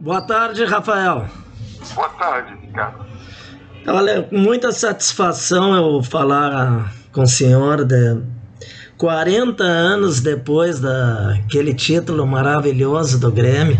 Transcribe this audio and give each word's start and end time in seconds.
Boa 0.00 0.22
tarde, 0.22 0.64
Rafael. 0.64 1.26
Boa 1.94 2.08
tarde, 2.08 2.54
Ricardo. 2.62 3.04
Olha, 3.86 4.26
muita 4.32 4.72
satisfação 4.72 5.74
eu 5.74 6.02
falar 6.02 6.90
com 7.12 7.20
o 7.20 7.26
senhor 7.26 7.84
de 7.84 8.18
40 8.96 9.62
anos 9.62 10.20
depois 10.20 10.80
daquele 10.80 11.74
título 11.74 12.26
maravilhoso 12.26 13.20
do 13.20 13.30
Grêmio, 13.30 13.78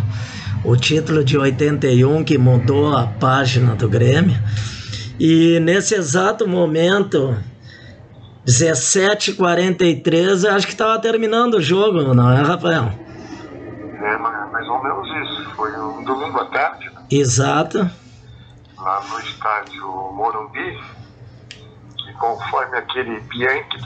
o 0.62 0.76
título 0.76 1.24
de 1.24 1.38
81 1.38 2.22
que 2.22 2.36
mudou 2.36 2.94
a 2.94 3.06
página 3.06 3.74
do 3.74 3.88
Grêmio. 3.88 4.38
E 5.18 5.58
nesse 5.60 5.94
exato 5.94 6.46
momento, 6.46 7.34
17h43, 8.46 10.44
acho 10.50 10.66
que 10.66 10.72
estava 10.74 10.98
terminando 10.98 11.54
o 11.54 11.62
jogo, 11.62 12.12
não 12.12 12.30
é, 12.30 12.42
Rafael? 12.42 12.92
É, 14.02 14.18
mais 14.18 14.39
ou 14.70 14.82
menos 14.82 15.08
isso. 15.08 15.50
Foi 15.56 15.76
um 15.76 16.04
domingo 16.04 16.40
à 16.40 16.46
tarde. 16.46 16.88
Né? 16.90 17.06
Exato. 17.10 17.90
Lá 18.78 19.00
no 19.08 19.20
estádio 19.20 19.86
Morumbi. 20.12 20.80
E 22.08 22.12
conforme 22.14 22.78
aquele 22.78 23.20
Bianchi, 23.20 23.78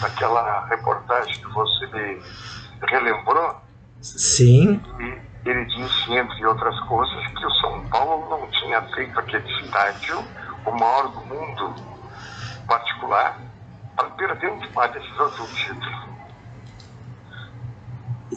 daquela 0.00 0.66
reportagem 0.66 1.34
que 1.34 1.48
você 1.48 1.86
me 1.86 2.20
relembrou. 2.86 3.56
Sim. 4.00 4.80
Ele 5.44 5.64
disse, 5.64 6.12
entre 6.12 6.46
outras 6.46 6.78
coisas, 6.80 7.26
que 7.28 7.46
o 7.46 7.50
São 7.54 7.88
Paulo 7.88 8.28
não 8.30 8.48
tinha 8.50 8.82
feito 8.94 9.18
aquele 9.18 9.48
estádio, 9.60 10.24
o 10.64 10.70
maior 10.70 11.08
do 11.08 11.20
mundo 11.22 11.74
particular, 12.66 13.40
para 13.96 14.10
perder 14.10 14.50
uma 14.50 14.86
decisão 14.88 15.30
de 15.30 15.42
um 15.42 15.46
título. 15.46 16.11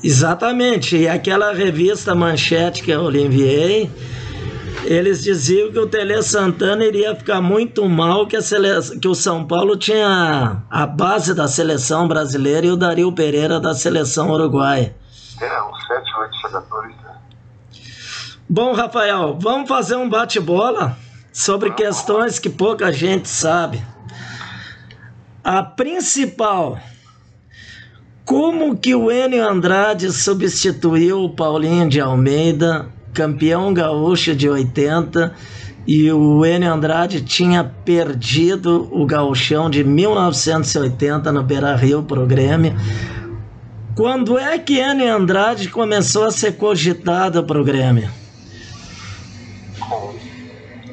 Exatamente. 0.03 0.97
E 0.97 1.07
aquela 1.07 1.53
revista 1.53 2.13
Manchete 2.13 2.83
que 2.83 2.91
eu 2.91 3.09
lhe 3.09 3.23
enviei, 3.23 3.89
eles 4.83 5.23
diziam 5.23 5.71
que 5.71 5.79
o 5.79 5.87
Tele 5.87 6.21
Santana 6.21 6.85
iria 6.85 7.15
ficar 7.15 7.41
muito 7.41 7.87
mal, 7.89 8.27
que, 8.27 8.39
sele... 8.41 8.69
que 9.01 9.07
o 9.07 9.15
São 9.15 9.45
Paulo 9.45 9.75
tinha 9.75 10.63
a 10.69 10.85
base 10.85 11.33
da 11.33 11.47
seleção 11.47 12.07
brasileira 12.07 12.67
e 12.67 12.71
o 12.71 12.75
Dario 12.75 13.11
Pereira 13.11 13.59
da 13.59 13.73
seleção 13.73 14.29
uruguaia. 14.29 14.95
É, 15.41 15.61
uns 15.63 15.87
sete, 15.87 16.11
oito 16.19 16.37
jogadores. 16.41 16.95
Né? 16.97 17.15
Bom, 18.47 18.73
Rafael, 18.73 19.37
vamos 19.39 19.67
fazer 19.67 19.95
um 19.95 20.07
bate-bola 20.07 20.97
sobre 21.33 21.71
questões 21.71 22.37
que 22.37 22.49
pouca 22.49 22.93
gente 22.93 23.27
sabe. 23.27 23.83
A 25.43 25.61
principal 25.61 26.79
como 28.25 28.75
que 28.75 28.95
o 28.95 29.11
Enio 29.11 29.47
Andrade 29.47 30.11
substituiu 30.11 31.23
o 31.23 31.29
Paulinho 31.29 31.87
de 31.87 32.01
Almeida, 32.01 32.87
campeão 33.13 33.71
gaúcho 33.71 34.35
de 34.35 34.49
80, 34.49 35.31
e 35.85 36.11
o 36.11 36.43
Enio 36.43 36.73
Andrade 36.73 37.21
tinha 37.21 37.63
perdido 37.63 38.89
o 38.91 39.05
gauchão 39.05 39.69
de 39.69 39.83
1980 39.83 41.31
no 41.31 41.43
Beira-Rio 41.43 42.01
pro 42.01 42.25
Grêmio. 42.25 42.75
Quando 43.95 44.39
é 44.39 44.57
que 44.57 44.79
Enio 44.79 45.15
Andrade 45.15 45.69
começou 45.69 46.25
a 46.25 46.31
ser 46.31 46.57
cogitado 46.57 47.43
pro 47.43 47.63
Grêmio? 47.63 48.09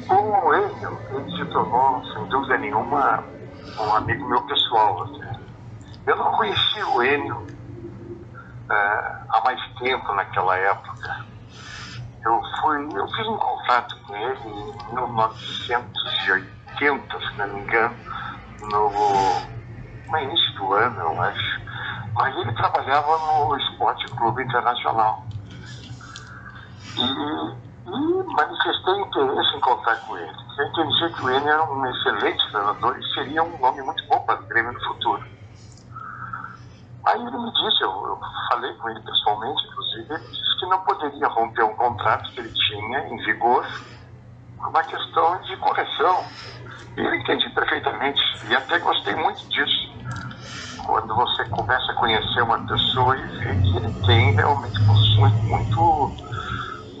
O 0.07 0.53
Enio, 0.53 0.99
ele 1.15 1.31
se 1.35 1.45
tornou, 1.51 2.03
sem 2.13 2.29
dúvida 2.29 2.59
nenhuma, 2.59 3.23
um 3.79 3.95
amigo 3.95 4.29
meu 4.29 4.41
pessoal. 4.43 5.03
Assim 5.03 5.42
eu 6.05 6.15
não 6.15 6.31
conheci 6.33 6.83
o 6.83 7.03
Enio 7.03 7.47
é, 8.69 8.73
há 9.29 9.41
mais 9.43 9.59
tempo 9.77 10.13
naquela 10.13 10.55
época. 10.57 11.25
Eu 12.25 12.41
fui, 12.61 12.87
eu 12.95 13.05
fiz 13.09 13.27
um 13.27 13.35
contato 13.37 13.97
com 14.05 14.15
ele 14.15 14.39
em 14.45 14.73
1980, 14.93 17.19
se 17.19 17.33
não 17.37 17.47
me 17.47 17.59
engano, 17.61 17.95
no, 18.61 18.89
no 20.09 20.17
início 20.17 20.53
do 20.55 20.73
ano, 20.73 21.01
eu 21.01 21.21
acho. 21.21 21.61
Mas 22.13 22.33
ele 22.37 22.53
trabalhava 22.53 23.17
no 23.17 23.57
Esporte 23.57 24.05
Clube 24.15 24.43
Internacional. 24.43 25.25
E, 26.95 27.01
e 27.01 28.23
manifestei 28.33 29.01
interesse 29.01 29.57
em 29.57 29.59
contar 29.59 29.97
com 30.07 30.17
ele. 30.17 30.31
Eu 30.57 30.65
entendi 30.67 31.13
que 31.13 31.25
o 31.25 31.29
Enio 31.29 31.49
era 31.49 31.63
um 31.63 31.85
excelente 31.85 32.49
treinador 32.51 32.97
e 32.97 33.03
seria 33.13 33.43
um 33.43 33.57
nome 33.57 33.81
muito 33.81 34.07
bom 34.07 34.19
para 34.19 34.39
o 34.39 34.45
Grêmio 34.45 34.71
no 34.71 34.79
futuro. 34.81 35.25
Aí 37.05 37.19
ele 37.19 37.37
me 37.37 37.51
disse, 37.51 37.83
eu, 37.83 37.89
eu, 37.89 38.19
falei 38.49 38.73
com 38.75 38.89
ele 38.89 38.99
pessoalmente, 39.01 39.67
inclusive, 39.67 40.13
ele 40.13 40.27
disse 40.27 40.59
que 40.59 40.65
não 40.67 40.81
poderia 40.81 41.27
romper 41.27 41.63
um 41.63 41.75
contrato 41.75 42.31
que 42.31 42.39
ele 42.39 42.53
tinha 42.53 42.99
em 43.09 43.17
vigor 43.25 43.65
por 44.57 44.67
uma 44.67 44.83
questão 44.83 45.41
de 45.41 45.57
correção. 45.57 46.23
E 46.95 47.01
eu 47.01 47.13
entendi 47.15 47.49
perfeitamente 47.49 48.21
e 48.47 48.55
até 48.55 48.79
gostei 48.79 49.15
muito 49.15 49.45
disso. 49.49 49.93
Quando 50.85 51.13
você 51.15 51.43
começa 51.49 51.91
a 51.91 51.95
conhecer 51.95 52.41
uma 52.41 52.59
pessoa 52.59 53.17
e 53.17 53.27
vê 53.39 53.55
que 53.55 53.77
ele 53.77 53.93
tem 54.05 54.35
realmente 54.35 54.85
posições 54.85 55.33
muito 55.43 56.15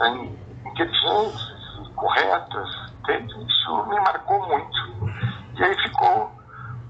é, 0.01 0.69
inteligentes 0.69 1.53
corretas, 1.95 2.69
isso 3.63 3.85
me 3.87 3.99
marcou 3.99 4.47
muito. 4.47 5.11
E 5.55 5.63
aí 5.63 5.75
ficou 5.83 6.31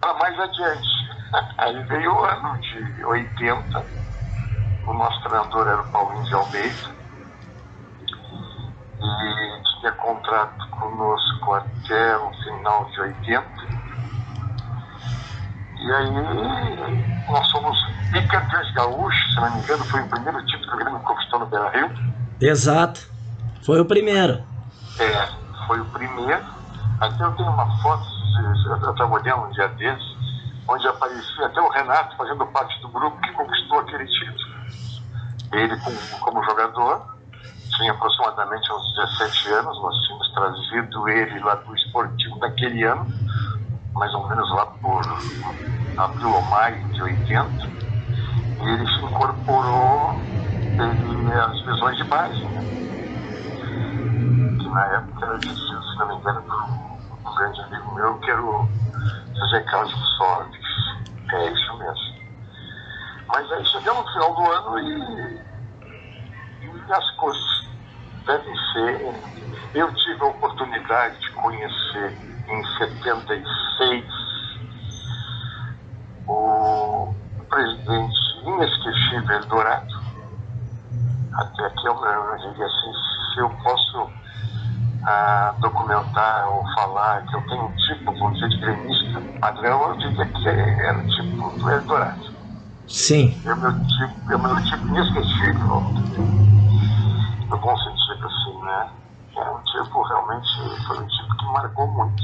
para 0.04 0.14
mais 0.16 0.38
adiante. 0.38 0.90
Aí 1.58 1.82
veio 1.84 2.14
o 2.14 2.26
ano 2.26 2.60
de 2.60 3.06
80, 3.06 3.86
o 4.86 4.94
nosso 4.94 5.22
treinador 5.24 5.68
era 5.68 5.82
o 5.82 5.88
Paulinho 5.88 6.26
de 6.26 6.34
Almeida, 6.34 6.94
e 9.00 9.80
tinha 9.80 9.92
contrato 9.94 10.70
conosco 10.70 11.54
até 11.54 12.18
o 12.18 12.32
final 12.44 12.86
de 12.92 13.02
80. 13.02 13.48
E 15.80 15.92
aí 15.92 17.26
nós 17.28 17.46
somos 17.48 17.78
bicampeões 18.12 18.74
gaúchos, 18.74 19.34
se 19.34 19.36
não 19.36 19.52
me 19.52 19.62
engano, 19.62 19.84
foi 19.86 20.02
o 20.02 20.08
primeiro 20.08 20.46
título 20.46 20.68
que 20.70 20.76
o 20.76 20.78
Grêmio 20.78 21.00
conquistou 21.02 21.40
no 21.40 21.46
Beira 21.48 21.70
Rio. 21.72 21.92
Exato, 22.40 23.02
foi 23.66 23.82
o 23.82 23.86
primeiro. 23.86 24.42
É, 25.00 25.28
foi 25.68 25.82
o 25.82 25.86
primeiro. 25.86 26.63
Até 27.00 27.24
eu 27.24 27.32
tenho 27.36 27.50
uma 27.52 27.82
foto, 27.82 28.06
olhando 29.12 29.46
um 29.46 29.52
dia 29.52 29.68
desses, 29.70 30.14
onde 30.68 30.88
aparecia 30.88 31.46
até 31.46 31.62
o 31.62 31.70
Renato 31.70 32.16
fazendo 32.18 32.46
parte 32.48 32.80
do 32.82 32.90
grupo 32.90 33.20
que 33.22 33.32
conquistou 33.34 33.80
aquele 33.80 34.06
título. 34.06 34.54
Ele, 35.52 35.78
como, 35.78 35.98
como 36.20 36.44
jogador, 36.44 37.14
tinha 37.78 37.92
aproximadamente 37.92 38.72
uns 38.72 38.96
17 38.96 39.50
anos, 39.54 39.82
nós 39.82 39.96
tínhamos 40.06 40.34
trazido 40.34 41.10
ele 41.10 41.40
lá 41.40 41.56
do 41.56 41.76
esportivo 41.76 42.40
daquele 42.40 42.84
ano, 42.84 43.08
mais 43.94 44.14
ou 44.14 44.28
menos 44.28 44.50
lá 44.52 44.66
por 44.66 45.02
abril 45.98 46.30
ou 46.32 46.42
maio 46.50 46.92
de 46.92 47.04
80, 47.04 47.52
e 48.62 48.70
ele 48.70 48.88
se 48.88 49.06
incorporou 49.06 50.22
ele, 50.80 51.34
às 51.34 51.66
visões 51.66 51.98
de 51.98 52.04
base, 52.06 52.44
né? 52.50 52.64
Na 54.74 54.86
época 54.88 55.26
era 55.26 55.38
dirigido, 55.38 55.84
se 55.84 55.98
não 55.98 56.08
me 56.08 56.16
engano, 56.16 56.42
por 56.42 57.32
um 57.32 57.36
grande 57.36 57.62
amigo 57.62 57.96
meu, 57.96 58.18
que 58.20 58.32
era 58.32 58.42
o 58.42 58.68
José 59.36 59.60
Carlos. 59.62 59.94
É 61.32 61.52
isso 61.52 61.78
mesmo. 61.78 62.14
Mas 63.28 63.52
aí 63.52 63.66
chegamos 63.66 64.06
no 64.06 64.12
final 64.14 64.36
do 64.36 64.52
ano 64.52 64.80
e, 64.80 65.42
e 66.62 66.92
as 66.92 67.12
coisas 67.12 67.68
devem 68.26 68.56
ser. 68.74 69.16
Eu 69.74 69.94
tive 69.96 70.22
a 70.22 70.26
oportunidade 70.26 71.20
de 71.20 71.32
conhecer 71.32 72.18
em 72.48 72.64
76 72.78 74.06
o 76.28 77.14
presidente 77.50 78.16
inesquecível 78.46 79.36
Eldorado. 79.38 80.04
Até 81.34 81.66
aqui 81.66 81.88
eu, 81.88 82.06
eu 82.06 82.38
diria 82.38 82.66
assim, 82.66 82.94
se 83.34 83.40
eu 83.40 83.50
posso 83.64 84.23
a 85.06 85.54
documentar 85.60 86.48
ou 86.50 86.64
falar 86.76 87.26
que 87.26 87.36
eu 87.36 87.42
tenho 87.48 87.66
um 87.66 87.76
tipo, 87.76 88.12
vamos 88.20 88.36
dizer, 88.36 88.50
de 88.50 88.58
gremista 88.60 89.22
padrão, 89.40 89.90
eu 89.90 89.98
diria 89.98 90.26
que 90.26 90.48
era 90.50 90.98
o 90.98 91.08
tipo 91.08 91.50
do 91.58 91.70
Eldorado. 91.70 92.34
Sim. 92.88 93.42
É 93.46 93.54
o 93.54 93.58
meu 93.58 93.72
tipo, 93.72 94.32
é 94.32 94.36
o 94.36 94.40
meu 94.40 94.56
tipo 94.64 94.88
inesquecível, 94.88 95.82
no 97.50 97.58
bom 97.58 97.78
sentido, 97.78 98.28
assim, 98.28 98.62
né? 98.64 98.90
É 99.36 99.50
um 99.50 99.64
tipo, 99.64 100.02
realmente, 100.04 100.48
foi 100.88 101.00
um 101.00 101.08
tipo 101.08 101.38
que 101.38 101.46
marcou 101.46 101.88
muito. 101.88 102.24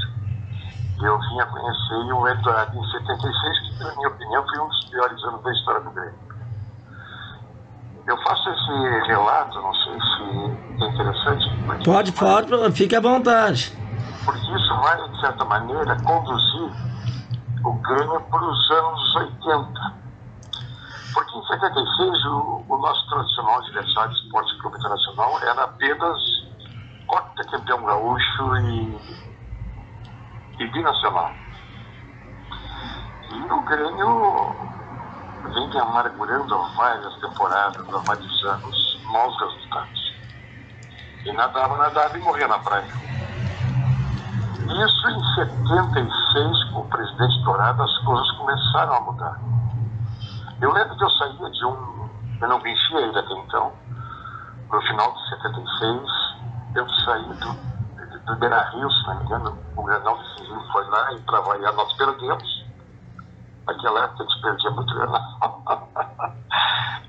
Eu 1.02 1.18
vim 1.18 1.40
a 1.40 1.46
conhecer 1.46 2.12
o 2.12 2.28
Eldorado 2.28 2.76
em 2.76 2.90
76, 2.90 3.58
que, 3.58 3.84
na 3.84 3.94
minha 3.96 4.08
opinião, 4.08 4.44
foi 4.46 4.58
um 4.60 4.68
dos 4.68 4.84
piores 4.90 5.24
anos 5.24 5.42
da 5.42 5.52
história 5.52 5.80
do 5.80 5.90
Grêmio. 5.90 6.19
Eu 8.06 8.16
faço 8.22 8.48
esse 8.50 9.06
relato, 9.06 9.60
não 9.60 9.74
sei 9.74 9.92
se 9.92 10.82
é 10.82 10.88
interessante. 10.88 11.84
Pode, 11.84 12.12
pode, 12.12 12.72
fique 12.72 12.96
à 12.96 13.00
vontade. 13.00 13.76
Porque 14.24 14.52
isso 14.52 14.74
vai, 14.80 15.08
de 15.08 15.20
certa 15.20 15.44
maneira, 15.44 15.96
conduzir 16.02 16.70
o 17.64 17.72
Grêmio 17.74 18.20
para 18.20 18.44
os 18.44 18.70
anos 18.70 19.16
80. 19.16 20.00
Porque 21.12 21.38
em 21.38 21.46
76 21.46 22.24
o, 22.26 22.64
o 22.68 22.78
nosso 22.78 23.08
tradicional 23.08 23.58
adversário 23.58 24.12
Esporte 24.12 24.58
Clube 24.58 24.78
Internacional 24.78 25.38
era 25.42 25.64
apenas 25.64 26.40
campeão 27.50 27.84
gaúcho 27.84 28.56
e, 28.56 28.98
e 30.60 30.66
binacional. 30.68 31.32
E 33.32 33.52
o 33.52 33.60
Grêmio 33.62 34.79
vem 35.48 35.80
amargurando 35.80 36.54
há 36.54 36.68
várias 36.76 37.14
temporadas, 37.16 37.88
há 37.88 37.98
vários 37.98 38.44
anos, 38.44 39.00
maus 39.04 39.38
resultados. 39.40 40.14
E 41.24 41.32
nadava, 41.32 41.76
nadava 41.76 42.16
e 42.16 42.20
morria 42.20 42.48
na 42.48 42.58
praia. 42.58 42.86
Isso 44.70 45.08
em 45.08 45.34
76, 45.34 46.64
com 46.72 46.80
o 46.80 46.88
presidente 46.88 47.42
Dourado, 47.42 47.82
as 47.82 47.98
coisas 47.98 48.30
começaram 48.32 48.94
a 48.94 49.00
mudar. 49.00 49.40
Eu 50.60 50.72
lembro 50.72 50.96
que 50.96 51.04
eu 51.04 51.10
saía 51.10 51.50
de 51.50 51.64
um. 51.64 52.08
Eu 52.40 52.48
não 52.48 52.60
conhecia 52.60 53.00
ele 53.00 53.18
até 53.18 53.32
então. 53.32 53.72
No 54.70 54.80
final 54.82 55.12
de 55.12 55.28
76, 55.30 56.02
eu 56.76 56.88
saí 57.04 57.24
do, 57.24 58.26
do 58.26 58.36
Beira 58.36 58.62
Rio, 58.70 58.90
se 58.90 59.06
não 59.06 59.16
me 59.16 59.24
engano. 59.24 59.58
O 59.76 59.82
Granal 59.82 60.18
decisivo 60.18 60.62
foi 60.72 60.84
lá 60.86 61.12
e 61.14 61.18
para 61.20 61.40
variar 61.40 61.74
nós 61.74 61.92
perdemos. 61.94 62.69
Naquela 63.72 64.04
época 64.04 64.22
a 64.22 64.26
gente 64.26 64.42
perdia 64.42 64.70
muito 64.70 64.94
Granal. 64.94 65.62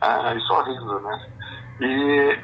ah, 0.01 0.33
só 0.47 0.63
rindo, 0.63 0.99
né? 0.99 1.27
E, 1.79 2.39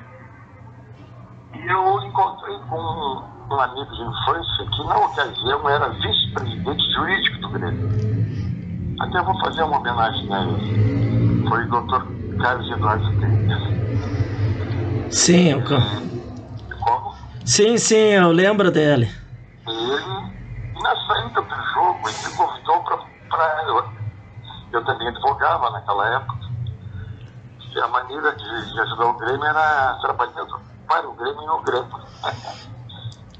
e 1.55 1.67
eu 1.67 2.01
encontrei 2.03 2.57
com 2.69 3.23
um 3.49 3.59
amigo 3.59 3.95
de 3.95 4.01
infância 4.01 4.65
que 4.75 4.83
na 4.85 4.97
ocasião 4.97 5.69
era 5.69 5.89
vice-presidente 5.89 6.93
jurídico 6.93 7.41
do 7.41 7.49
Grêmio 7.49 8.17
até 8.99 9.21
vou 9.21 9.39
fazer 9.39 9.63
uma 9.63 9.77
homenagem 9.77 10.33
a 10.33 10.41
ele. 10.41 11.47
Foi 11.47 11.63
o 11.63 11.69
doutor 11.69 12.07
Carlos 12.41 12.71
Eduardo 12.71 13.09
Teixeira. 13.19 13.57
Sim, 15.09 15.49
eu... 15.51 15.63
Como? 15.63 17.13
Sim, 17.45 17.77
sim, 17.77 17.95
eu 17.95 18.31
lembro 18.31 18.71
dele. 18.71 19.09
Ele, 19.67 20.01
na 20.81 20.95
saída 21.07 21.41
do 21.41 21.55
jogo, 21.73 22.09
ele 22.09 22.17
me 22.27 22.35
convidou 22.35 22.83
para. 22.83 23.63
Eu, 23.67 23.85
eu 24.73 24.76
também 24.87 25.07
advogava 25.09 25.69
naquela 25.69 26.07
época. 26.07 26.47
E 27.75 27.79
a 27.79 27.87
maneira 27.89 28.35
de, 28.35 28.71
de 28.71 28.79
ajudar 28.79 29.05
o 29.05 29.17
Grêmio 29.17 29.45
era 29.45 29.99
trabalhando 30.01 30.59
para 30.87 31.07
o 31.07 31.13
Grêmio 31.13 31.43
e 31.43 31.45
no 31.45 31.61
Grêmio. 31.61 31.99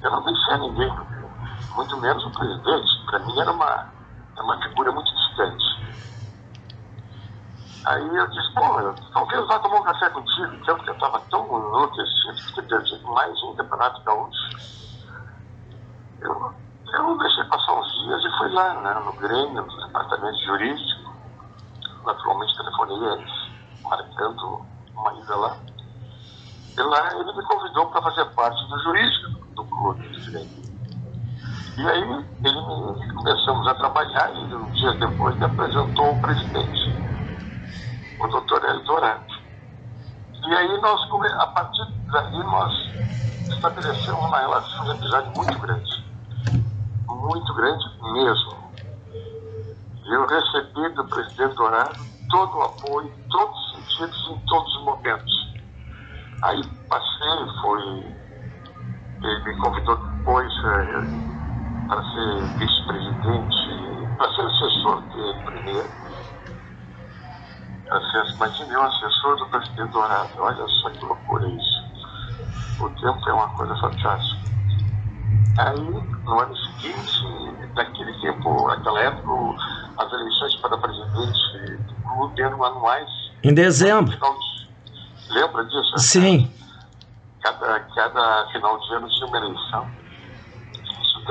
Eu 0.04 0.12
não 0.12 0.24
deixei 0.24 0.58
ninguém, 0.58 0.94
muito 1.76 1.98
menos 1.98 2.24
o 2.24 2.30
presidente. 2.30 3.06
Para 3.08 3.18
mim 3.18 3.40
era 3.40 3.52
uma, 3.52 3.92
era 4.36 4.44
uma 4.44 4.62
figura 4.62 4.92
muito 4.92 5.18
Aí 7.88 8.16
eu 8.18 8.28
disse, 8.28 8.54
pô, 8.54 8.82
eu, 8.82 8.94
talvez 9.14 9.48
vá 9.48 9.60
tomar 9.60 9.78
um 9.78 9.84
café 9.84 10.10
contigo, 10.10 10.54
então, 10.56 10.76
porque 10.76 10.90
eu 10.90 10.96
estava 10.96 11.22
tão 11.32 11.46
enlouquecido 11.46 12.36
de 12.36 12.56
ter 12.56 12.62
perdido 12.64 13.08
mais 13.14 13.44
um 13.44 13.56
campeonato 13.56 14.04
gaúcho. 14.04 14.58
Eu, 16.20 16.54
eu 16.94 17.18
deixei 17.18 17.46
passar 17.46 17.80
uns 17.80 17.90
dias 18.04 18.26
e 18.26 18.38
fui 18.40 18.50
lá, 18.52 18.74
né, 18.74 18.94
no 19.06 19.14
Grêmio, 19.14 19.66
no 19.66 19.86
departamento 19.88 20.38
jurídico. 20.44 21.07
Naturalmente 22.08 22.56
telefonei 22.56 23.26
marcando 23.84 24.66
uma 24.96 25.14
ida 25.14 25.36
lá. 25.36 25.58
E 26.78 26.82
lá 26.82 27.12
ele 27.20 27.34
me 27.34 27.44
convidou 27.44 27.88
para 27.88 28.02
fazer 28.02 28.26
parte 28.34 28.66
do 28.70 28.80
jurídico 28.80 29.46
do 29.56 29.66
clube 29.66 30.08
do 30.08 30.32
Grêmio. 30.32 30.68
E 31.78 31.82
aí 31.86 32.02
ele 32.46 33.14
começamos 33.14 33.68
a 33.68 33.76
trabalhar 33.76 34.34
e 34.34 34.56
um 34.56 34.72
dia 34.72 34.94
depois 34.94 35.36
me 35.36 35.46
apresentou 35.46 36.14
o 36.14 36.22
presidente, 36.22 36.96
o 38.22 38.28
doutor 38.28 38.64
Eldorado. 38.64 39.26
E 40.48 40.54
aí 40.56 40.82
nós, 40.82 41.02
a 41.40 41.48
partir 41.48 41.92
daí, 42.10 42.38
nós 42.38 42.74
estabelecemos 43.50 44.24
uma 44.24 44.40
relação 44.40 44.86
de 44.86 44.92
amizade 44.92 45.30
muito 45.36 45.60
grande. 45.60 46.06
Muito 47.06 47.54
grande 47.54 47.84
mesmo. 48.14 48.67
Eu 50.10 50.26
recebi 50.26 50.90
do 50.96 51.06
presidente 51.08 51.56
Dourado 51.56 51.98
todo 52.30 52.58
o 52.58 52.62
apoio, 52.64 53.14
todos 53.30 53.58
os 53.58 53.98
sentidos, 53.98 54.30
em 54.30 54.40
todos 54.48 54.76
os 54.76 54.84
momentos. 54.84 55.54
Aí 56.44 56.62
passei, 56.90 57.62
foi. 57.62 58.18
Ele 59.24 59.44
me 59.44 59.58
convidou 59.58 59.96
depois. 59.96 60.52
Eh, 60.64 61.38
para 61.88 62.04
ser 62.04 62.42
vice-presidente, 62.58 64.18
para 64.18 64.34
ser 64.34 64.42
assessor 64.42 65.02
dele 65.02 65.44
primeiro. 65.46 65.90
Imagine 68.36 68.76
um 68.76 68.82
assessor 68.84 69.38
do 69.38 69.46
presidente 69.48 69.92
Dourado. 69.92 70.30
Olha 70.38 70.68
só 70.68 70.90
que 70.90 71.06
loucura 71.06 71.48
isso. 71.48 72.84
O 72.84 72.90
tempo 72.90 73.30
é 73.30 73.34
uma 73.34 73.50
coisa 73.56 73.76
fantástica. 73.78 74.52
Aí, 75.60 75.80
no 75.80 76.40
ano 76.40 76.56
seguinte, 76.58 77.70
naquele 77.74 78.14
tempo, 78.20 78.68
naquela 78.68 79.00
época, 79.00 79.32
as 79.98 80.14
eleições 80.14 80.56
para 80.58 80.78
presidente 80.78 81.78
do 81.88 81.96
clube 82.04 82.42
eram 82.42 82.64
anuais. 82.64 83.10
Em 83.44 83.54
dezembro. 83.54 84.18
Lembra 85.30 85.66
disso? 85.66 85.98
Sim. 85.98 86.52
Cada, 87.42 87.80
cada 87.80 88.48
final 88.52 88.80
de 88.80 88.94
ano 88.94 89.10
tinha 89.10 89.28
uma 89.28 89.38
eleição 89.38 89.98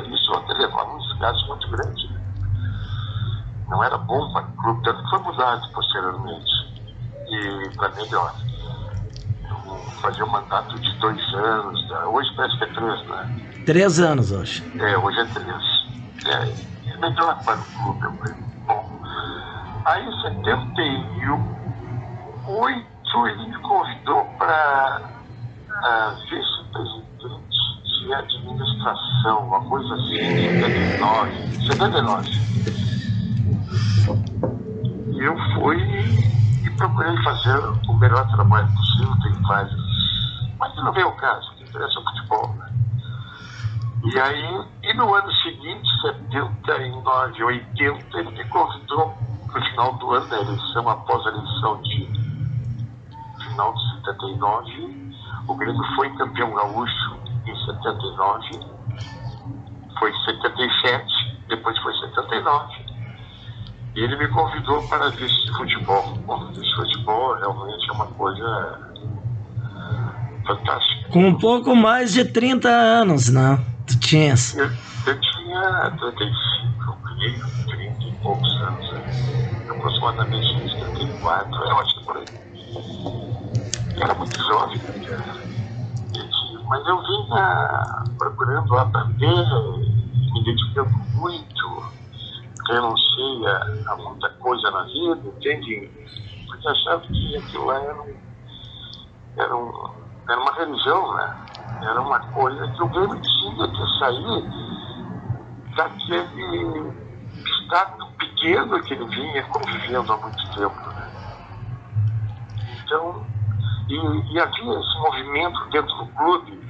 isso 0.05 0.35
até 0.35 0.53
levava 0.55 0.93
um 0.93 0.99
desgaste 0.99 1.49
muito 1.49 1.69
grande. 1.71 2.11
Não 3.69 3.83
era 3.83 3.97
bom 3.99 4.33
para 4.33 4.47
o 4.47 4.53
clube, 4.53 4.83
tanto 4.85 5.03
que 5.03 5.11
foi 5.11 5.19
mudado 5.21 5.73
posteriormente. 5.73 6.67
E 7.29 7.77
para 7.77 7.89
melhor. 7.91 8.35
Fazia 10.01 10.25
um 10.25 10.31
mandato 10.31 10.79
de 10.79 10.93
dois 10.99 11.35
anos, 11.35 11.89
né? 11.89 11.99
hoje 12.05 12.31
parece 12.37 12.57
que 12.59 12.65
é 12.65 12.67
três, 12.69 13.09
né? 13.09 13.63
Três 13.65 13.99
anos 13.99 14.31
hoje. 14.31 14.73
É, 14.79 14.97
hoje 14.97 15.19
é 15.19 15.25
três. 15.25 15.65
É, 16.27 16.93
é 16.93 16.97
melhor 16.99 17.43
para 17.45 17.59
o 17.59 17.65
clube, 17.65 18.05
eu 18.05 18.13
Bom, 18.13 18.56
aí 19.87 20.05
em 20.05 20.21
78 20.21 20.77
ele 23.29 23.47
me 23.47 23.59
convidou 23.63 24.25
para 24.37 25.01
uh, 25.71 26.15
vice-presidente 26.29 27.07
de 28.01 28.13
administração, 28.13 29.47
uma 29.47 29.65
coisa 29.69 29.95
assim, 29.95 30.17
79, 30.17 31.67
79. 31.67 32.31
E 35.13 35.21
eu 35.21 35.37
fui 35.55 35.79
e 36.65 36.71
procurei 36.77 37.17
fazer 37.23 37.59
o 37.89 37.95
melhor 37.95 38.29
trabalho 38.33 38.69
possível, 38.75 39.17
tem 39.23 39.33
vários. 39.43 39.87
Mas 40.59 40.75
não 40.77 40.93
veio 40.93 41.09
o 41.09 41.17
caso, 41.17 41.55
que 41.57 41.65
interessa 41.65 41.99
o 42.01 42.03
futebol, 42.03 42.55
né? 42.57 42.67
E 44.05 44.19
aí, 44.21 44.67
e 44.83 44.95
no 44.95 45.15
ano 45.15 45.33
seguinte, 45.43 45.89
79, 46.03 47.45
80, 47.45 48.19
ele 48.19 48.31
me 48.31 48.45
convidou 48.49 49.17
no 49.57 49.65
final 49.71 49.95
do 49.95 50.11
ano 50.13 50.27
da 50.29 50.39
eleição, 50.39 50.89
após 50.89 51.27
a 51.27 51.31
eleição 51.31 51.83
de 51.83 52.07
final 53.43 53.75
de 53.75 54.05
79, 54.05 55.15
o 55.49 55.55
Grêmio 55.55 55.83
foi 55.97 56.11
campeão 56.17 56.53
gaúcho 56.53 57.17
em 57.47 57.57
79, 57.65 58.61
foi 59.99 60.13
77, 60.27 61.39
depois 61.49 61.79
foi 61.79 61.95
79. 61.95 62.87
E 63.95 64.01
ele 64.01 64.17
me 64.17 64.29
convidou 64.29 64.87
para 64.89 65.09
vice 65.11 65.47
de 65.47 65.57
futebol. 65.57 66.03
Bom, 66.27 66.53
de 66.53 66.75
futebol 66.75 67.35
realmente 67.37 67.89
é 67.89 67.93
uma 67.93 68.07
coisa 68.09 68.93
fantástica. 70.47 71.09
Com 71.11 71.29
um 71.29 71.39
pouco 71.39 71.75
mais 71.75 72.13
de 72.13 72.27
30 72.27 72.69
anos, 72.69 73.31
né? 73.31 73.59
Tu 73.87 73.99
tinhas? 74.01 74.55
Eu, 74.55 74.67
eu 74.67 75.21
tinha 75.21 75.91
35, 75.99 76.19
eu 76.87 76.97
ganhei 77.05 77.33
30 77.67 78.05
e 78.05 78.13
poucos 78.23 78.53
anos, 78.61 78.93
né? 78.93 78.96
Aproximadamente 79.87 80.57
uns 80.57 80.75
34, 80.75 81.65
eu 81.65 81.79
acho 81.79 81.99
que 81.99 82.05
por 82.05 82.17
aí. 82.17 82.29
Era 84.01 84.15
muito 84.15 84.43
jovem, 84.43 84.79
né? 84.79 85.43
mas 86.69 86.87
eu 86.87 87.03
vinha 87.03 88.05
procurando 88.19 88.79
aprender, 88.79 89.47
me 90.33 90.45
dedicando 90.45 90.91
muito, 91.15 91.93
renunciei 92.69 93.47
a, 93.47 93.93
a 93.93 93.97
muita 93.97 94.29
coisa 94.31 94.71
na 94.73 94.83
vida, 94.83 95.29
entende? 95.29 95.91
Porque 96.47 96.69
achava 96.69 97.01
que 97.03 97.37
aquilo 97.37 97.67
lá 97.67 97.77
era, 97.77 98.03
um, 98.03 98.17
era, 99.37 99.57
um, 99.57 99.91
era 100.29 100.41
uma 100.41 100.53
religião, 100.53 101.15
né? 101.15 101.37
Era 101.83 102.01
uma 102.01 102.21
coisa 102.33 102.69
que 102.73 102.83
o 102.83 102.89
Grêmio 102.89 103.21
tinha 103.21 103.69
que 103.69 103.99
sair 103.99 104.45
daquele 105.77 106.93
estado 107.45 108.06
pequeno 108.19 108.83
que 108.83 108.95
ele 108.95 109.07
vinha 109.07 109.43
convivendo 109.45 110.13
há 110.13 110.17
muito 110.17 110.51
tempo. 110.55 110.89
Né? 110.89 111.11
Então, 112.85 113.27
e, 113.89 113.95
e, 113.95 114.41
havia 114.41 114.81
esse 114.81 114.99
movimento 114.99 115.71
dentro 115.71 115.95
do 115.97 116.07
clube. 116.09 116.67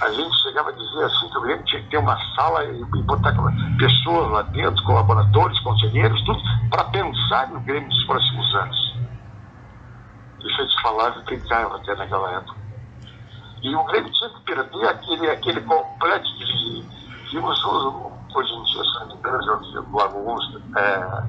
A 0.00 0.10
gente 0.10 0.42
chegava 0.42 0.70
a 0.70 0.72
dizer 0.72 1.04
assim 1.04 1.28
que 1.28 1.38
o 1.38 1.40
Grêmio 1.40 1.64
tinha 1.64 1.82
que 1.82 1.90
ter 1.90 1.98
uma 1.98 2.16
sala 2.34 2.64
e, 2.64 2.80
e 2.80 3.02
botar 3.02 3.34
pessoas 3.78 4.30
lá 4.30 4.42
dentro, 4.42 4.84
colaboradores, 4.84 5.58
conselheiros, 5.60 6.22
tudo, 6.24 6.40
para 6.70 6.84
pensar 6.84 7.48
no 7.48 7.60
Grêmio 7.60 7.88
dos 7.88 8.04
próximos 8.04 8.54
anos. 8.54 8.96
Isso 10.40 10.60
a 10.60 10.64
gente 10.64 10.82
falava 10.82 11.24
e 11.28 11.34
até 11.34 11.94
naquela 11.96 12.32
época. 12.32 12.58
E 13.62 13.74
o 13.74 13.84
Grêmio 13.84 14.12
tinha 14.12 14.30
que 14.30 14.40
perder 14.42 14.88
aquele, 14.88 15.30
aquele 15.30 15.60
complexo 15.62 16.38
de. 16.38 16.98
Vimos 17.30 17.62
hoje 18.34 18.52
em 18.52 18.64
dia, 18.64 18.82
eu 19.74 20.00
alguns 20.00 20.44
é, 20.76 21.22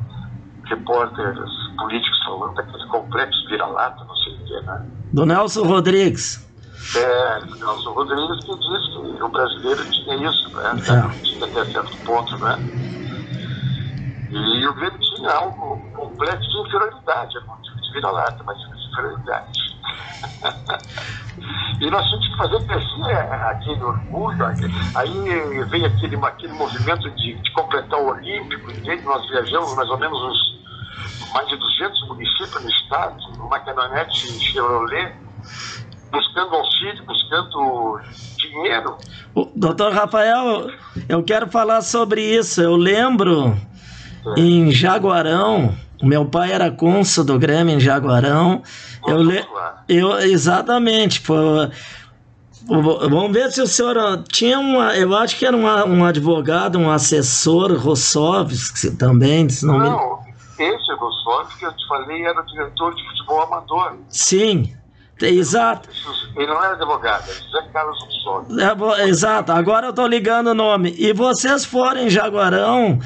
repórteres 0.66 1.50
políticos 1.78 2.24
falando 2.26 2.56
daquele 2.56 2.86
complexo 2.88 3.48
vira-lata, 3.48 4.04
não 4.04 4.16
sei 4.16 4.34
o 4.34 4.46
que, 4.46 4.62
né? 4.66 4.86
Do 5.14 5.26
Nelson 5.26 5.64
Rodrigues. 5.64 6.48
É, 6.96 7.40
Nelson 7.46 7.92
Rodrigues 7.92 8.46
que 8.46 8.56
diz 8.56 9.16
que 9.18 9.24
o 9.24 9.30
brasileiro 9.30 9.90
tinha 9.92 10.30
isso, 10.30 10.50
né? 10.56 10.72
É. 10.72 11.24
Tinha 11.24 11.46
até 11.46 11.72
certo 11.72 11.98
ponto, 12.06 12.38
né? 12.38 12.58
E 14.32 14.68
o 14.68 14.74
Grêmio 14.76 15.00
tinha 15.00 15.32
algo 15.32 15.78
complexo 15.96 16.50
de 16.50 16.68
inferioridade, 16.68 17.38
é 17.38 17.42
motivo 17.42 17.82
de 17.82 17.92
vira-lata, 17.94 18.44
mas 18.46 18.58
de 18.90 18.94
inferioridade. 18.94 19.60
e 21.82 21.90
nós 21.90 22.06
tínhamos 22.06 22.28
que 22.28 22.38
fazer 22.38 22.66
crescer 22.66 23.16
aquele 23.48 23.84
orgulho, 23.84 24.46
aí 24.96 25.64
veio 25.66 25.86
aquele, 25.86 26.16
aquele 26.18 26.54
movimento 26.54 27.10
de, 27.12 27.36
de 27.36 27.52
completar 27.54 28.00
o 28.00 28.10
Olímpico, 28.10 28.72
entende? 28.72 29.04
Nós 29.04 29.28
viajamos 29.30 29.76
mais 29.76 29.90
ou 29.90 29.98
menos 29.98 30.22
uns 30.22 30.60
mais 31.34 31.48
de 31.48 31.56
200 31.58 32.08
municípios 32.08 32.64
no 32.64 32.70
estado, 32.70 33.16
numa 33.38 33.60
caminhonete 33.60 34.28
Chevrolet, 34.40 35.14
buscando 36.12 36.56
auxílio, 36.56 37.04
buscando 37.06 38.00
dinheiro. 38.38 38.98
Doutor 39.56 39.94
Rafael, 39.94 40.72
eu 41.08 41.24
quero 41.24 41.50
falar 41.50 41.82
sobre 41.82 42.22
isso. 42.22 42.62
Eu 42.62 42.76
lembro 42.76 43.56
é. 44.38 44.40
em 44.40 44.72
Jaguarão, 44.72 45.76
meu 46.02 46.26
pai 46.26 46.52
era 46.52 46.72
cônsul 46.72 47.24
do 47.24 47.38
Grêmio 47.38 47.76
em 47.76 47.80
Jaguarão. 47.80 48.62
Eu, 49.06 49.22
le... 49.22 49.46
eu 49.88 50.18
exatamente, 50.20 51.20
foi 51.20 51.70
Vamos 52.70 53.32
ver 53.32 53.52
se 53.52 53.62
o 53.62 53.68
senhor 53.68 54.24
tinha 54.32 54.60
uma. 54.60 54.96
Eu 54.96 55.16
acho 55.16 55.38
que 55.38 55.46
era 55.46 55.58
uma, 55.58 55.86
um 55.86 56.06
advogado, 56.06 56.78
um 56.78 56.92
assessor 56.92 57.74
Rossovski 57.76 58.92
também, 58.92 59.50
se 59.50 59.66
não, 59.66 59.80
não 59.80 60.22
me... 60.24 60.34
esse 60.64 60.94
Rossovski 60.94 61.60
que 61.60 61.66
eu 61.66 61.76
te 61.76 61.88
falei 61.88 62.24
era 62.24 62.42
diretor 62.44 62.94
de 62.94 63.04
futebol 63.10 63.42
amador. 63.42 63.98
Sim. 64.10 64.76
Exato. 65.20 65.90
Ele 66.36 66.48
não 66.48 66.64
era 66.64 66.76
advogado, 66.76 67.24
era 67.30 67.40
José 67.40 67.70
Carlos 67.74 68.00
Rossovski. 68.04 69.02
É, 69.02 69.08
exato, 69.08 69.52
agora 69.52 69.88
eu 69.88 69.94
tô 69.94 70.06
ligando 70.06 70.48
o 70.48 70.54
nome. 70.54 70.94
E 70.98 71.12
vocês 71.12 71.66
foram 71.66 72.02
em 72.02 72.10
Jaguarão 72.10 73.00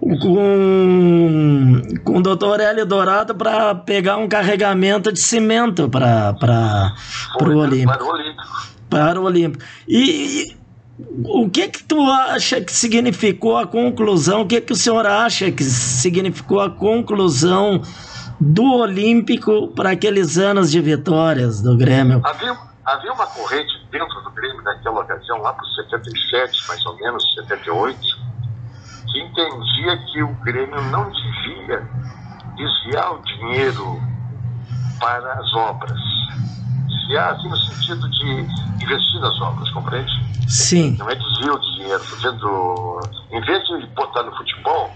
com, 0.00 1.82
com 2.04 2.18
o 2.18 2.22
doutor 2.22 2.60
Hélio 2.60 2.86
Dourado 2.86 3.34
para 3.34 3.74
pegar 3.74 4.16
um 4.16 4.28
carregamento 4.28 5.12
de 5.12 5.20
cimento 5.20 5.88
para 5.88 6.34
o 7.40 7.44
Olímpico. 7.44 7.92
Para 7.92 8.04
o 8.04 8.08
Olímpico. 8.08 8.68
Para 8.88 9.20
o 9.20 9.24
Olímpico. 9.24 9.64
E, 9.86 10.42
e 10.42 10.58
o 11.24 11.48
que 11.50 11.68
que 11.68 11.82
tu 11.84 12.00
acha 12.10 12.60
que 12.60 12.72
significou 12.72 13.56
a 13.56 13.66
conclusão? 13.66 14.42
O 14.42 14.46
que 14.46 14.60
que 14.60 14.72
o 14.72 14.76
senhor 14.76 15.06
acha 15.06 15.50
que 15.50 15.62
significou 15.64 16.60
a 16.60 16.70
conclusão 16.70 17.82
do 18.40 18.64
Olímpico 18.74 19.68
para 19.68 19.90
aqueles 19.90 20.38
anos 20.38 20.70
de 20.70 20.80
vitórias 20.80 21.60
do 21.60 21.76
Grêmio? 21.76 22.20
Havia, 22.24 22.56
havia 22.84 23.12
uma 23.12 23.26
corrente 23.26 23.72
dentro 23.90 24.20
do 24.22 24.30
Grêmio 24.30 24.62
naquela 24.62 25.00
ocasião, 25.00 25.38
lá 25.38 25.52
para 25.52 25.64
77, 25.84 26.68
mais 26.68 26.86
ou 26.86 26.96
menos, 26.96 27.34
78, 27.34 27.98
que 29.10 29.20
entendia 29.20 29.96
que 30.06 30.22
o 30.22 30.34
Grêmio 30.42 30.80
não 30.90 31.10
devia 31.10 31.88
desviar 32.56 33.14
o 33.14 33.22
dinheiro 33.22 34.00
para 35.00 35.32
as 35.34 35.54
obras. 35.54 35.98
Desviar, 36.86 37.32
assim, 37.32 37.48
no 37.48 37.56
sentido 37.56 38.10
de 38.10 38.84
investir 38.84 39.20
nas 39.20 39.40
obras, 39.40 39.70
compreende? 39.70 40.12
Sim. 40.48 40.96
Não 40.98 41.08
é 41.08 41.14
desvio 41.14 41.58
de 41.58 41.74
dinheiro, 41.76 42.04
fazendo. 42.04 43.00
Em 43.30 43.40
vez 43.42 43.64
de 43.66 43.86
botar 43.88 44.22
no 44.22 44.36
futebol, 44.36 44.90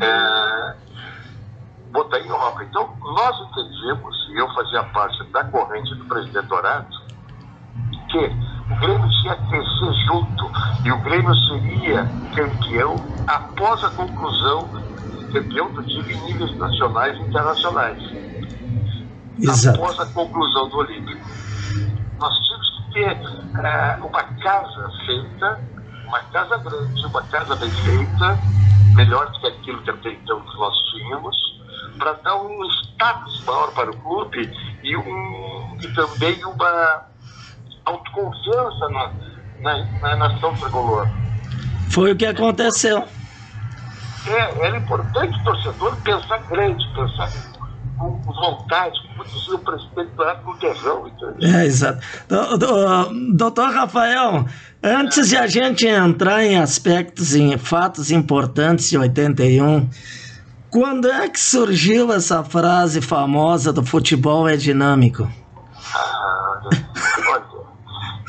é, 0.00 0.74
botar 1.92 2.18
em 2.20 2.30
obra. 2.30 2.64
Então, 2.64 2.96
nós 3.00 3.36
entendemos, 3.48 4.28
e 4.30 4.36
eu 4.36 4.52
fazia 4.54 4.82
parte 4.84 5.24
da 5.32 5.44
corrente 5.44 5.94
do 5.94 6.04
presidente 6.06 6.46
Dourado, 6.46 6.88
que 8.10 8.51
o 8.72 8.80
Grêmio 8.80 9.08
tinha 9.20 9.36
que 9.36 9.48
crescer 9.48 9.92
junto 10.06 10.50
e 10.84 10.92
o 10.92 10.98
Grêmio 10.98 11.34
seria 11.34 12.10
campeão 12.34 12.96
após 13.26 13.84
a 13.84 13.90
conclusão, 13.90 14.68
campeão 15.32 15.72
do 15.72 15.82
digo 15.82 16.10
em 16.10 16.20
níveis 16.24 16.56
nacionais 16.56 17.16
e 17.18 17.20
internacionais. 17.22 18.02
Exato. 19.38 19.78
Após 19.78 20.00
a 20.00 20.06
conclusão 20.06 20.68
do 20.68 20.76
Olímpico. 20.78 21.26
Nós 22.18 22.38
tínhamos 22.38 22.70
que 22.70 22.92
ter 22.92 23.16
uh, 23.16 24.06
uma 24.06 24.22
casa 24.22 24.90
feita, 25.04 25.60
uma 26.06 26.20
casa 26.20 26.56
grande, 26.58 27.06
uma 27.06 27.22
casa 27.22 27.56
bem 27.56 27.70
feita, 27.70 28.38
melhor 28.94 29.30
do 29.30 29.40
que 29.40 29.46
aquilo 29.46 29.82
que 29.82 29.90
até 29.90 30.12
então 30.12 30.40
que 30.40 30.56
nós 30.56 30.74
tínhamos, 30.92 31.36
para 31.98 32.12
dar 32.14 32.36
um 32.36 32.64
status 32.64 33.44
maior 33.44 33.72
para 33.72 33.90
o 33.90 33.96
clube 33.98 34.50
e, 34.82 34.96
um, 34.96 35.76
e 35.80 35.88
também 35.94 36.44
uma 36.44 37.11
autoconfiança 37.84 38.88
na, 38.90 39.12
na, 39.60 39.84
na 40.00 40.16
nação 40.16 40.54
tricolor. 40.54 41.08
Foi 41.90 42.12
o 42.12 42.16
que 42.16 42.26
aconteceu. 42.26 43.04
É, 44.26 44.66
era 44.66 44.78
importante 44.78 45.38
o 45.40 45.44
torcedor 45.44 45.96
pensar 45.96 46.38
grande, 46.48 46.86
pensar 46.94 47.28
com 47.98 48.20
vontade, 48.20 48.98
como 49.08 49.24
dizia 49.24 49.54
o 49.54 49.58
presidente 49.58 50.10
do 50.16 50.44
com 50.44 50.56
tesão. 50.58 51.08
Entendeu? 51.08 51.58
É, 51.58 51.66
exato. 51.66 52.00
Doutor 53.34 53.72
Rafael, 53.72 54.46
antes 54.82 55.28
de 55.28 55.36
a 55.36 55.46
gente 55.46 55.86
entrar 55.86 56.44
em 56.44 56.56
aspectos, 56.58 57.34
em 57.34 57.56
fatos 57.58 58.10
importantes 58.10 58.90
de 58.90 58.98
81, 58.98 59.88
quando 60.70 61.10
é 61.10 61.28
que 61.28 61.38
surgiu 61.38 62.12
essa 62.12 62.42
frase 62.42 63.00
famosa 63.00 63.72
do 63.72 63.84
futebol 63.84 64.48
é 64.48 64.56
dinâmico? 64.56 65.30
Ah, 65.94 66.62
olha, 66.64 67.51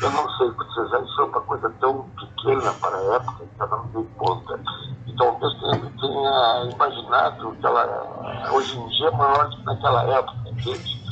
eu 0.04 0.10
não 0.10 0.30
sei 0.36 0.50
precisar, 0.50 1.00
isso 1.00 1.20
é 1.20 1.24
uma 1.24 1.40
coisa 1.40 1.72
tão 1.80 2.06
pequena 2.10 2.72
para 2.74 2.96
a 2.96 3.14
época 3.16 3.44
que 3.44 3.62
ela 3.62 3.76
não 3.78 3.86
deu 3.86 4.06
conta. 4.18 4.60
Então, 5.06 5.34
talvez 5.40 5.60
tenha, 5.60 5.92
tenha 5.98 6.70
imaginado 6.74 7.56
que 7.58 7.66
ela 7.66 8.50
hoje 8.52 8.78
em 8.78 8.88
dia 8.88 9.08
é 9.08 9.10
maior 9.12 9.48
do 9.48 9.56
que 9.56 9.64
naquela 9.64 10.02
época, 10.04 10.36
entende? 10.50 11.04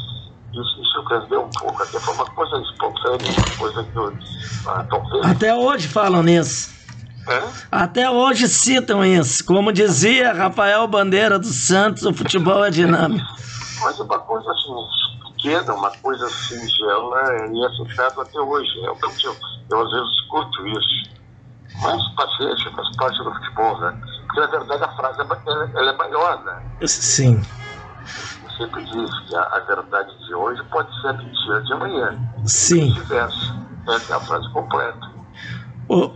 Isso 0.52 0.78
me 0.78 0.86
surpreendeu 0.92 1.42
um 1.44 1.50
pouco, 1.50 1.82
até 1.82 1.98
foi 1.98 2.14
uma 2.14 2.26
coisa 2.26 2.56
espontânea, 2.58 3.32
uma 3.32 3.58
coisa 3.58 3.84
que 3.84 3.96
eu. 3.96 4.12
Ah, 4.66 4.84
talvez. 4.90 5.24
Até 5.24 5.54
hoje 5.54 5.88
falam 5.88 6.22
nisso. 6.22 6.70
É? 7.26 7.42
Até 7.70 8.10
hoje 8.10 8.48
citam 8.48 9.04
isso. 9.04 9.44
Como 9.44 9.72
dizia 9.72 10.32
Rafael 10.34 10.86
Bandeira 10.86 11.38
dos 11.38 11.66
Santos, 11.66 12.04
o 12.04 12.12
futebol 12.12 12.64
é 12.64 12.70
dinâmico. 12.70 13.24
Mas 13.80 13.98
uma 13.98 14.18
coisa 14.18 14.50
assim, 14.50 14.74
pequena, 15.42 15.74
uma 15.74 15.90
coisa 15.90 16.28
singela 16.28 17.46
e 17.52 17.64
aceitado 17.66 18.20
até 18.20 18.40
hoje. 18.40 18.70
Eu, 18.78 18.96
eu, 19.02 19.36
eu 19.70 19.82
às 19.82 19.90
vezes 19.90 20.08
escuto 20.22 20.66
isso. 20.68 21.12
Mas 21.82 22.08
paciência, 22.14 22.70
faz 22.70 22.96
parte 22.96 23.18
do 23.18 23.32
futebol, 23.32 23.80
né? 23.80 24.00
Porque 24.26 24.40
na 24.40 24.46
verdade 24.46 24.84
a 24.84 24.88
frase 24.96 25.20
é, 25.20 25.24
ela, 25.24 25.70
ela 25.74 25.90
é 25.90 25.96
maior, 25.96 26.44
né? 26.44 26.62
Sim. 26.86 27.42
Eu 28.44 28.50
sempre 28.56 28.84
diz 28.84 29.18
que 29.28 29.34
a, 29.34 29.42
a, 29.42 29.60
verdade 29.60 30.26
de 30.26 30.34
hoje 30.34 30.62
pode 30.70 30.88
ser 31.00 31.08
a 31.08 31.12
mentira 31.14 31.62
de 31.62 31.72
amanhã. 31.72 32.18
Sim. 32.44 32.94
Essa 33.88 34.12
é 34.12 34.16
a 34.16 34.20
frase 34.20 34.52
completa. 34.52 35.10
O, 35.88 36.12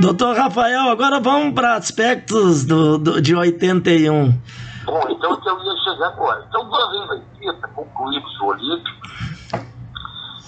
doutor 0.00 0.36
Rafael, 0.36 0.90
agora 0.90 1.18
vamos 1.18 1.54
para 1.54 1.74
aspectos 1.74 2.64
do, 2.64 2.98
do, 2.98 3.20
de 3.20 3.34
81. 3.34 4.38
Bom, 4.84 5.02
então 5.08 5.40
que 5.40 5.48
eu 5.48 5.62
ia 5.62 5.76
chegar 5.78 6.08
agora. 6.08 6.44
Então, 6.48 6.68
2080, 6.68 7.68
concluímos 7.68 8.40
o 8.40 8.46
Olímpico, 8.46 9.08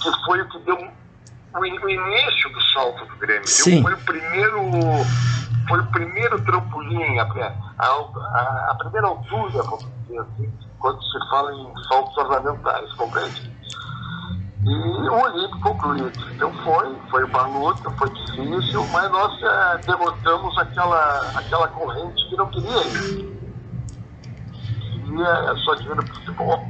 que 0.03 0.25
foi 0.25 0.43
o 0.43 0.49
que 0.49 0.59
deu 0.61 0.77
o, 0.77 1.59
o 1.59 1.91
início 1.91 2.53
do 2.53 2.63
salto 2.73 3.05
do 3.07 3.17
Grêmio. 3.17 3.47
Sim. 3.47 3.83
Foi 3.83 3.95
o 3.95 3.99
primeiro 3.99 4.61
foi 5.69 5.81
o 5.81 5.87
primeiro 5.87 6.41
trampolim, 6.45 7.19
a, 7.19 7.25
a, 7.25 7.87
a, 7.87 8.69
a, 8.71 8.75
primeira 8.79 9.09
altura, 9.09 9.63
vamos 9.65 9.85
dizer 10.03 10.21
assim, 10.21 10.53
quando 10.79 11.03
se 11.03 11.29
fala 11.29 11.53
em 11.53 11.83
saltos 11.89 12.17
ornamentais, 12.19 12.93
compreende? 12.93 13.57
E 14.65 15.09
o 15.09 15.23
Olímpico 15.25 15.61
concluído. 15.61 16.13
Então 16.33 16.53
foi, 16.63 16.97
foi 17.11 17.25
uma 17.25 17.47
luta, 17.47 17.91
foi 17.91 18.11
difícil, 18.11 18.87
mas 18.93 19.11
nós 19.11 19.43
é, 19.43 19.79
derrotamos 19.79 20.57
aquela, 20.59 21.33
aquela 21.35 21.69
corrente 21.69 22.29
que 22.29 22.37
não 22.37 22.47
queria 22.49 22.83
ir 22.87 23.36
dia 25.07 25.55
só 25.65 25.75
dinheiro 25.75 26.05
para 26.05 26.15
futebol 26.15 26.65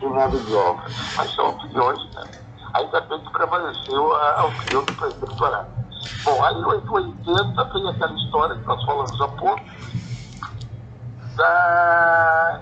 e 0.00 0.06
nada 0.06 0.38
de 0.38 0.54
obra. 0.54 0.84
Mas 1.16 1.34
são 1.34 1.50
opiniões, 1.50 2.14
né? 2.14 2.24
Ainda 2.74 3.00
bem 3.02 3.20
que 3.20 3.30
prevaleceu 3.30 4.14
a, 4.14 4.40
a 4.40 4.44
opinião 4.46 4.84
do 4.84 4.94
presidente 4.94 5.36
Dourado. 5.36 5.68
Bom, 6.24 6.44
aí 6.44 6.54
em 6.54 6.64
80 6.64 7.64
tem 7.64 7.88
aquela 7.88 8.14
história 8.14 8.56
que 8.56 8.66
nós 8.66 8.84
falamos 8.84 9.20
há 9.20 9.28
pouco, 9.28 9.60
da 11.36 12.60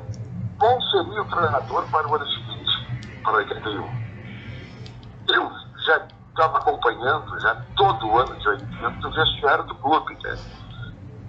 qual 0.58 0.82
seria 0.82 1.22
o 1.22 1.24
treinador 1.26 1.84
para 1.90 2.08
o 2.08 2.14
ano 2.14 2.26
seguinte, 2.26 3.20
para 3.22 3.32
81. 3.34 3.84
eu 5.28 5.50
já 5.84 6.06
estava 6.30 6.58
acompanhando 6.58 7.40
já 7.40 7.54
todo 7.76 8.18
ano 8.18 8.36
de 8.36 8.48
80 8.48 9.08
o 9.08 9.10
vestiário 9.10 9.64
do 9.64 9.74
clube, 9.76 10.16
né? 10.22 10.38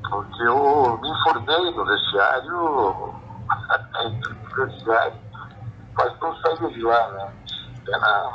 Porque 0.09 0.43
eu 0.43 0.99
me 1.01 1.09
informei 1.09 1.71
no 1.71 1.85
vestiário, 1.85 3.06
vestiário, 4.55 5.13
quase 5.95 6.15
não 6.21 6.35
saía 6.37 6.69
de 6.69 6.81
lá, 6.81 7.11
né? 7.11 7.33
Era, 7.87 8.29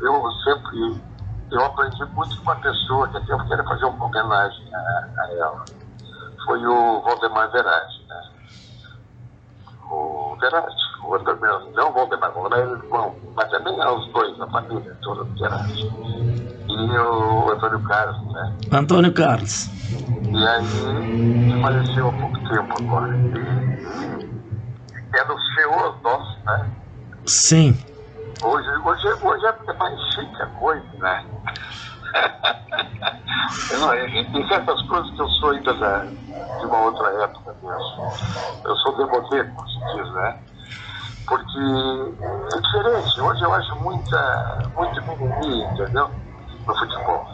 eu 0.00 0.32
sempre, 0.44 1.02
eu 1.50 1.64
aprendi 1.64 2.04
muito 2.14 2.36
com 2.36 2.42
uma 2.42 2.56
pessoa 2.56 3.08
que 3.08 3.16
até 3.16 3.32
eu 3.32 3.48
quero 3.48 3.64
fazer 3.64 3.84
uma 3.84 4.04
homenagem 4.04 4.74
a, 4.74 5.22
a 5.22 5.32
ela. 5.32 5.64
Foi 6.44 6.64
o 6.66 7.02
Valdemar 7.02 7.50
Verati, 7.50 8.06
né? 8.08 8.30
O 9.90 10.36
Verati 10.40 10.90
o 11.02 11.12
outro 11.12 11.38
não 11.74 11.90
o 11.90 11.92
Valdemar, 11.92 12.30
o 12.30 12.42
Valdemar 12.42 12.58
é 12.58 12.72
irmão, 12.72 13.14
mas 13.34 13.50
também 13.50 13.80
é 13.80 13.90
os 13.90 14.06
dois, 14.12 14.40
a 14.40 14.46
família 14.48 14.96
toda 15.02 15.24
do 15.24 15.38
Gerard. 15.38 15.72
E 16.68 16.98
o 16.98 17.50
Antônio 17.50 17.82
Carlos, 17.82 18.32
né? 18.32 18.56
Antônio 18.70 19.12
Carlos. 19.12 19.68
E 20.30 20.46
aí 20.46 21.62
faleceu 21.62 22.08
há 22.08 22.12
pouco 22.12 22.38
tempo 22.48 22.74
agora. 22.80 23.16
E, 23.16 24.39
e 25.12 25.16
era 25.16 25.32
o 25.32 25.40
senhor 25.54 26.02
nosso, 26.02 26.38
né? 26.44 26.68
Sim. 27.26 27.78
Hoje, 28.42 28.68
hoje, 28.84 29.06
hoje 29.22 29.46
é 29.46 29.72
mais 29.74 30.00
chique 30.14 30.42
a 30.42 30.46
coisa, 30.46 30.88
né? 30.98 31.24
Tem 34.32 34.48
certas 34.48 34.82
coisas 34.88 35.08
que 35.12 35.20
eu 35.20 35.28
sou 35.28 35.50
ainda 35.50 35.72
de 35.72 36.66
uma 36.66 36.80
outra 36.80 37.08
época 37.24 37.54
mesmo. 37.62 38.12
Eu 38.64 38.76
sou 38.76 38.96
demodê, 38.96 39.44
como 39.44 39.68
se 39.68 39.78
diz, 39.94 40.12
né? 40.14 40.40
porque 41.30 41.60
é 42.52 42.60
diferente. 42.60 43.20
Hoje 43.20 43.42
eu 43.42 43.54
acho 43.54 43.76
muita, 43.76 44.58
muito 44.74 45.00
mimimi, 45.02 45.62
entendeu? 45.62 46.10
No 46.66 46.76
futebol. 46.76 47.24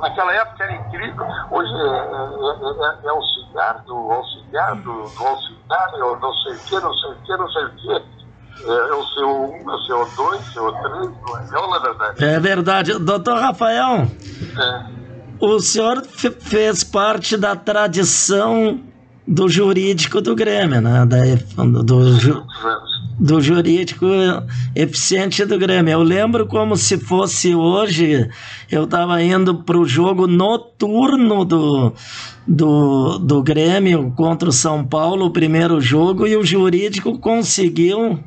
Naquela 0.00 0.32
época 0.34 0.64
era 0.64 0.74
incrível, 0.74 1.26
hoje 1.50 1.72
é, 1.72 1.78
é, 1.78 3.04
é, 3.04 3.06
é 3.06 3.10
auxiliar 3.10 3.82
do 3.84 3.94
auxiliar 3.94 4.76
do, 4.76 5.02
do 5.02 5.26
auxiliar, 5.26 5.92
eu 5.98 6.18
não 6.18 6.32
sei 6.34 6.52
o 6.54 6.58
que, 6.58 6.80
não 6.80 6.94
sei 6.94 7.10
o 7.10 7.14
que, 7.16 7.36
não 7.36 7.48
sei 7.50 7.64
o 7.64 7.70
que. 7.70 8.20
É, 8.62 8.72
é 8.72 8.94
o 8.94 9.02
CO1, 9.02 9.60
é 9.60 9.94
o 9.94 10.06
CO2, 10.06 10.40
CO3, 10.54 11.14
não 11.26 11.38
é? 11.38 11.50
Não, 11.50 11.70
na 11.70 11.78
verdade. 11.78 12.24
É 12.24 12.40
verdade. 12.40 12.98
Doutor 12.98 13.38
Rafael, 13.38 14.06
é. 14.58 14.84
o 15.40 15.60
senhor 15.60 16.02
fez 16.04 16.84
parte 16.84 17.36
da 17.36 17.56
tradição 17.56 18.80
do 19.26 19.48
jurídico 19.48 20.20
do 20.20 20.34
Grêmio, 20.34 20.80
né? 20.80 21.06
Da, 21.06 21.18
do, 21.64 21.82
do, 21.82 22.46
do 23.20 23.38
jurídico 23.38 24.06
eficiente 24.74 25.44
do 25.44 25.58
Grêmio. 25.58 25.92
Eu 25.92 26.02
lembro 26.02 26.46
como 26.46 26.74
se 26.74 26.96
fosse 26.96 27.54
hoje, 27.54 28.28
eu 28.70 28.84
estava 28.84 29.22
indo 29.22 29.62
para 29.62 29.78
o 29.78 29.84
jogo 29.84 30.26
noturno 30.26 31.44
do, 31.44 31.92
do, 32.48 33.18
do 33.18 33.42
Grêmio 33.42 34.10
contra 34.16 34.48
o 34.48 34.52
São 34.52 34.82
Paulo, 34.82 35.26
o 35.26 35.30
primeiro 35.30 35.78
jogo, 35.80 36.26
e 36.26 36.34
o 36.34 36.42
jurídico 36.42 37.18
conseguiu. 37.18 38.18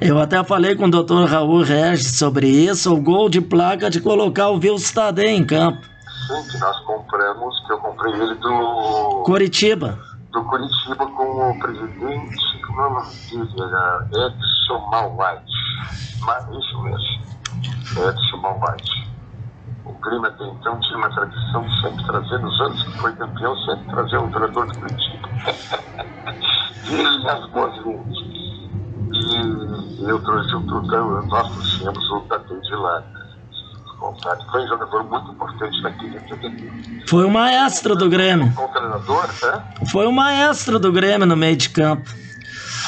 Eu 0.00 0.18
até 0.18 0.42
falei 0.42 0.74
com 0.74 0.86
o 0.86 0.90
doutor 0.90 1.28
Raul 1.28 1.62
Regis 1.62 2.18
sobre 2.18 2.48
isso, 2.48 2.92
o 2.92 3.00
gol 3.00 3.28
de 3.28 3.42
placa 3.42 3.90
de 3.90 4.00
colocar 4.00 4.48
o 4.48 4.58
Vilstadê 4.58 5.26
em 5.26 5.44
campo. 5.44 5.80
Sim, 6.26 6.50
que 6.50 6.58
nós 6.58 6.80
compramos, 6.80 7.66
que 7.66 7.72
eu 7.72 7.78
comprei 7.78 8.14
ele 8.14 8.34
do. 8.36 9.22
Curitiba. 9.26 9.98
Do 10.34 10.44
Curitiba 10.44 11.06
com 11.06 11.50
o 11.50 11.58
presidente 11.58 12.54
meu 12.74 12.90
nome 12.90 13.06
dele 13.30 13.62
era 13.62 14.08
Edson 14.12 14.90
Malwhite. 14.90 15.52
Mas 16.20 16.44
isso 16.48 16.82
mesmo, 16.82 17.22
Edson 18.08 18.36
Malwhite. 18.38 19.14
O 19.84 19.92
Grêmio 20.00 20.26
até 20.26 20.44
então 20.44 20.80
tinha 20.80 20.98
uma 20.98 21.10
tradição 21.10 21.62
de 21.62 21.80
sempre 21.80 22.04
trazer, 22.06 22.38
nos 22.38 22.60
anos 22.60 22.82
que 22.82 22.98
foi 22.98 23.12
campeão, 23.14 23.56
sempre 23.58 23.84
trazer 23.86 24.18
um 24.18 24.30
treinador 24.30 24.66
de 24.66 24.78
Curitiba. 24.78 25.28
e 26.90 27.28
as 27.28 27.50
boas-vindas. 27.50 28.18
E 29.12 30.10
eu 30.10 30.22
trouxe 30.22 30.54
o 30.54 30.66
Trudão, 30.66 31.22
nós 31.26 31.52
trouxemos 31.52 32.10
o 32.10 32.20
Tadeu 32.22 32.60
de 32.60 32.74
Foi 34.50 34.62
um 34.62 34.68
jogador 34.68 35.04
muito 35.04 35.30
importante 35.32 35.82
naquele. 35.82 36.20
Foi 37.08 37.24
o 37.24 37.30
maestro 37.30 37.96
do 37.96 38.08
Grêmio. 38.08 38.52
Treinador, 38.72 39.26
né? 39.42 39.64
Foi 39.90 40.06
o 40.06 40.12
maestro 40.12 40.78
do 40.78 40.92
Grêmio 40.92 41.26
no 41.26 41.36
meio 41.36 41.56
de 41.56 41.70
campo. 41.70 42.08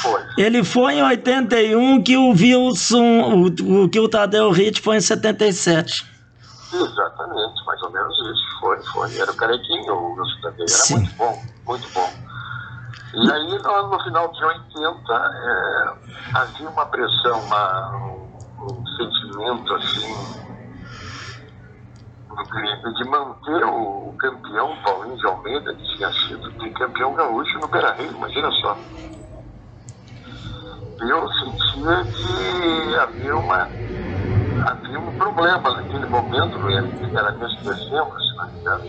Foi. 0.02 0.20
Ele 0.37 0.62
foi 0.62 0.94
em 0.94 1.02
81 1.02 2.02
que 2.02 2.16
o 2.16 2.31
Wilson, 2.31 3.02
o, 3.02 3.85
o 3.85 3.88
que 3.88 3.98
o 3.98 4.09
Tadeu 4.09 4.50
Ritt 4.50 4.81
foi 4.81 4.96
em 4.96 5.00
77. 5.00 6.07
Exatamente, 6.72 7.64
mais 7.66 7.83
ou 7.83 7.90
menos 7.90 8.14
isso. 8.14 8.61
Foi, 8.61 8.83
foi. 8.85 9.18
Era 9.18 9.31
o 9.31 9.37
carequinho, 9.37 9.94
o 9.94 10.14
Wilson 10.14 10.40
Tadeu. 10.42 10.61
Era 10.61 10.68
Sim. 10.68 10.94
muito 10.96 11.14
bom, 11.14 11.42
muito 11.66 11.88
bom. 11.94 12.11
E 13.14 13.33
aí, 13.33 13.59
no, 13.59 14.05
final 14.05 14.31
de 14.33 14.44
80, 14.44 15.12
é, 15.14 15.94
havia 16.35 16.68
uma 16.68 16.85
pressão, 16.87 17.40
uma, 17.40 17.96
um, 17.96 18.85
sentimento 18.98 19.74
assim 19.74 20.45
de 22.94 23.05
manter 23.05 23.64
o, 23.64 24.14
campeão 24.18 24.77
Paulinho 24.83 25.16
de 25.16 25.27
Almeida, 25.27 25.75
que 25.75 25.96
tinha 25.96 26.11
sido 26.12 26.72
campeão 26.75 27.14
gaúcho 27.14 27.59
no 27.59 27.68
Beira 27.68 27.92
Rio, 27.94 28.11
imagina 28.12 28.51
só 28.53 28.77
eu 31.01 31.29
sentia 31.33 32.05
que 32.05 32.96
havia, 32.96 33.37
uma, 33.37 33.68
havia 34.66 34.99
um 34.99 35.18
problema 35.18 35.70
naquele 35.75 36.07
momento, 36.07 36.59
era 37.14 37.33
mês 37.33 37.53
de 37.53 37.64
dezembro, 37.64 38.20
se 38.20 38.37
não 38.37 38.46
me 38.46 38.61
engano. 38.61 38.85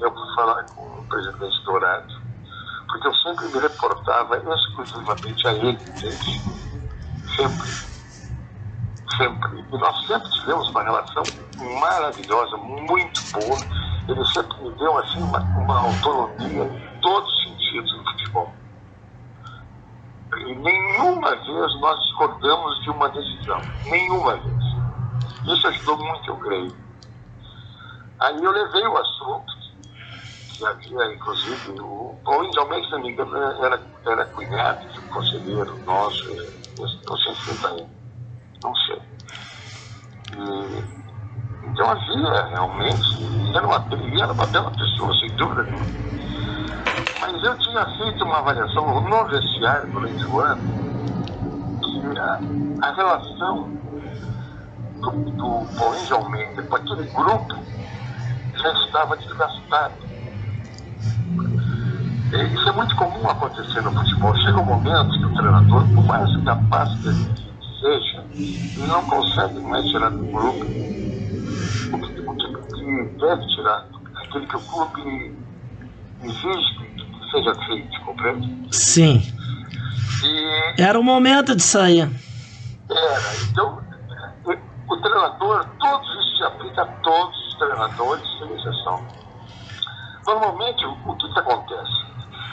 Eu 0.00 0.12
fui 0.12 0.34
falar 0.34 0.62
com 0.64 0.82
o 0.82 1.04
presidente 1.08 1.64
Dourado, 1.64 2.14
porque 2.88 3.08
eu 3.08 3.14
sempre 3.16 3.46
me 3.48 3.58
reportava 3.58 4.36
exclusivamente 4.36 5.48
a 5.48 5.52
ele, 5.52 5.70
entende? 5.70 6.40
Sempre. 7.36 7.95
Sempre. 9.16 9.64
E 9.72 9.78
nós 9.78 10.06
sempre 10.06 10.30
tivemos 10.30 10.68
uma 10.70 10.82
relação 10.82 11.22
maravilhosa, 11.80 12.56
muito 12.56 13.20
boa. 13.32 13.58
Ele 14.08 14.24
sempre 14.26 14.56
me 14.62 14.70
deu 14.78 14.98
assim, 14.98 15.22
uma, 15.22 15.38
uma 15.38 15.80
autonomia 15.80 16.64
em 16.64 17.00
todos 17.00 17.32
os 17.32 17.42
sentidos 17.44 17.96
no 17.96 18.04
futebol 18.04 18.52
nenhuma 20.44 21.30
vez 21.36 21.80
nós 21.80 22.00
discordamos 22.04 22.82
de 22.82 22.90
uma 22.90 23.08
decisão. 23.08 23.60
Nenhuma 23.86 24.36
vez. 24.36 25.56
Isso 25.56 25.66
ajudou 25.68 25.98
muito, 25.98 26.30
eu 26.30 26.36
creio. 26.38 26.76
Aí 28.18 28.42
eu 28.42 28.50
levei 28.50 28.86
o 28.86 28.96
assunto, 28.96 29.52
que 30.48 30.66
havia, 30.66 31.14
inclusive, 31.14 31.80
o 31.80 32.18
Paulinho 32.24 32.50
de 32.50 32.58
Almeida, 32.58 32.86
se 32.86 32.92
não 32.92 33.00
me 33.00 33.10
engano, 33.10 33.36
era, 33.36 33.80
era 34.06 34.24
cunhado 34.26 34.88
de 34.88 34.98
um 34.98 35.08
conselheiro 35.08 35.78
nosso, 35.84 36.24
não 36.78 37.16
sei 37.18 37.34
se 37.34 37.66
aí, 37.66 37.86
não 38.66 38.74
sei. 38.74 39.00
E, 40.36 40.84
então 41.70 41.90
havia 41.90 42.46
realmente, 42.46 43.54
era 43.54 43.66
uma, 43.66 43.86
ele 43.92 44.20
era 44.20 44.32
uma 44.32 44.46
bela 44.46 44.70
pessoa, 44.72 45.14
sem 45.20 45.30
dúvida 45.36 45.62
nenhuma. 45.62 45.86
Mas 47.20 47.44
eu 47.44 47.58
tinha 47.58 47.84
feito 47.96 48.24
uma 48.24 48.38
avaliação 48.38 49.00
no 49.00 49.24
vestiário 49.26 49.90
durante 49.92 50.24
o 50.24 50.40
ano 50.40 50.62
que 51.80 52.18
a, 52.18 52.88
a 52.88 52.92
relação 52.92 53.70
do, 55.00 55.10
do 55.10 55.76
Paulinho 55.76 56.06
de 56.06 56.12
Almeida 56.12 56.62
com 56.62 56.76
aquele 56.76 57.04
grupo 57.10 57.56
já 58.54 58.72
estava 58.84 59.16
desgastado. 59.16 59.94
Isso 62.52 62.68
é 62.68 62.72
muito 62.72 62.96
comum 62.96 63.30
acontecer 63.30 63.80
no 63.82 63.92
futebol. 63.92 64.34
Chega 64.36 64.58
um 64.58 64.64
momento 64.64 65.10
que 65.10 65.24
o 65.24 65.34
treinador, 65.34 65.86
por 65.94 66.04
mais 66.04 66.44
capaz 66.44 66.88
que 67.00 67.08
ele 67.08 67.46
seja, 67.80 68.15
não 68.86 69.04
consegue 69.06 69.60
mais 69.60 69.84
tirar 69.86 70.10
do 70.10 70.24
grupo 70.26 70.64
o 71.92 71.98
que, 72.00 72.20
o 72.20 72.36
que 72.36 73.18
deve 73.18 73.46
tirar, 73.54 73.86
aquele 74.16 74.46
que 74.46 74.56
o 74.56 74.60
clube 74.60 75.36
exige 76.22 76.76
seja 77.30 77.54
feito, 77.66 78.00
compreende? 78.02 78.74
Sim. 78.74 79.22
E... 80.22 80.82
Era 80.82 80.98
o 80.98 81.02
momento 81.02 81.54
de 81.54 81.62
sair. 81.62 82.08
Era. 82.88 83.34
Então, 83.50 83.82
o 84.88 84.96
treinador, 84.98 85.66
todos 85.80 86.08
isso 86.08 86.36
se 86.36 86.44
aplica 86.44 86.82
a 86.82 86.86
todos 86.86 87.36
os 87.48 87.58
treinadores, 87.58 88.24
sem 88.38 88.54
exceção. 88.54 89.04
Normalmente, 90.26 90.84
o 90.84 91.16
que, 91.16 91.32
que 91.32 91.38
acontece? 91.38 92.06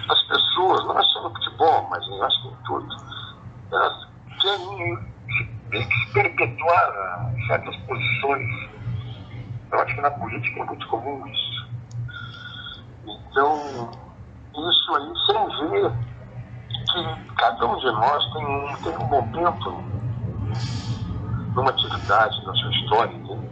As 0.09 0.21
pessoas, 0.23 0.85
não 0.85 0.99
é 0.99 1.03
só 1.03 1.23
no 1.23 1.29
futebol, 1.29 1.87
mas 1.89 2.05
eu 2.07 2.23
acho 2.23 2.41
que 2.41 2.47
em 2.47 2.57
tudo, 2.65 2.95
elas 3.71 4.07
querem 4.41 5.13
perpetuar 6.13 7.33
certas 7.47 7.75
posições. 7.77 8.69
Eu 9.71 9.79
acho 9.79 9.95
que 9.95 10.01
na 10.01 10.11
política 10.11 10.61
é 10.61 10.65
muito 10.65 10.87
comum 10.87 11.27
isso. 11.27 11.67
Então, 13.05 13.91
isso 14.53 14.95
aí 14.95 15.13
sem 15.25 15.69
ver 15.69 15.91
que 16.91 17.35
cada 17.35 17.65
um 17.65 17.77
de 17.77 17.91
nós 17.91 18.33
tem 18.33 18.45
um, 18.45 18.75
tem 18.83 18.97
um 18.97 19.07
momento 19.07 19.71
numa 21.55 21.69
atividade, 21.69 22.45
na 22.45 22.53
sua 22.55 22.71
história, 22.71 23.17
né? 23.17 23.49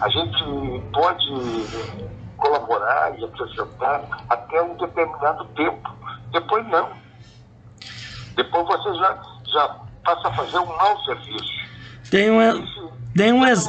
a 0.00 0.08
gente 0.08 0.82
pode 0.92 1.96
colaborar 2.36 3.18
e 3.18 3.24
acrescentar 3.24 4.02
até 4.28 4.62
um 4.62 4.76
determinado 4.76 5.44
tempo. 5.46 5.90
Depois 6.32 6.66
não. 6.68 6.90
Depois 8.34 8.66
você 8.66 8.94
já, 8.94 9.22
já 9.46 9.85
passa 10.06 10.28
a 10.28 10.32
fazer 10.32 10.58
um 10.58 10.66
mau 10.66 11.04
serviço. 11.04 11.52
Tem 12.10 12.30
um, 12.30 12.64
tem 13.14 13.32
um, 13.32 13.44
ex, 13.44 13.68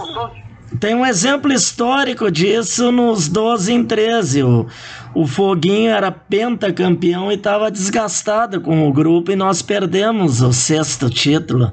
tem 0.79 0.95
um 0.95 1.05
exemplo 1.05 1.51
histórico 1.51 2.31
disso 2.31 2.91
nos 2.91 3.27
12 3.27 3.73
em 3.73 3.83
13. 3.83 4.43
O, 4.43 4.67
o 5.15 5.25
Foguinho 5.25 5.91
era 5.91 6.11
pentacampeão 6.11 7.31
e 7.31 7.35
estava 7.35 7.71
desgastado 7.71 8.61
com 8.61 8.87
o 8.87 8.93
grupo 8.93 9.31
e 9.31 9.35
nós 9.35 9.63
perdemos 9.63 10.41
o 10.41 10.53
sexto 10.53 11.09
título 11.09 11.71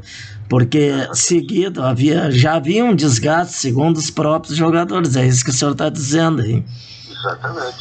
porque 0.48 0.92
seguido 1.14 1.82
havia 1.82 2.30
já 2.30 2.54
havia 2.54 2.84
um 2.84 2.94
desgaste 2.94 3.54
segundo 3.54 3.96
os 3.96 4.10
próprios 4.10 4.54
jogadores 4.54 5.16
é 5.16 5.24
isso 5.24 5.42
que 5.42 5.50
o 5.50 5.54
senhor 5.54 5.72
está 5.72 5.88
dizendo 5.88 6.42
aí 6.42 6.62
exatamente 7.10 7.78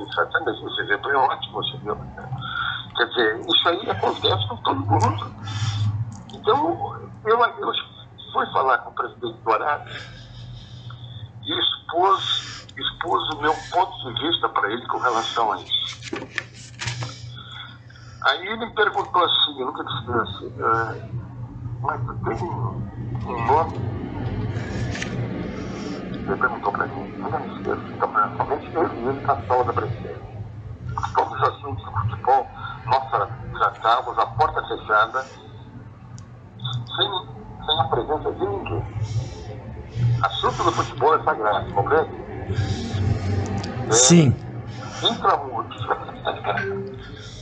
exatamente 0.00 0.66
esse 0.66 0.80
exemplo 0.82 1.10
é 1.10 1.16
ótimo 1.16 1.52
você 1.54 1.76
viu 1.78 1.96
quer 2.96 3.06
dizer 3.06 3.40
isso 3.40 3.68
aí 3.68 3.90
acontece 3.90 4.48
com 4.48 4.56
todo 4.56 4.80
mundo 4.80 5.32
então 6.42 7.08
eu, 7.24 7.40
eu 7.40 7.72
fui 8.32 8.46
falar 8.52 8.78
com 8.78 8.90
o 8.90 8.94
presidente 8.94 9.38
Dourado 9.44 9.90
e 11.42 11.60
expus 11.60 12.66
expus 12.76 13.34
o 13.34 13.40
meu 13.40 13.54
ponto 13.70 14.12
de 14.14 14.22
vista 14.22 14.48
para 14.48 14.72
ele 14.72 14.86
com 14.88 14.98
relação 14.98 15.52
a 15.52 15.56
isso 15.60 16.16
aí 18.24 18.46
ele 18.46 18.66
me 18.66 18.74
perguntou 18.74 19.24
assim 19.24 19.60
eu 19.60 19.66
nunca 19.66 19.84
disse 19.84 20.10
assim 20.10 20.54
é, 20.58 21.12
mas 21.82 22.00
tu 22.06 22.14
tem 22.24 22.36
um 23.26 23.46
nome? 23.46 23.76
Ele 26.14 26.36
perguntou 26.36 26.72
para 26.72 26.86
mim, 26.86 27.12
somente 28.36 28.74
eu 28.74 28.86
e 28.86 29.08
ele 29.08 29.20
na 29.20 29.36
sala 29.42 29.64
da 29.64 29.72
presidência. 29.72 30.22
Todos 31.14 31.32
os 31.32 31.48
assuntos 31.48 31.84
do 31.84 31.90
futebol, 31.90 32.46
nós 32.86 33.10
tratávamos 33.52 34.18
a 34.18 34.26
porta 34.26 34.62
fechada, 34.68 35.26
sem, 36.96 37.08
sem 37.66 37.80
a 37.80 37.84
presença 37.84 38.32
de 38.32 38.46
ninguém. 38.46 38.84
Assunto 40.22 40.64
do 40.64 40.72
futebol 40.72 41.14
é 41.14 41.22
sagrado, 41.24 41.72
compreende? 41.72 42.10
É, 43.88 43.92
Sim. 43.92 44.36
Intramuros. 45.02 45.76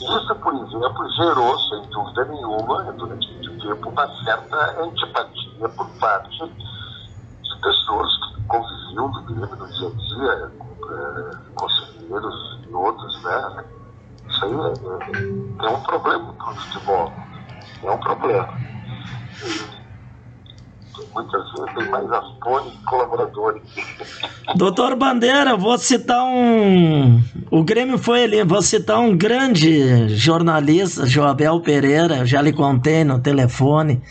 Isso, 0.00 0.34
por 0.36 0.54
exemplo, 0.54 1.10
gerou, 1.16 1.58
sem 1.58 1.82
dúvida 1.90 2.24
nenhuma, 2.24 2.92
durante 2.92 3.30
muito 3.32 3.58
tempo, 3.60 3.90
uma 3.90 4.24
certa 4.24 4.82
antipatia 4.82 5.68
por 5.68 5.86
parte 5.98 6.38
de 6.48 7.60
pessoas 7.60 8.08
que 8.16 8.42
conviviam 8.46 9.08
no 9.08 9.22
Grêmio 9.24 9.56
no 9.56 9.68
dia 9.68 9.88
a 9.88 9.90
dia, 9.90 10.52
é, 10.90 11.50
conselheiros 11.54 12.60
e 12.66 12.72
outros, 12.72 13.22
né? 13.22 13.64
Isso 14.28 14.44
aí 14.44 14.52
é, 14.52 15.66
é, 15.66 15.66
é 15.66 15.70
um 15.70 15.80
problema 15.82 16.32
para 16.32 16.50
o 16.50 16.56
futebol. 16.56 17.12
É 17.82 17.90
um 17.90 17.98
problema. 17.98 18.48
Muitas 21.14 21.52
vezes 21.52 21.74
tem 21.74 21.90
mais 21.90 22.12
aspone 22.12 22.70
que 22.70 22.84
colaboradores. 22.84 23.62
Doutor 24.54 24.96
Bandeira, 24.96 25.56
vou 25.56 25.76
citar 25.78 26.24
um. 26.24 27.22
O 27.50 27.64
Grêmio 27.64 27.98
foi 27.98 28.24
ali, 28.24 28.44
vou 28.44 28.62
citar 28.62 28.98
um 29.00 29.16
grande 29.16 30.08
jornalista, 30.16 31.06
Joabel 31.06 31.60
Pereira, 31.60 32.24
já 32.24 32.40
lhe 32.40 32.52
contei 32.52 33.02
no 33.02 33.18
telefone. 33.18 34.02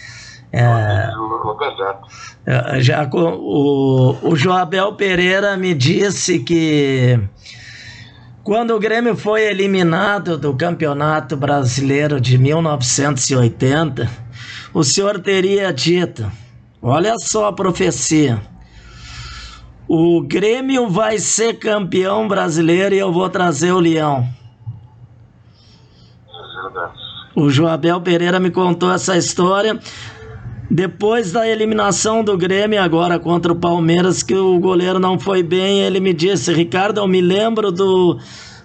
É, 0.51 1.09
é, 2.45 2.81
já, 2.81 3.07
o, 3.13 4.17
o 4.23 4.35
Joabel 4.35 4.93
Pereira 4.93 5.55
me 5.55 5.75
disse 5.75 6.39
que 6.39 7.19
quando 8.43 8.71
o 8.71 8.79
Grêmio 8.79 9.15
foi 9.15 9.43
eliminado 9.43 10.37
do 10.37 10.55
Campeonato 10.55 11.37
Brasileiro 11.37 12.19
de 12.19 12.37
1980, 12.37 14.09
o 14.73 14.83
senhor 14.83 15.19
teria 15.19 15.71
dito 15.71 16.29
Olha 16.81 17.15
só 17.19 17.47
a 17.47 17.53
profecia. 17.53 18.41
O 19.85 20.21
Grêmio 20.21 20.87
vai 20.87 21.17
ser 21.19 21.55
campeão 21.55 22.25
brasileiro 22.25 22.95
e 22.95 22.99
eu 22.99 23.11
vou 23.11 23.29
trazer 23.29 23.73
o 23.73 23.79
Leão. 23.79 24.25
O 27.35 27.49
Joabel 27.49 27.99
Pereira 27.99 28.39
me 28.39 28.49
contou 28.49 28.91
essa 28.91 29.17
história. 29.17 29.77
Depois 30.71 31.33
da 31.33 31.49
eliminação 31.49 32.23
do 32.23 32.37
Grêmio, 32.37 32.81
agora 32.81 33.19
contra 33.19 33.51
o 33.51 33.59
Palmeiras, 33.59 34.23
que 34.23 34.35
o 34.35 34.57
goleiro 34.59 34.99
não 34.99 35.19
foi 35.19 35.43
bem, 35.43 35.81
ele 35.81 35.99
me 35.99 36.13
disse: 36.13 36.53
Ricardo, 36.53 36.99
eu 36.99 37.07
me 37.07 37.19
lembro 37.19 37.71
do, 37.71 38.19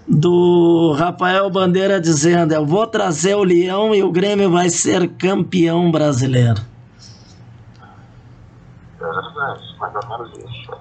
do 0.06 0.92
Rafael 0.92 1.48
Bandeira 1.50 2.00
dizendo: 2.00 2.52
Eu 2.52 2.66
vou 2.66 2.86
trazer 2.86 3.34
o 3.34 3.42
Leão 3.42 3.94
e 3.94 4.02
o 4.02 4.12
Grêmio 4.12 4.50
vai 4.50 4.68
ser 4.68 5.08
campeão 5.08 5.90
brasileiro. 5.90 6.60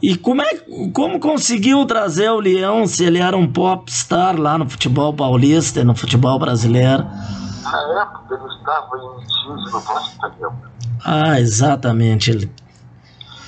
E 0.02 0.18
como, 0.18 0.42
é, 0.42 0.50
como 0.94 1.20
conseguiu 1.20 1.86
trazer 1.86 2.30
o 2.30 2.40
Leão 2.40 2.86
se 2.86 3.06
ele 3.06 3.20
era 3.20 3.38
um 3.38 3.52
popstar 3.52 4.38
lá 4.38 4.58
no 4.58 4.70
futebol 4.70 5.14
paulista 5.14 5.80
e 5.80 5.84
no 5.84 5.96
futebol 5.96 6.38
brasileiro? 6.38 7.04
Na 7.04 8.02
época 8.02 8.36
ele 8.36 8.54
estava 8.54 8.98
em 8.98 9.72
no 9.72 9.80
Vasco. 9.80 10.54
Ah, 11.06 11.40
exatamente. 11.40 12.32
Ele... 12.32 12.52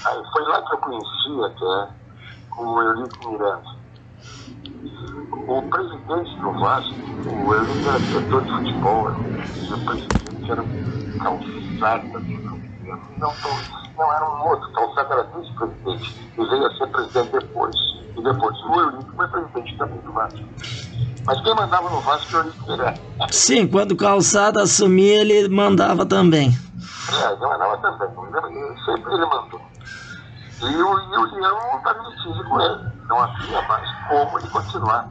Aí 0.06 0.24
foi 0.32 0.44
lá 0.44 0.62
que 0.62 0.74
eu 0.74 0.78
conheci 0.78 1.44
até 1.46 1.90
o 2.58 2.82
Eurico 2.82 3.32
Miranda. 3.32 3.76
O 5.32 5.62
presidente 5.70 6.40
do 6.40 6.52
Vasco, 6.60 6.96
o 7.28 7.54
Eurico 7.54 7.90
era 7.90 8.00
diretor 8.00 8.44
de 8.44 8.52
futebol, 8.52 9.12
e 9.56 9.74
o 9.74 9.86
presidente 9.86 10.52
era 10.52 10.64
calçada 11.20 12.26
não, 13.18 13.34
não 13.98 14.14
era 14.14 14.30
um 14.30 14.48
outro, 14.48 14.72
Calçado 14.74 15.14
era 15.14 15.24
vice-presidente 15.24 16.32
e 16.38 16.46
veio 16.46 16.66
a 16.66 16.78
ser 16.78 16.88
presidente 16.88 17.32
depois. 17.32 17.76
E 18.18 18.24
depois 18.24 18.58
o 18.66 18.82
Eurico 18.82 19.16
foi 19.16 19.28
presidente 19.28 19.78
também 19.78 20.00
do 20.00 20.12
Vasco. 20.14 20.40
Mas 21.26 21.42
quem 21.42 21.56
mandava 21.56 21.90
no 21.90 22.02
Vasco 22.02 22.36
era 22.36 22.46
o 22.46 22.48
Eurico 22.48 22.72
Miranda. 22.72 23.02
Sim, 23.32 23.68
quando 23.68 23.92
o 23.94 23.98
Calçado 23.98 24.60
assumia, 24.60 25.22
ele 25.22 25.50
mandava 25.50 26.06
também. 26.06 26.50
É, 27.12 27.32
ele 27.32 27.40
mandava 27.40 27.78
também. 27.78 28.10
Sempre 28.86 29.14
ele 29.14 29.26
mandou. 29.26 29.62
E 30.62 30.66
o, 30.66 31.00
e 31.00 31.18
o 31.18 31.36
Leão 31.36 31.78
estava 31.78 32.00
em 32.00 32.44
com 32.46 32.62
ele. 32.62 32.92
Não 33.08 33.20
havia 33.20 33.62
mais 33.64 33.90
como 34.08 34.40
ele 34.40 34.50
continuar. 34.50 35.10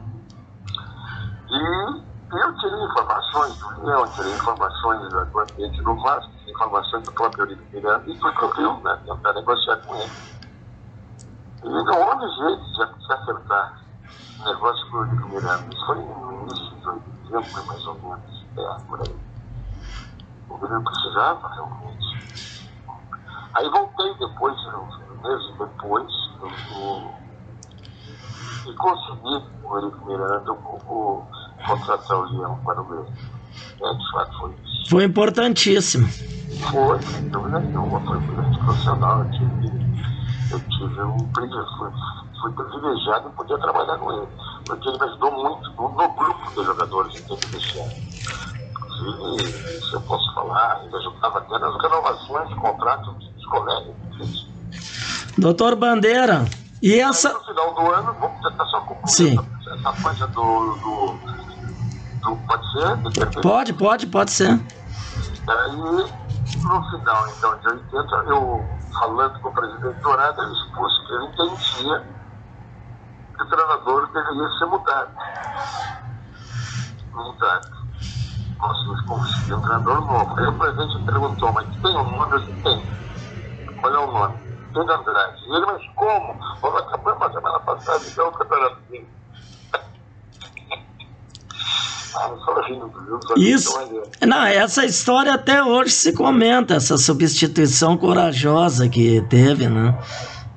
E 1.49 2.05
eu 2.31 2.57
tirei 2.57 2.83
informações 2.83 3.57
do 3.57 3.85
Leão, 3.85 4.07
tirei 4.13 4.33
informações 4.33 5.09
do 5.09 5.39
ambiente 5.39 5.81
do 5.83 5.95
Vasco, 6.01 6.31
informações 6.47 7.03
do 7.03 7.11
próprio 7.11 7.43
Eurico 7.43 7.63
Miranda 7.71 8.03
e 8.07 8.19
fui 8.19 8.31
para 8.31 8.45
o 8.45 8.51
Rio, 8.51 8.81
né, 8.83 8.99
tentar 9.05 9.33
negociar 9.33 9.77
com 9.77 9.95
ele. 9.95 10.11
E 11.63 11.69
não 11.69 12.01
houve 12.01 12.27
jeito 12.35 12.63
de, 12.65 13.07
de 13.07 13.13
acertar 13.13 13.81
o 14.39 14.45
negócio 14.45 14.89
com 14.89 14.97
o 14.97 15.05
Eurico 15.05 15.29
Miranda. 15.29 15.65
Isso 15.71 15.85
foi 15.85 15.95
no 15.97 16.41
início 16.41 16.75
de 16.75 16.89
80, 17.37 17.63
mais 17.63 17.87
ou 17.87 17.95
menos, 17.95 18.45
é, 18.57 18.81
por 18.87 18.99
aí. 19.01 19.15
O 20.49 20.57
Grêmio 20.57 20.83
precisava 20.83 21.47
realmente. 21.53 22.69
Aí 23.53 23.69
voltei 23.69 24.13
depois, 24.15 24.55
meses 25.25 25.57
depois, 25.57 26.07
do, 26.39 27.25
e 28.69 28.73
consegui 28.73 29.43
o 29.63 29.75
Eurico 29.75 30.05
Miranda 30.05 30.51
o, 30.51 30.55
o, 30.55 31.27
contratar 31.65 32.17
o 32.17 32.37
Leão 32.37 32.59
para 32.63 32.81
o 32.81 32.85
Grêmio. 32.85 33.13
É, 33.81 33.93
de 33.93 34.11
fato 34.11 34.37
foi 34.39 34.51
isso. 34.51 34.89
Foi 34.89 35.03
importantíssimo. 35.03 36.07
Foi, 36.71 37.01
sem 37.01 37.29
dúvida 37.29 37.59
nenhuma, 37.59 37.99
foi 38.01 38.17
um 38.17 38.27
grande 38.27 38.59
profissional. 38.59 39.19
Eu 39.19 39.31
tive, 39.31 39.71
eu 40.51 40.59
tive 40.59 41.01
um 41.01 41.17
privilégio, 41.31 41.77
fui, 41.77 41.91
fui 42.41 42.51
privilegiado 42.53 43.29
em 43.29 43.31
poder 43.31 43.59
trabalhar 43.59 43.97
com 43.97 44.11
ele, 44.13 44.27
porque 44.65 44.89
ele 44.89 44.97
me 44.97 45.05
ajudou 45.05 45.31
muito 45.31 45.69
no, 45.71 45.89
no 45.89 46.13
grupo 46.13 46.49
de 46.49 46.63
jogadores 46.65 47.15
em 47.15 47.23
tempo 47.23 47.47
vestiário. 47.47 48.05
Inclusive, 48.95 49.81
se 49.81 49.93
eu 49.93 50.01
posso 50.01 50.33
falar, 50.33 50.83
ele 50.85 50.95
ajudava 50.95 51.39
até 51.39 51.59
nas 51.59 51.81
renovações 51.81 52.49
de 52.49 52.55
contratos 52.55 53.15
dos 53.15 53.45
colegas. 53.45 54.54
Doutor 55.37 55.75
Bandeira, 55.75 56.45
e 56.81 56.99
essa. 56.99 57.33
no 57.33 57.43
final 57.43 57.73
do 57.73 57.91
ano, 57.91 58.15
vamos 58.19 58.41
tentar 58.41 58.65
só 58.65 58.79
concluir 58.81 59.07
Sim. 59.07 59.39
essa, 59.59 59.75
essa 59.75 60.01
coisa 60.01 60.27
do, 60.27 60.75
do, 60.75 61.19
do. 62.21 62.35
Pode 62.47 62.71
ser? 62.71 63.41
Pode, 63.41 63.73
pode, 63.73 64.07
pode 64.07 64.31
ser. 64.31 64.51
Aí 65.47 65.75
no 66.65 66.83
final, 66.89 67.27
então, 67.29 67.57
de 67.59 67.67
80, 67.67 68.15
eu, 68.27 68.65
falando 68.93 69.39
com 69.39 69.49
o 69.49 69.53
presidente 69.53 69.99
Dourado, 70.01 70.41
ele 70.41 70.53
expôs 70.53 70.93
que 71.05 71.13
ele 71.13 71.25
entendia 71.25 72.03
que 73.35 73.43
o 73.43 73.49
treinador 73.49 74.07
deveria 74.13 74.49
ser 74.57 74.65
mudado. 74.65 75.11
Mudado. 77.13 77.75
Conseguimos 78.57 79.01
conseguir 79.01 79.53
um 79.53 79.61
treinador 79.61 80.01
novo. 80.01 80.39
Aí 80.39 80.47
o 80.47 80.53
presidente 80.53 81.03
perguntou, 81.05 81.51
mas 81.51 81.67
tem 81.81 81.97
um 81.97 82.11
nome? 82.11 82.33
Eu 82.33 82.39
disse, 82.39 82.61
tem. 82.61 82.85
qual 83.81 83.93
é 83.93 83.99
o 83.99 84.11
nome? 84.11 84.44
Pedro 84.75 84.93
Andrade. 84.93 85.41
E 85.47 85.55
ele, 85.55 85.65
mas 85.65 85.81
como? 85.95 86.35
Nós 86.61 86.83
acabamos 86.83 87.21
a 87.21 87.31
semana 87.31 87.59
passada, 87.61 88.01
então, 88.05 88.27
o 88.27 88.31
campeonato. 88.31 88.77
Isso. 93.37 93.73
Não, 94.25 94.45
essa 94.45 94.85
história 94.85 95.33
até 95.33 95.61
hoje 95.63 95.91
se 95.91 96.13
comenta, 96.13 96.75
essa 96.75 96.97
substituição 96.97 97.97
corajosa 97.97 98.87
que 98.87 99.21
teve, 99.29 99.67
né? 99.67 99.97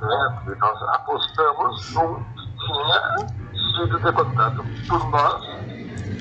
É, 0.00 0.34
porque 0.34 0.58
nós 0.60 0.82
apostamos 0.94 1.94
num 1.94 2.24
tinha 2.58 3.86
sido 3.86 3.98
derrotado 3.98 4.64
por 4.88 5.10
nós 5.10 5.42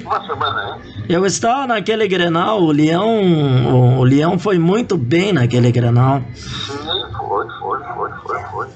uma 0.04 0.26
semana 0.26 0.76
antes. 0.76 1.10
Eu 1.10 1.26
estava 1.26 1.68
naquele 1.68 2.08
Grenal, 2.08 2.62
o 2.62 2.72
Leão, 2.72 4.00
o 4.00 4.04
Leão 4.04 4.40
foi 4.40 4.58
muito 4.58 4.98
bem 4.98 5.34
naquele 5.34 5.72
Grenal. 5.72 6.22
Sim, 6.34 6.76
foi, 7.18 7.48
foi, 7.60 7.84
foi, 7.84 8.12
foi, 8.24 8.40
foi. 8.44 8.68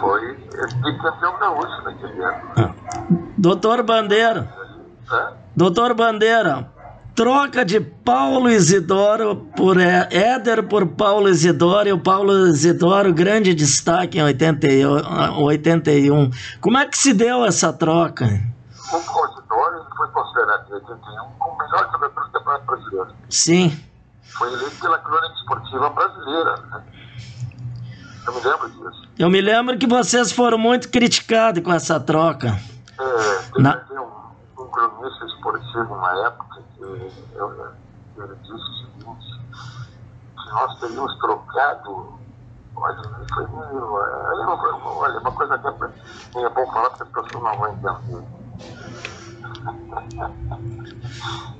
Foi 0.00 0.36
bicampeão 0.82 1.38
gaúcho 1.38 1.82
naquele 1.82 2.24
ano. 2.24 2.50
Ah. 2.56 2.72
Doutor 3.36 3.82
Bandeira. 3.82 4.48
Doutor 5.56 5.94
Bandeira, 5.94 6.70
troca 7.14 7.64
de 7.64 7.80
Paulo 7.80 8.48
Isidoro 8.48 9.36
por 9.56 9.78
Éder 9.80 10.68
por 10.68 10.86
Paulo 10.86 11.28
Isidoro 11.28 11.88
e 11.88 11.92
o 11.92 11.98
Paulo 11.98 12.46
Isidoro, 12.46 13.12
grande 13.12 13.54
destaque 13.54 14.18
em 14.18 14.22
81. 14.22 16.30
Como 16.60 16.78
é 16.78 16.86
que 16.86 16.96
se 16.96 17.12
deu 17.12 17.44
essa 17.44 17.72
troca? 17.72 18.26
O 18.92 19.00
Paulo 19.00 19.32
Isidoro 19.32 19.84
foi 19.96 20.08
considerado 20.08 20.68
em 20.68 20.74
81 20.74 21.30
como 21.38 21.54
o 21.54 21.58
melhor 21.58 21.90
jogador 21.92 22.24
do 22.24 22.30
Campeonato 22.30 22.66
Brasileiro. 22.66 23.08
Sim. 23.28 23.80
Foi 24.22 24.52
eleito 24.52 24.76
pela 24.80 24.98
Crônica 24.98 25.34
Esportiva 25.34 25.90
Brasileira. 25.90 26.54
Né? 26.70 26.82
Eu 28.28 28.34
me 28.34 28.40
lembro 28.42 28.68
disso. 28.68 29.08
Eu 29.18 29.30
me 29.30 29.40
lembro 29.40 29.78
que 29.78 29.86
vocês 29.86 30.30
foram 30.30 30.58
muito 30.58 30.90
criticados 30.90 31.62
com 31.62 31.72
essa 31.72 31.98
troca. 31.98 32.48
É, 33.00 33.58
Na... 33.58 33.82
um 34.58 34.66
cronista 34.66 35.24
esportivo 35.24 35.96
na 35.96 36.26
época 36.26 36.60
que 36.76 36.82
eu, 36.82 36.94
ele 38.18 38.36
disse 38.42 38.52
o 38.52 38.58
seguinte, 38.58 39.40
que 40.36 40.50
nós 40.50 40.78
teríamos 40.78 41.18
trocado, 41.18 42.18
olha, 42.76 43.02
foi 43.32 43.46
meio, 43.46 43.92
olha, 43.92 45.20
uma 45.20 45.32
coisa 45.32 45.58
que 45.58 45.66
é, 45.66 46.42
é 46.42 46.48
bom 46.50 46.66
falar 46.66 46.90
porque 46.90 47.02
as 47.04 47.24
pessoas 47.24 47.44
não 47.44 47.56
vão 47.56 47.72
entender. 47.72 48.24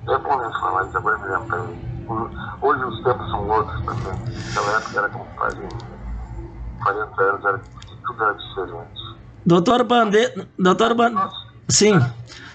é 0.12 0.18
bom 0.18 0.36
nem 0.38 0.52
falar 0.60 0.84
isso, 0.86 0.98
agora 0.98 1.16
me. 1.16 1.88
Hoje 2.60 2.84
os 2.84 3.02
tempos 3.04 3.30
são 3.30 3.48
outros 3.48 3.84
também. 3.86 4.12
Naquela 4.44 4.76
época 4.76 4.98
era 4.98 5.08
como 5.08 5.24
fazem 5.36 5.68
40 6.82 7.22
anos, 7.22 7.44
era, 7.44 7.60
tudo 8.06 8.24
era 8.24 8.32
diferente. 8.34 8.88
Doutor 9.46 9.84
Bandeira, 9.84 10.48
doutor 10.58 10.94
Bandeira, 10.94 11.30
sim. 11.68 11.98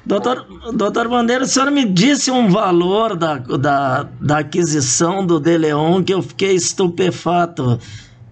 Doutor, 0.05 0.45
doutor 0.73 1.07
Bandeira, 1.07 1.45
o 1.45 1.47
senhor 1.47 1.71
me 1.71 1.85
disse 1.85 2.29
um 2.29 2.49
valor 2.51 3.15
da, 3.15 3.37
da, 3.37 4.03
da 4.19 4.39
aquisição 4.39 5.25
do 5.25 5.39
De 5.39 5.57
Leon 5.57 6.03
que 6.03 6.13
eu 6.13 6.21
fiquei 6.21 6.53
estupefato. 6.55 7.79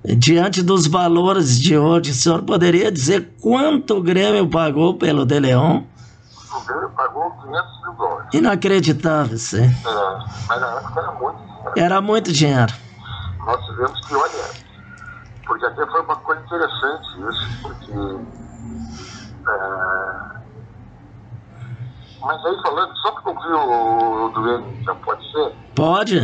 Diante 0.04 0.62
dos 0.64 0.88
valores 0.88 1.60
de 1.60 1.78
hoje, 1.78 2.12
o 2.12 2.14
senhor 2.14 2.42
poderia 2.42 2.92
dizer 2.92 3.36
quanto 3.40 3.98
o 3.98 4.02
Grêmio 4.02 4.50
pagou 4.50 4.96
pelo 4.96 5.26
De 5.26 5.40
Leon? 5.40 5.84
O 6.54 6.66
Grêmio 6.66 6.90
pagou 6.90 7.32
500 7.44 7.82
mil 7.84 7.94
dólares. 7.94 8.30
Inacreditável, 8.34 9.38
sim. 9.38 9.64
É, 9.64 10.20
mas 10.50 10.60
na 10.60 10.68
época 10.72 11.00
era 11.00 11.12
muito 11.12 11.38
dinheiro. 11.38 11.74
Era 11.78 12.02
muito 12.02 12.34
dinheiro. 12.34 12.74
Nós 13.46 13.66
tivemos 13.66 14.08
que, 14.08 14.16
olha, 14.16 14.50
porque 15.52 15.66
até 15.66 15.86
foi 15.86 16.02
uma 16.02 16.16
coisa 16.16 16.42
interessante 16.44 17.08
isso, 17.30 17.62
porque. 17.62 17.92
É, 19.50 20.42
mas 22.22 22.46
aí 22.46 22.62
falando, 22.62 22.96
só 23.00 23.12
para 23.12 23.22
concluir 23.24 23.56
o, 23.56 24.28
o 24.28 24.30
do 24.30 24.84
já 24.86 24.96
pode 24.96 25.30
ser? 25.30 25.54
Pode. 25.76 26.20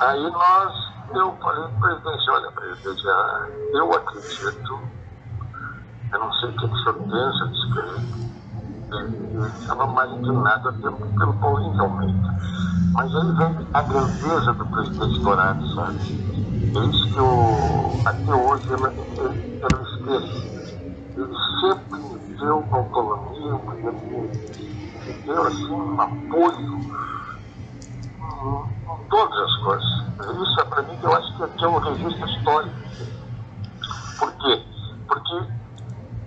Aí 0.00 0.22
nós, 0.30 0.72
eu 1.12 1.36
falei 1.42 1.64
para 1.64 1.74
o 1.74 1.80
presidente, 1.80 2.30
olha, 2.30 2.52
presidente, 2.52 3.08
ah, 3.08 3.48
eu 3.74 3.92
acredito, 3.92 4.80
eu 6.12 6.18
não 6.20 6.32
sei 6.34 6.48
o 6.48 6.52
que 6.52 6.64
o 6.64 6.76
senhor 6.78 6.94
pensa 6.94 7.48
disso 7.48 7.72
que 7.72 7.78
ele 8.98 9.48
estava 9.48 9.86
mais 9.88 10.12
inclinado 10.12 10.68
até 10.68 10.90
pelo 11.18 11.34
Paulinho 11.40 11.82
Almeida. 11.82 12.38
Mas 12.92 13.16
aí 13.16 13.32
vem 13.32 13.68
a 13.74 13.82
grandeza 13.82 14.52
do 14.52 14.66
presidente 14.66 15.18
Dourado, 15.18 15.74
sabe? 15.74 16.51
É 16.74 16.78
isso 16.86 17.12
que 17.12 17.18
eu, 17.18 18.00
até 18.06 18.34
hoje 18.34 18.66
eu, 18.70 18.78
não 18.78 19.82
esqueço. 19.82 20.42
Ele 21.18 21.36
sempre 21.60 22.00
me 22.00 22.38
deu 22.38 22.64
autonomia, 22.70 23.60
que 25.04 25.12
deu 25.26 25.42
assim, 25.42 25.70
um 25.70 26.00
apoio 26.00 26.58
em, 26.58 26.92
todas 29.10 29.38
as 29.38 29.56
coisas. 29.58 29.84
Isso 30.42 30.60
é 30.60 30.64
para 30.64 30.82
mim 30.84 30.96
que 30.96 31.04
eu 31.04 31.14
acho 31.14 31.36
que 31.36 31.42
aqui 31.42 31.62
é 31.62 31.68
um 31.68 31.78
registro 31.78 32.26
histórico. 32.30 32.76
Por 34.18 34.32
quê? 34.32 34.64
Porque 35.06 35.34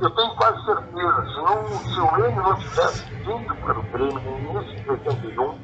eu 0.01 0.09
tenho 0.11 0.35
quase 0.35 0.63
certeza, 0.63 1.25
se, 1.25 1.37
não, 1.37 1.79
se 1.79 1.99
o 1.99 2.11
Grêmio 2.11 2.43
não 2.43 2.55
tivesse 2.57 3.03
vindo 3.15 3.55
para 3.55 3.79
o 3.79 3.83
Grêmio 3.83 4.21
no 4.21 4.59
início 4.59 4.83
de 4.83 4.89
81, 4.91 5.57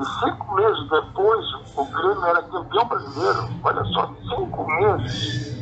e 0.00 0.04
cinco 0.04 0.54
meses 0.54 0.88
depois 0.88 1.46
o 1.76 1.84
Grêmio 1.84 2.24
era 2.24 2.42
campeão 2.42 2.88
brasileiro, 2.88 3.48
olha 3.62 3.84
só, 3.84 4.14
cinco 4.30 4.66
meses. 4.66 5.60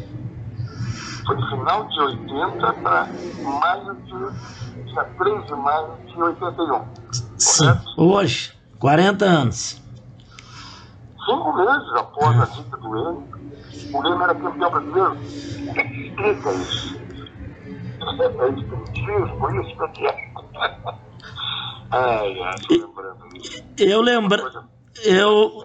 Foi 1.27 1.37
final 1.49 1.85
de 1.89 2.01
80 2.01 2.73
para 2.75 3.09
maio 3.43 3.95
de 3.97 4.85
dia 4.85 5.05
3 5.19 5.47
de 5.47 5.55
maio 5.55 5.89
de 6.07 6.23
81. 6.23 6.85
Sim, 7.37 7.65
correto? 7.67 7.85
hoje, 7.97 8.53
40 8.79 9.25
anos. 9.25 9.83
Cinco 11.27 11.57
meses 11.57 11.93
após 11.97 12.41
a 12.41 12.45
dita 12.47 12.77
do 12.77 12.91
Grêmio, 12.91 13.29
o 13.93 14.03
Grêmio 14.03 14.23
era 14.23 14.35
campeão 14.37 14.71
brasileiro. 14.71 15.13
O 15.69 15.75
que 15.75 15.81
explica 15.81 16.53
isso? 16.53 16.99
É 18.01 18.49
espiritismo, 18.49 19.51
isso 19.61 19.89
que 19.95 20.07
é. 20.07 20.29
Ai, 21.91 22.39
ai, 22.41 22.55
lembrando 22.71 23.37
isso. 23.37 23.63
Eu 23.79 24.01
lembro. 24.01 24.43
Eu, 25.05 25.65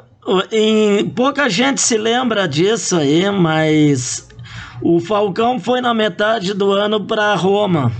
em, 0.51 1.09
pouca 1.09 1.49
gente 1.49 1.81
se 1.81 1.97
lembra 1.97 2.47
disso 2.47 2.95
aí, 2.95 3.29
mas 3.29 4.29
o 4.81 4.99
Falcão 4.99 5.59
foi 5.59 5.81
na 5.81 5.93
metade 5.93 6.53
do 6.53 6.71
ano 6.71 7.05
para 7.05 7.35
Roma. 7.35 7.91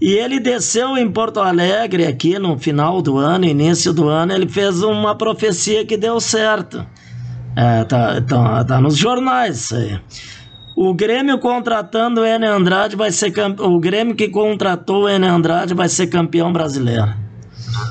E 0.00 0.12
ele 0.12 0.40
desceu 0.40 0.96
em 0.96 1.10
Porto 1.10 1.40
Alegre 1.40 2.06
aqui 2.06 2.38
no 2.38 2.58
final 2.58 3.00
do 3.00 3.16
ano, 3.16 3.44
início 3.44 3.92
do 3.92 4.08
ano, 4.08 4.32
ele 4.32 4.48
fez 4.48 4.82
uma 4.82 5.14
profecia 5.14 5.84
que 5.84 5.96
deu 5.96 6.20
certo. 6.20 6.84
É, 7.56 7.84
tá, 7.84 8.20
tá, 8.20 8.64
tá 8.64 8.80
nos 8.80 8.96
jornais 8.96 9.56
isso 9.56 9.76
aí. 9.76 10.00
O 10.76 10.92
Grêmio 10.92 11.38
contratando 11.38 12.20
o 12.20 12.24
Enem 12.24 12.50
Andrade 12.50 12.96
vai 12.96 13.12
ser 13.12 13.32
o 13.60 13.78
Grêmio 13.78 14.16
que 14.16 14.28
contratou 14.28 15.04
o 15.04 15.08
Enem 15.08 15.30
Andrade 15.30 15.72
vai 15.72 15.88
ser 15.88 16.08
campeão 16.08 16.52
brasileiro. 16.52 17.23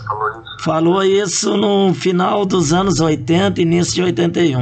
Falou 0.08 0.30
isso. 0.30 0.64
Falou 0.64 1.04
isso 1.04 1.58
no 1.58 1.94
final 1.94 2.46
dos 2.46 2.74
anos 2.74 3.00
80, 3.00 3.62
início 3.62 3.96
de 3.96 4.04
81. 4.04 4.62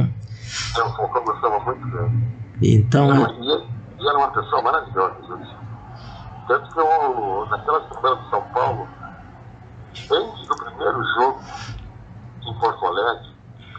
Eu 0.76 1.22
gostava 1.22 1.60
muito 1.60 1.86
dele. 1.88 2.32
Então. 2.62 3.08
E 4.00 4.08
era 4.08 4.18
uma 4.18 4.30
pessoa 4.32 4.62
maravilhosa, 4.62 5.14
tanto 6.48 6.72
que 6.72 6.80
eu, 6.80 7.46
naquela 7.48 7.88
semana 7.88 8.16
de 8.16 8.30
São 8.30 8.42
Paulo, 8.52 8.88
antes 10.10 10.48
do 10.48 10.56
primeiro 10.56 11.04
jogo 11.14 11.40
em 12.46 12.58
Porto 12.58 12.86
Alegre, 12.86 13.28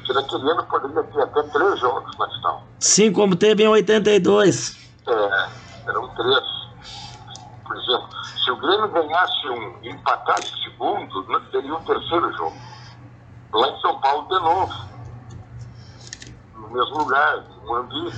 que 0.05 0.13
naquele 0.13 0.49
ano 0.49 0.63
poderia 0.65 1.03
ter 1.03 1.21
até 1.21 1.43
três 1.43 1.79
jogos 1.79 2.17
na 2.17 2.27
final. 2.29 2.63
Sim, 2.79 3.11
como 3.11 3.35
teve 3.35 3.63
em 3.63 3.67
82. 3.67 4.77
É, 5.07 5.49
eram 5.87 6.07
três. 6.15 6.62
Por 7.73 7.81
exemplo, 7.81 8.09
se 8.23 8.51
o 8.51 8.55
Grêmio 8.57 8.87
ganhasse 8.89 9.49
um 9.49 9.77
e 9.81 9.89
empatasse 9.89 10.53
o 10.53 10.57
segundo, 10.57 11.41
teria 11.49 11.73
um 11.73 11.83
terceiro 11.83 12.31
jogo. 12.33 12.55
Lá 13.51 13.67
em 13.67 13.81
São 13.81 13.99
Paulo 13.99 14.27
de 14.27 14.39
novo. 14.43 14.73
No 16.53 16.69
mesmo 16.69 16.97
lugar, 16.99 17.37
no 17.37 17.65
Morumbi. 17.65 18.11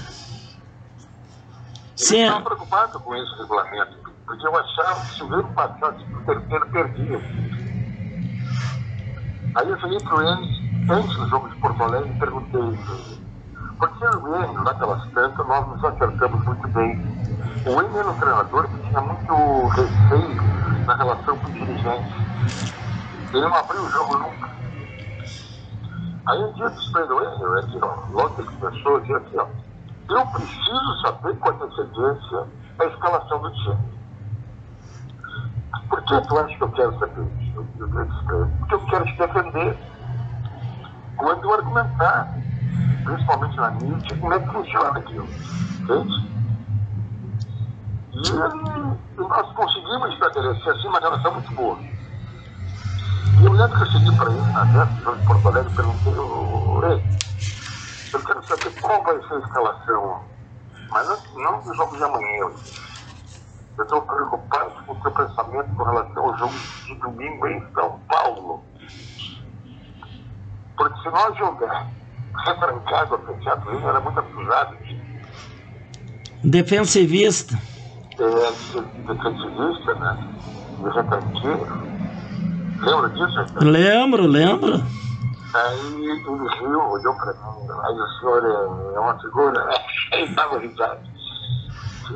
Sim. 1.96 2.18
Eu 2.18 2.26
estava 2.26 2.44
preocupado 2.44 3.00
com 3.00 3.16
esse 3.16 3.36
regulamento 3.38 4.14
porque 4.26 4.46
eu 4.46 4.58
achava 4.58 5.00
que 5.02 5.16
se 5.16 5.24
o 5.24 5.28
Grêmio 5.28 5.54
passasse 5.54 6.04
para 6.04 6.20
o 6.20 6.26
terceiro, 6.26 6.72
perdia. 6.72 7.22
Aí 9.56 9.70
eu 9.70 9.80
cheguei 9.80 10.00
para 10.00 10.16
o 10.16 10.22
Enes, 10.22 10.90
antes 10.90 11.16
do 11.16 11.30
jogo 11.30 11.48
de 11.48 11.56
Porto 11.62 11.82
Alegre, 11.82 12.10
e 12.10 12.20
perguntei 12.20 12.62
porque 13.78 14.06
o 14.06 14.36
Enes, 14.36 14.64
naquelas 14.64 15.04
tantas, 15.12 15.48
nós 15.48 15.68
nos 15.68 15.84
acertamos 15.84 16.46
muito 16.46 16.68
bem. 16.70 16.98
O 17.66 17.82
Enes 17.82 17.96
era 17.96 18.10
um 18.10 18.20
treinador 18.20 18.68
que 18.68 18.78
tinha 18.88 19.02
muito 19.02 19.68
receio 19.68 20.86
na 20.86 20.96
relação 20.96 21.38
com 21.38 21.48
o 21.48 21.52
dirigente. 21.52 22.16
Ele 23.34 23.42
não 23.42 23.56
abriu 23.56 23.82
o 23.82 23.90
jogo 23.90 24.18
nunca. 24.18 24.50
Aí 26.28 26.44
um 26.44 26.54
dia 26.54 26.66
eu 26.66 26.70
disse 26.72 26.92
para 26.92 27.04
aqui, 27.04 27.80
ó, 27.82 27.96
logo 28.12 28.30
que 28.36 28.42
ele 28.42 28.50
começou, 28.58 28.92
eu 28.94 29.00
disse 29.02 29.14
aqui, 29.14 29.38
ó, 29.38 29.48
eu 30.10 30.26
preciso 30.28 31.02
saber 31.02 31.38
com 31.38 31.50
antecedência 31.50 32.48
a 32.80 32.86
escalação 32.86 33.42
do 33.42 33.52
time. 33.52 33.96
Por 35.90 36.02
que 36.04 36.22
tu 36.28 36.40
acha 36.40 36.56
que 36.56 36.64
eu 36.64 36.72
quero 36.72 37.00
saber 37.00 37.28
isso? 37.42 37.64
Porque 38.60 38.74
eu 38.74 38.86
quero 38.86 39.06
te 39.06 39.18
defender 39.18 39.78
quando 41.18 41.54
argumentar, 41.54 42.35
principalmente 43.06 43.56
na 43.56 43.72
mídia, 43.72 44.18
como 44.18 44.34
é 44.34 44.40
que 44.40 44.52
funciona 44.52 45.00
aquilo. 45.00 45.30
Entende? 45.80 46.36
E, 48.14 49.22
nós 49.22 49.54
conseguimos 49.54 50.14
estabelecer 50.14 50.74
assim 50.74 50.88
uma 50.88 51.00
relação 51.00 51.34
muito 51.34 51.54
boa. 51.54 51.78
E 53.40 53.46
eu 53.46 53.52
lembro 53.52 53.78
que 53.78 53.84
eu 53.84 53.92
cheguei 53.92 54.12
para 54.18 54.32
ele 54.32 54.52
na 54.52 54.64
véspera 54.64 55.16
de 55.16 55.26
Porto 55.26 55.48
Alegre 55.48 55.72
e 55.72 55.76
perguntei, 55.76 56.14
Rei, 56.82 57.04
eu 58.14 58.20
quero 58.24 58.48
saber 58.48 58.82
qual 58.82 59.04
vai 59.04 59.28
ser 59.28 59.34
a 59.34 59.40
escalação, 59.40 60.24
mas 60.90 61.08
não, 61.08 61.44
não 61.44 61.62
do 61.62 61.74
jogo 61.76 61.98
de 61.98 62.04
amanhã. 62.04 62.52
Eu 63.78 63.84
estou 63.84 64.02
preocupado 64.02 64.72
com 64.86 64.94
o 64.94 65.02
seu 65.02 65.12
pensamento 65.12 65.76
com 65.76 65.84
relação 65.84 66.24
ao 66.24 66.38
jogo 66.38 66.54
de 66.86 66.96
domingo 66.96 67.48
em 67.48 67.74
São 67.74 68.00
Paulo. 68.08 68.64
Porque 70.78 71.02
se 71.02 71.10
nós 71.10 71.38
jogar 71.38 71.88
retrancado 72.46 73.18
fechado, 73.26 73.72
ele 73.72 73.86
era 73.86 74.00
muito 74.00 74.20
acusado 74.20 74.76
de 74.84 75.06
Defensivista. 76.44 77.58
é, 78.20 78.52
de 78.72 78.82
defensivista, 79.08 79.96
né? 79.96 80.18
De 80.78 80.90
retranqueiro. 80.90 81.86
Lembra 82.82 83.10
disso? 83.10 83.46
Lembro, 83.62 84.28
lembro. 84.28 84.84
Aí 85.54 86.04
ele 86.04 86.50
riu, 86.60 86.82
olhou 86.92 87.14
para 87.16 87.34
mim, 87.34 87.68
aí 87.84 87.96
o 87.96 88.08
senhor 88.20 88.44
é, 88.46 88.96
é 88.96 89.00
uma 89.00 89.18
figura, 89.20 89.66
né? 89.66 89.74
Aí 90.14 90.24
estava 90.26 90.60
risado. 90.60 91.00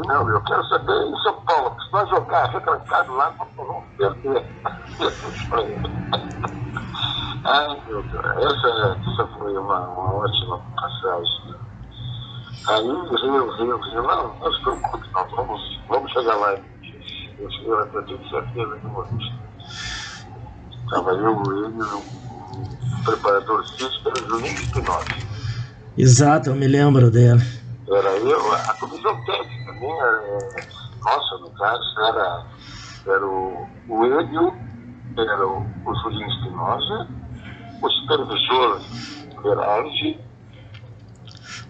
Não, 0.05 0.29
eu 0.29 0.41
quero 0.43 0.63
saber 0.67 0.93
em 1.07 1.15
São 1.23 1.33
Paulo, 1.45 1.75
se 1.81 1.91
nós 1.91 2.09
jogar 2.09 2.49
retrancado 2.49 3.15
lá, 3.15 3.33
nós 3.39 3.47
vamos 3.55 3.83
perder. 3.97 4.45
Ai, 7.45 7.81
meu 7.87 8.03
Deus, 8.03 8.25
essa, 8.25 8.99
essa 9.11 9.27
foi 9.37 9.57
uma, 9.57 9.79
uma 9.87 10.13
ótima 10.15 10.59
passagem. 10.75 11.55
Aí 12.67 12.83
riu, 12.83 13.49
riu, 13.55 13.79
riu, 13.79 14.03
não, 14.03 14.35
não 14.39 14.53
se 14.53 14.61
preocupe, 14.61 15.07
nós 15.13 15.31
vamos, 15.31 15.79
vamos 15.87 16.11
chegar 16.11 16.35
lá. 16.35 16.57
Eu 17.39 17.51
cheguei 17.51 17.69
lá, 17.69 17.87
eu 17.93 18.03
tenho 18.03 18.29
certeza 18.29 18.75
que 18.75 18.87
vamos. 18.87 19.33
Estava 20.83 21.11
eu, 21.11 21.41
ele, 21.43 21.83
o, 21.83 21.97
o 21.97 23.03
preparador 23.05 23.65
físico, 23.69 24.09
era 24.09 24.25
o 24.25 24.29
Juninho 24.29 24.53
Espinosa. 24.53 25.05
Exato, 25.97 26.49
eu 26.49 26.55
me 26.55 26.67
lembro 26.67 27.09
dele. 27.09 27.41
Era 27.87 28.17
eu, 28.17 28.53
a 28.53 28.73
comissão 28.73 29.25
técnica 29.25 29.73
minha, 29.73 30.03
é, 30.03 30.67
nossa, 31.01 31.37
no 31.37 31.49
caso, 31.51 31.99
era, 31.99 32.45
era 33.07 33.25
o, 33.25 33.67
o 33.87 34.05
Hélio, 34.05 34.53
era 35.17 35.47
o, 35.47 35.65
o 35.85 35.95
Julinho 35.95 36.29
Espinosa, 36.29 37.07
o 37.81 37.89
supervisor 37.89 38.81
Berardi, 39.41 40.19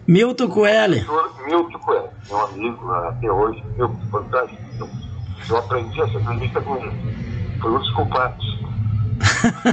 Milton 0.07 0.49
Coelho. 0.49 1.05
o 1.11 1.45
Milton 1.45 1.79
Coelho, 1.79 2.09
meu 2.27 2.45
amigo 2.45 2.91
até 2.91 3.31
hoje, 3.31 3.63
meu 3.77 3.95
fantástico. 4.11 4.59
Eu, 4.79 4.89
eu 5.49 5.57
aprendi 5.57 6.01
essa 6.01 6.19
entrevista 6.19 6.61
com 6.61 6.77
ele. 6.77 7.59
Foi 7.61 7.71
um 7.71 7.79
dos 7.79 7.91
culpados. 7.91 8.59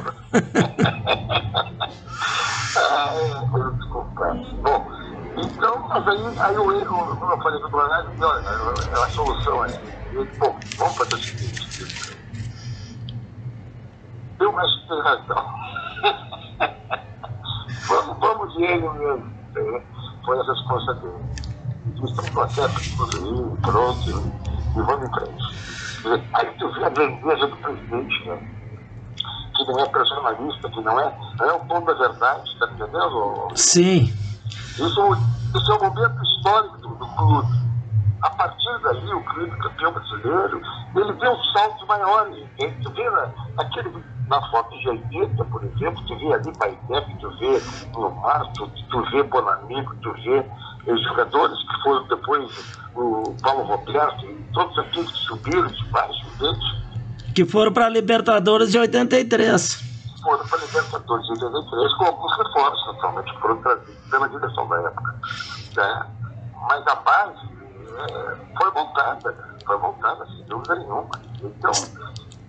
ah, 2.76 3.14
é, 3.14 3.48
foi 3.50 3.60
um 3.62 3.76
dos 3.76 3.86
culpados. 3.88 4.52
Bom, 4.60 4.86
então, 5.36 5.88
mas 5.88 6.06
aí, 6.08 6.20
aí 6.38 6.56
o 6.58 6.72
erro, 6.80 7.16
como 7.16 7.32
eu 7.32 7.38
falei 7.38 7.60
do 7.60 7.70
Planalto, 7.70 8.10
disse, 8.10 8.24
olha, 8.24 8.48
é 8.48 9.04
a 9.04 9.08
solução 9.10 9.64
é. 9.64 9.68
Ele, 10.12 10.30
bom, 10.38 10.58
vamos 10.76 10.96
fazer 10.96 11.14
o 11.14 11.18
seguinte. 11.18 11.66
Eu 14.38 14.58
acho 14.58 14.82
que 14.82 14.88
tem 14.88 15.00
razão. 15.00 15.46
Vamos, 17.88 18.18
vamos 18.18 18.54
de 18.54 18.64
ele 18.64 18.88
mesmo. 18.88 19.32
Foi 20.24 20.38
a 20.38 20.42
resposta 20.42 20.94
dele. 20.94 21.24
Isso 22.02 22.20
é 22.20 22.24
um 22.24 22.32
processo 22.32 22.80
de 22.80 23.60
pronto, 23.62 24.10
e 24.10 24.82
vamos 24.82 25.08
em 25.08 25.12
frente. 25.14 26.26
Aí 26.34 26.46
tu 26.58 26.72
vê 26.72 26.84
a 26.84 26.90
grandeza 26.90 27.46
do 27.46 27.56
presidente, 27.56 28.28
né? 28.28 28.56
que 29.56 29.64
não 29.64 29.80
é 29.80 29.88
personalista, 29.88 30.70
que 30.70 30.80
não 30.82 31.00
é, 31.00 31.18
não 31.38 31.46
é 31.46 31.52
o 31.54 31.60
ponto 31.60 31.86
da 31.86 31.94
verdade, 31.94 32.58
tá 32.58 32.66
entendendo? 32.66 33.48
Sim. 33.54 34.12
Isso, 34.44 35.16
isso 35.54 35.72
é 35.72 35.74
um 35.74 35.94
momento 35.94 36.22
histórico 36.22 36.78
do, 36.78 36.88
do 36.88 37.06
clube. 37.06 37.65
A 38.22 38.30
partir 38.30 38.78
daí, 38.82 39.14
o 39.14 39.22
clube 39.24 39.56
campeão 39.58 39.92
brasileiro, 39.92 40.60
ele 40.94 41.12
deu 41.12 41.32
um 41.32 41.44
salto 41.52 41.86
maior. 41.86 42.28
entende? 42.30 42.82
Tu 42.82 42.90
vê 42.92 43.10
na, 43.10 43.30
naquele, 43.56 44.04
na 44.28 44.40
foto 44.50 44.78
de 44.78 44.88
80, 44.88 45.44
por 45.44 45.62
exemplo, 45.62 46.02
tu 46.06 46.18
vê 46.18 46.32
ali 46.32 46.52
Baidep, 46.58 47.18
tu 47.20 47.30
vê 47.38 47.62
Lomar, 47.94 48.50
tu, 48.54 48.66
tu 48.90 49.02
vê 49.10 49.22
Bonamigo, 49.22 49.94
tu 50.02 50.12
vê 50.14 50.44
os 50.86 51.02
jogadores 51.04 51.58
que 51.58 51.82
foram 51.82 52.06
depois 52.08 52.76
o 52.94 53.36
Paulo 53.42 53.64
Roberto, 53.64 54.24
e 54.24 54.34
todos 54.54 54.78
aqueles 54.78 55.10
que 55.10 55.18
subiram 55.18 55.66
de 55.66 55.84
baixo 55.88 56.26
deles, 56.38 56.64
Que 57.34 57.44
foram 57.44 57.72
para 57.72 57.88
Libertadores 57.90 58.72
de 58.72 58.78
83. 58.78 59.84
foram 60.22 60.46
para 60.46 60.58
a 60.58 60.62
Libertadores 60.62 61.26
de 61.26 61.32
83 61.44 61.94
com 61.94 62.04
alguns 62.04 62.36
reforços, 62.38 62.86
naturalmente, 62.86 63.34
que 63.34 63.40
foram 63.40 63.62
trazidos 63.62 64.10
pela 64.10 64.28
direção 64.28 64.68
da 64.68 64.76
época. 64.80 65.14
Né? 65.76 66.06
Mas 66.68 66.86
a 66.86 66.94
base 66.94 67.55
foi 68.56 68.70
montada, 68.72 69.34
foi 69.64 69.78
montada, 69.78 70.26
sem 70.26 70.44
dúvida 70.44 70.74
nenhuma. 70.76 71.10
Então, 71.42 71.70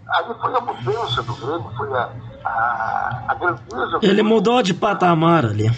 ali 0.07 0.33
foi 0.39 0.55
a 0.55 0.61
mudança 0.61 1.23
do 1.23 1.35
Grêmio, 1.35 1.71
foi 1.77 1.93
a, 1.93 2.09
a, 2.45 3.23
a 3.29 3.33
grandeza. 3.35 3.99
Ele 4.01 4.23
mudou 4.23 4.61
de 4.61 4.73
patamar 4.73 5.45
ali. 5.45 5.71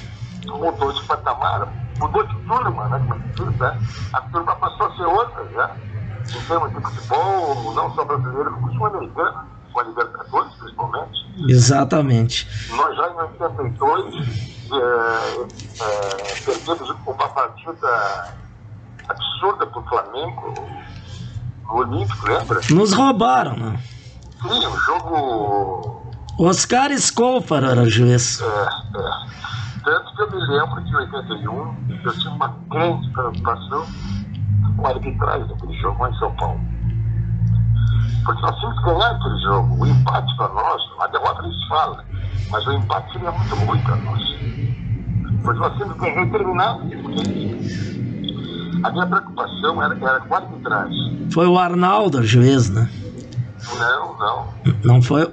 mudou 0.45 0.91
de 0.91 1.03
patamar, 1.05 1.67
mudou 1.99 2.23
de 2.23 2.35
turma, 2.45 2.87
né? 2.89 3.21
Se 3.35 3.43
diz, 3.43 3.59
né? 3.59 3.79
A 4.13 4.21
turma 4.21 4.55
passou 4.55 4.87
a 4.87 4.95
ser 4.95 5.05
outra 5.05 5.47
já. 5.53 5.75
Em 6.29 6.45
termos 6.45 6.69
de 6.69 6.81
futebol, 6.81 7.73
não 7.73 7.95
só 7.95 8.05
brasileiro, 8.05 8.51
como 8.53 8.71
sul-americano, 8.73 9.47
com 9.73 9.79
a 9.79 9.83
Libertadores, 9.83 10.53
principalmente. 10.55 11.29
Exatamente. 11.47 12.47
Nós 12.75 12.95
já 12.95 13.09
em 13.09 13.15
82 13.15 14.49
é, 14.71 15.83
é, 15.83 16.41
perdemos 16.45 16.89
uma 17.05 17.29
partida 17.29 18.33
absurda 19.09 19.65
para 19.67 19.79
o 19.79 19.83
Flamengo, 19.83 20.53
no 21.65 21.75
Olímpico, 21.75 22.27
lembra? 22.27 22.61
Nos 22.71 22.93
roubaram, 22.93 23.55
né? 23.57 23.79
Sim, 24.41 24.67
o 24.67 24.77
jogo. 24.77 26.13
Oscar 26.39 26.97
Scolfar 26.97 27.63
era 27.63 27.81
o 27.81 27.89
juiz. 27.89 28.41
É, 28.41 28.45
é. 28.45 29.39
Tanto 29.83 30.15
que 30.15 30.21
eu 30.21 30.31
me 30.31 30.47
lembro 30.47 30.79
em 30.79 30.95
81 30.95 31.89
eu 32.03 32.13
tinha 32.13 32.33
uma 32.33 32.55
grande 32.69 33.09
preocupação 33.09 33.85
com 34.77 34.87
a 34.87 34.89
arbitragem 34.89 35.47
daquele 35.47 35.73
jogo 35.79 36.01
lá 36.01 36.09
em 36.09 36.15
São 36.15 36.35
Paulo. 36.35 36.59
Porque 38.25 38.41
nós 38.41 38.55
tínhamos 38.59 38.79
que 38.79 38.85
ganhar 38.85 39.11
aquele 39.11 39.41
jogo. 39.41 39.83
O 39.83 39.87
empate 39.87 40.37
para 40.37 40.47
nós, 40.49 40.81
a 40.99 41.07
derrota 41.07 41.41
nem 41.41 41.53
se 41.53 41.67
fala, 41.67 42.05
mas 42.49 42.67
o 42.67 42.71
empate 42.73 43.13
seria 43.13 43.31
muito 43.31 43.55
ruim 43.55 43.81
para 43.81 43.95
nós. 43.97 44.21
Porque 45.43 45.59
nós 45.59 45.73
tínhamos 45.75 45.99
que 45.99 46.25
terminar. 46.31 46.77
A 48.83 48.91
minha 48.91 49.05
preocupação 49.07 49.83
era, 49.83 49.93
era 49.95 50.19
com 50.21 50.33
a 50.35 50.37
arbitragem. 50.37 51.27
Foi 51.31 51.47
o 51.47 51.57
Arnaldo 51.57 52.19
o 52.19 52.23
juiz, 52.23 52.69
né? 52.69 52.89
Não, 53.77 54.17
não. 54.17 54.53
Não 54.83 55.01
foi 55.01 55.25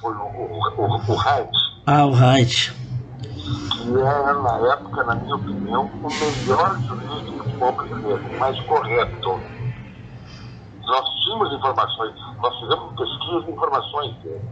Foi 0.00 0.12
o, 0.14 0.18
o, 0.18 0.60
o, 0.76 0.96
o 0.96 1.22
Heinz, 1.22 1.56
ah, 1.86 2.06
o 2.06 2.10
Wright. 2.12 2.72
que 2.72 4.00
era, 4.00 4.34
na 4.34 4.72
época, 4.72 5.04
na 5.04 5.14
minha 5.16 5.36
opinião, 5.36 5.84
o 5.86 6.10
melhor 6.10 6.78
juiz 6.80 7.24
de 7.30 7.38
futebol 7.38 7.72
brasileiro, 7.72 8.22
o 8.26 8.38
mais 8.40 8.60
correto. 8.60 9.40
Nós 10.86 11.08
tínhamos 11.24 11.52
informações, 11.52 12.14
nós 12.42 12.54
fizemos 12.60 12.92
pesquisa 12.96 13.42
de 13.44 13.50
informações 13.52 14.14
dele. 14.22 14.42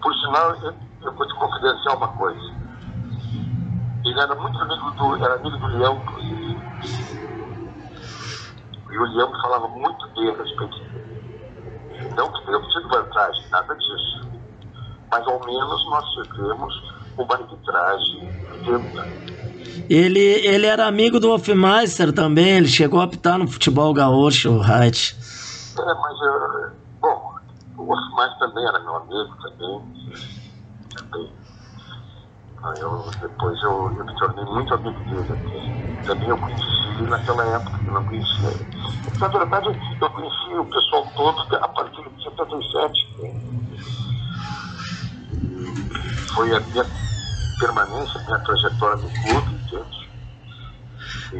Por 0.00 0.14
sinal, 0.14 0.56
eu, 0.62 0.74
eu 1.02 1.12
vou 1.14 1.26
te 1.26 1.34
confidenciar 1.34 1.96
uma 1.96 2.08
coisa. 2.08 2.52
Ele 4.04 4.20
era 4.20 4.34
muito 4.34 4.58
amigo 4.58 4.90
do, 4.92 5.24
era 5.24 5.34
amigo 5.36 5.56
do 5.58 5.66
Leão, 5.68 6.02
inclusive. 6.02 6.62
E 8.90 8.98
o 8.98 9.04
Leão 9.04 9.32
falava 9.40 9.68
muito 9.68 10.08
bem 10.14 10.28
a 10.30 10.36
respeito 10.36 10.76
dele. 10.82 11.02
Não 12.16 12.32
que 12.32 12.44
tenhamos 12.44 12.72
tido 12.72 12.88
vantagem, 12.88 13.50
nada 13.50 13.74
disso. 13.74 14.28
Mas 15.10 15.26
ao 15.26 15.40
menos 15.46 15.84
nós 15.86 16.04
tivemos 16.34 16.74
uma 17.16 17.34
arbitragem 17.34 18.34
violenta. 18.64 19.22
Ele, 19.88 20.20
ele 20.20 20.66
era 20.66 20.86
amigo 20.86 21.20
do 21.20 21.30
Hofmeister 21.30 22.12
também, 22.12 22.56
ele 22.56 22.68
chegou 22.68 23.00
a 23.00 23.04
apitar 23.04 23.38
no 23.38 23.48
futebol 23.48 23.92
gaúcho, 23.92 24.50
o 24.50 24.58
Wright. 24.58 25.16
É, 25.78 25.94
mas, 25.94 26.20
eh, 26.20 26.72
bom, 27.00 27.34
o 27.78 27.92
Osmar 27.92 28.38
também 28.38 28.66
era 28.66 28.78
meu 28.80 28.96
amigo, 28.96 29.36
também. 29.42 29.82
também. 31.10 31.41
Eu, 32.64 33.12
depois 33.20 33.60
eu, 33.62 33.92
eu 33.98 34.04
me 34.04 34.14
tornei 34.16 34.44
muito 34.44 34.74
amigo 34.74 35.00
dele. 35.04 35.34
Também 36.06 36.28
eu 36.28 36.38
conheci 36.38 37.02
naquela 37.08 37.44
época, 37.56 37.80
eu 37.86 37.92
não 37.92 38.04
conhecia. 38.04 38.50
Na 39.20 39.28
verdade, 39.28 39.68
eu 40.00 40.10
conheci 40.10 40.54
o 40.54 40.64
pessoal 40.66 41.06
todo 41.16 41.56
a 41.56 41.68
partir 41.68 42.02
de 42.08 42.22
77. 42.22 43.12
Foi 46.34 46.56
a 46.56 46.60
minha 46.60 46.86
permanência, 47.58 48.20
a 48.20 48.24
minha 48.24 48.38
trajetória 48.40 48.96
no 48.96 49.10
clube, 49.10 49.54
entende? 49.54 50.12
E, 51.32 51.38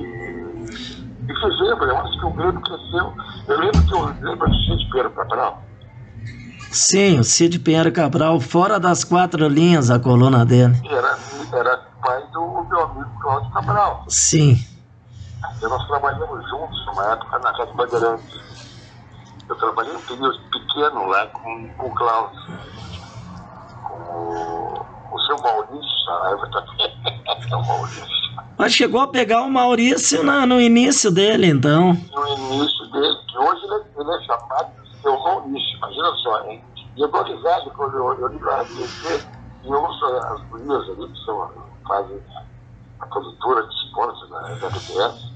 e 1.28 1.34
fiz 1.34 1.60
eu 1.60 1.98
acho 1.98 2.18
que 2.18 2.26
o 2.26 2.32
Grêmio 2.34 2.60
cresceu. 2.62 3.14
Eu 3.48 3.60
lembro 3.60 3.84
que 3.84 3.94
eu 3.94 4.02
lembro 4.22 4.48
do 4.48 4.56
Cid 4.56 4.88
Pedro 4.90 5.10
Cabral. 5.12 5.71
Sim, 6.72 7.20
o 7.20 7.24
Cid 7.24 7.58
Pinheiro 7.58 7.92
Cabral, 7.92 8.40
fora 8.40 8.80
das 8.80 9.04
quatro 9.04 9.46
linhas, 9.46 9.90
a 9.90 9.98
coluna 9.98 10.44
dele. 10.44 10.74
Era, 10.88 11.18
era 11.52 11.76
pai 12.00 12.22
do 12.32 12.64
meu 12.64 12.82
amigo 12.84 13.10
Cláudio 13.20 13.50
Cabral. 13.52 14.04
Sim. 14.08 14.58
E 15.60 15.66
nós 15.66 15.86
trabalhamos 15.86 16.48
juntos 16.48 16.86
numa 16.86 17.12
época 17.12 17.38
na 17.40 17.52
Casa 17.52 17.72
Bandeirantes. 17.74 18.40
Eu 19.48 19.56
trabalhei 19.56 19.94
um 19.94 20.00
período 20.00 20.40
pequeno 20.50 21.06
lá 21.08 21.26
com, 21.26 21.68
com 21.76 21.88
o 21.88 21.94
Cláudio. 21.94 22.40
Com 23.84 23.94
o, 23.94 25.14
o 25.14 25.20
seu 25.26 25.38
Maurício 25.42 26.04
Saraiva 26.06 26.50
também. 26.50 27.52
o 27.52 27.66
Maurício. 27.66 28.22
Mas 28.56 28.72
chegou 28.72 29.00
a 29.00 29.08
pegar 29.08 29.42
o 29.42 29.50
Maurício 29.50 30.22
na, 30.22 30.46
no 30.46 30.60
início 30.60 31.10
dele, 31.10 31.48
então. 31.48 31.92
No 31.92 32.28
início 32.28 32.86
dele, 32.92 33.16
que 33.28 33.38
hoje 33.38 33.62
ele, 33.64 33.84
ele 33.98 34.16
é 34.16 34.24
chamado 34.24 34.81
de 35.02 35.08
seu 35.08 35.18
Maurício. 35.18 35.76
Imagina 35.78 36.14
só, 36.22 36.44
hein? 36.44 36.64
E 36.96 37.02
eu 37.02 37.08
dou 37.08 37.22
risada 37.22 37.70
quando 37.70 37.96
eu, 37.96 38.20
eu 38.20 38.28
ligo 38.28 38.48
a 38.50 38.62
RTC 38.62 39.26
e 39.64 39.68
eu 39.68 39.82
ouço 39.82 40.04
as 40.04 40.40
gurias 40.48 40.88
ali 40.90 41.08
que 41.08 41.24
são, 41.24 41.50
fazem 41.86 42.22
a 43.00 43.06
produtora 43.06 43.66
de 43.66 43.74
esportes 43.74 44.30
da, 44.30 44.40
da 44.40 44.68
RBS. 44.68 45.32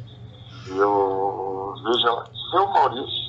E 0.66 0.78
eu 0.78 1.74
vejo 1.84 2.06
ela, 2.06 2.30
seu 2.50 2.66
Maurício. 2.68 3.26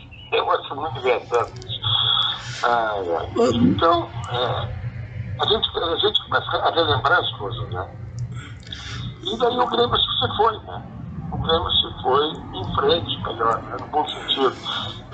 Eu 0.32 0.48
acho 0.48 0.76
muito 0.76 0.96
engraçado. 1.00 1.52
Ai, 2.62 3.14
ai. 3.16 3.28
Então, 3.52 4.08
é, 4.30 4.68
a, 5.40 5.46
gente, 5.48 5.68
a 5.76 5.96
gente 5.96 6.24
começa 6.24 6.56
a 6.56 6.70
relembrar 6.70 7.18
as 7.18 7.32
coisas, 7.32 7.70
né? 7.70 7.88
E 9.24 9.38
daí 9.38 9.58
o 9.58 9.66
Grêmio 9.66 9.96
se 9.96 10.36
foi, 10.36 10.52
né? 10.52 10.99
O 11.40 11.42
Grêmio 11.42 11.70
se 11.70 12.02
foi 12.02 12.26
em 12.52 12.74
frente, 12.74 13.22
melhor, 13.22 13.62
né? 13.62 13.76
no 13.80 13.86
bom 13.86 14.06
sentido. 14.06 14.54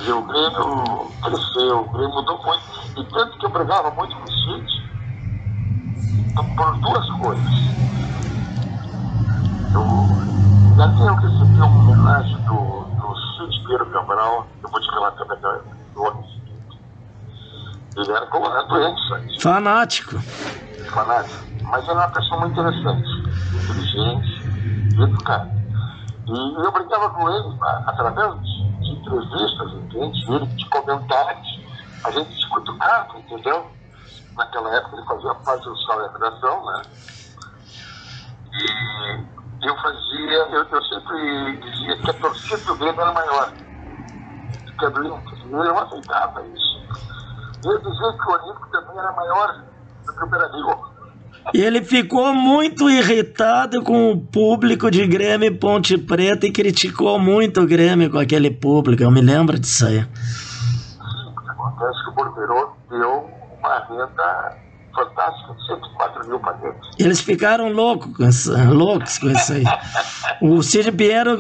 E 0.01 0.11
o 0.11 0.23
Grêmio 0.23 1.13
cresceu, 1.23 1.81
o 1.83 1.89
Grêmio 1.91 2.15
mudou 2.15 2.43
muito. 2.43 3.01
E 3.01 3.05
tanto 3.13 3.39
que 3.39 3.47
eu 3.47 3.51
brigava 3.51 3.93
muito 3.93 4.17
com 4.17 4.25
o 4.25 4.33
Cid 4.33 4.87
por 6.57 6.79
duas 6.79 7.11
coisas. 7.21 7.53
Eu, 9.73 10.83
ali 10.83 11.07
eu 11.07 11.15
recebi 11.15 11.61
uma 11.61 11.93
homenagem 11.93 12.37
do, 12.43 12.85
do 12.97 13.17
Cid 13.37 13.63
Pinheiro 13.63 13.87
Cabral, 13.87 14.49
eu 14.65 14.69
vou 14.69 14.81
te 14.81 14.91
relatar 14.91 15.27
também 15.29 15.63
do 15.95 16.07
ano 16.09 16.25
seguinte. 16.25 16.81
Ele 17.99 18.11
era 18.11 18.27
colorado 18.27 18.67
doente, 18.67 19.41
Fanático. 19.41 20.19
Fanático. 20.91 21.45
Mas 21.63 21.83
ele 21.85 21.93
era 21.93 22.01
uma 22.01 22.09
pessoa 22.09 22.41
muito 22.41 22.61
interessante, 22.61 23.09
inteligente, 23.55 24.43
educado. 25.01 25.56
E 26.29 26.65
eu 26.65 26.73
brincava 26.73 27.11
com 27.11 27.31
ele 27.31 27.59
através 27.87 28.35
de, 28.43 28.79
de 28.81 28.91
entrevistas, 28.93 29.73
entende? 29.73 30.47
De 30.57 30.69
comentários, 30.69 31.61
a 32.05 32.11
gente 32.11 32.35
se 32.35 32.49
cutucava, 32.51 33.19
entendeu? 33.19 33.71
Naquela 34.37 34.75
época 34.75 34.97
ele 34.97 35.07
fazia 35.07 35.35
parte 35.37 35.65
do 35.65 35.77
sal 35.83 36.03
da 36.03 36.13
redação, 36.13 36.67
né? 36.67 36.83
E 38.53 39.67
eu 39.67 39.77
fazia, 39.77 40.39
eu, 40.51 40.65
eu 40.65 40.85
sempre 40.85 41.57
dizia 41.59 42.03
que 42.03 42.11
a 42.11 42.15
torcida 42.15 42.57
do 42.59 42.77
Grêmio 42.77 43.01
era 43.01 43.13
maior 43.13 43.53
que 44.79 44.85
a. 44.85 44.89
E 44.89 45.49
ele 45.49 45.69
não 45.69 45.79
aceitava 45.79 46.43
isso. 46.49 46.77
E 47.65 47.69
ele 47.69 47.79
dizia 47.79 48.13
que 48.13 48.29
o 48.29 48.33
Olímpico 48.33 48.71
também 48.71 48.99
era 48.99 49.13
maior 49.13 49.65
do 50.05 50.13
que 50.13 50.25
o 50.25 50.29
Ele 51.55 51.83
ficou 51.83 52.35
muito 52.35 52.91
irritado 52.91 53.83
com 53.83 54.11
o 54.11 54.21
público 54.21 54.91
de 54.91 55.07
Grêmio 55.07 55.57
Ponte 55.57 55.97
Preta 55.97 56.47
e 56.47 56.53
criticou 56.53 57.19
muito 57.19 57.61
o 57.61 57.67
Grêmio 57.67 58.11
com 58.11 58.19
aquele 58.19 58.51
público. 58.51 59.03
Eu 59.03 59.11
me 59.11 59.21
lembro 59.21 59.59
disso 59.59 59.87
aí. 59.87 60.07
Acontece 61.49 62.05
que 62.05 62.11
o 62.11 62.15
Borbeiro 62.15 62.73
deu 62.91 63.31
uma 63.59 63.79
renda 63.89 64.57
fantástica, 64.95 65.55
104 65.69 66.29
mil 66.29 66.41
paquetes. 66.41 66.91
Eles 66.99 67.21
ficaram 67.21 67.71
loucos 67.71 68.17
com 68.17 68.25
isso, 68.25 68.53
loucos 68.73 69.19
com 69.19 69.29
isso 69.29 69.53
aí. 69.53 69.65
o 70.41 70.63
Cid 70.63 70.91
Pinheiro 70.93 71.37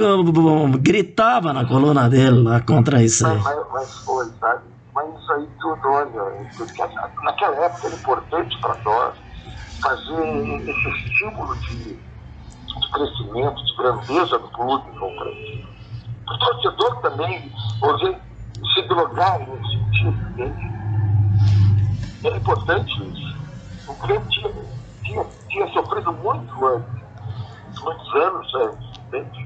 gritava 0.79 1.53
na 1.53 1.65
coluna 1.67 2.09
dele 2.09 2.43
lá 2.43 2.61
contra 2.61 3.03
isso 3.03 3.27
aí. 3.27 3.39
Mas, 3.39 3.57
mas 3.73 3.99
foi, 4.05 4.27
sabe? 4.41 4.63
Mas 4.95 5.09
isso 5.21 5.33
aí 5.33 5.49
tudo, 5.61 5.89
olha, 5.89 6.49
naquela 7.25 7.57
época 7.65 7.87
era 7.87 7.97
importante 7.97 8.61
para 8.61 8.77
nós 8.85 9.26
fazer 9.83 10.69
esse 10.69 10.89
estímulo 10.89 11.57
de, 11.57 11.95
de 11.95 12.91
crescimento, 12.93 13.65
de 13.65 13.77
grandeza 13.77 14.39
do 14.39 14.49
clube 14.49 14.91
no 14.93 15.11
frente. 15.19 15.67
O 16.29 16.39
torcedor 16.39 17.01
também, 17.01 17.53
hoje, 17.83 18.17
se 18.75 18.83
drogar 18.89 19.39
nesse 19.41 19.71
sentido, 19.71 20.31
entende? 20.31 20.77
É 22.25 22.37
importante 22.37 22.93
isso. 23.13 23.37
O 23.87 23.95
Grêmio 23.95 24.29
tinha, 24.29 24.53
tinha, 25.05 25.27
tinha 25.49 25.73
sofrido 25.73 26.13
muito 26.13 26.67
antes, 26.67 27.83
muitos 27.83 28.15
anos 28.15 28.55
antes, 28.55 28.99
entende? 29.07 29.46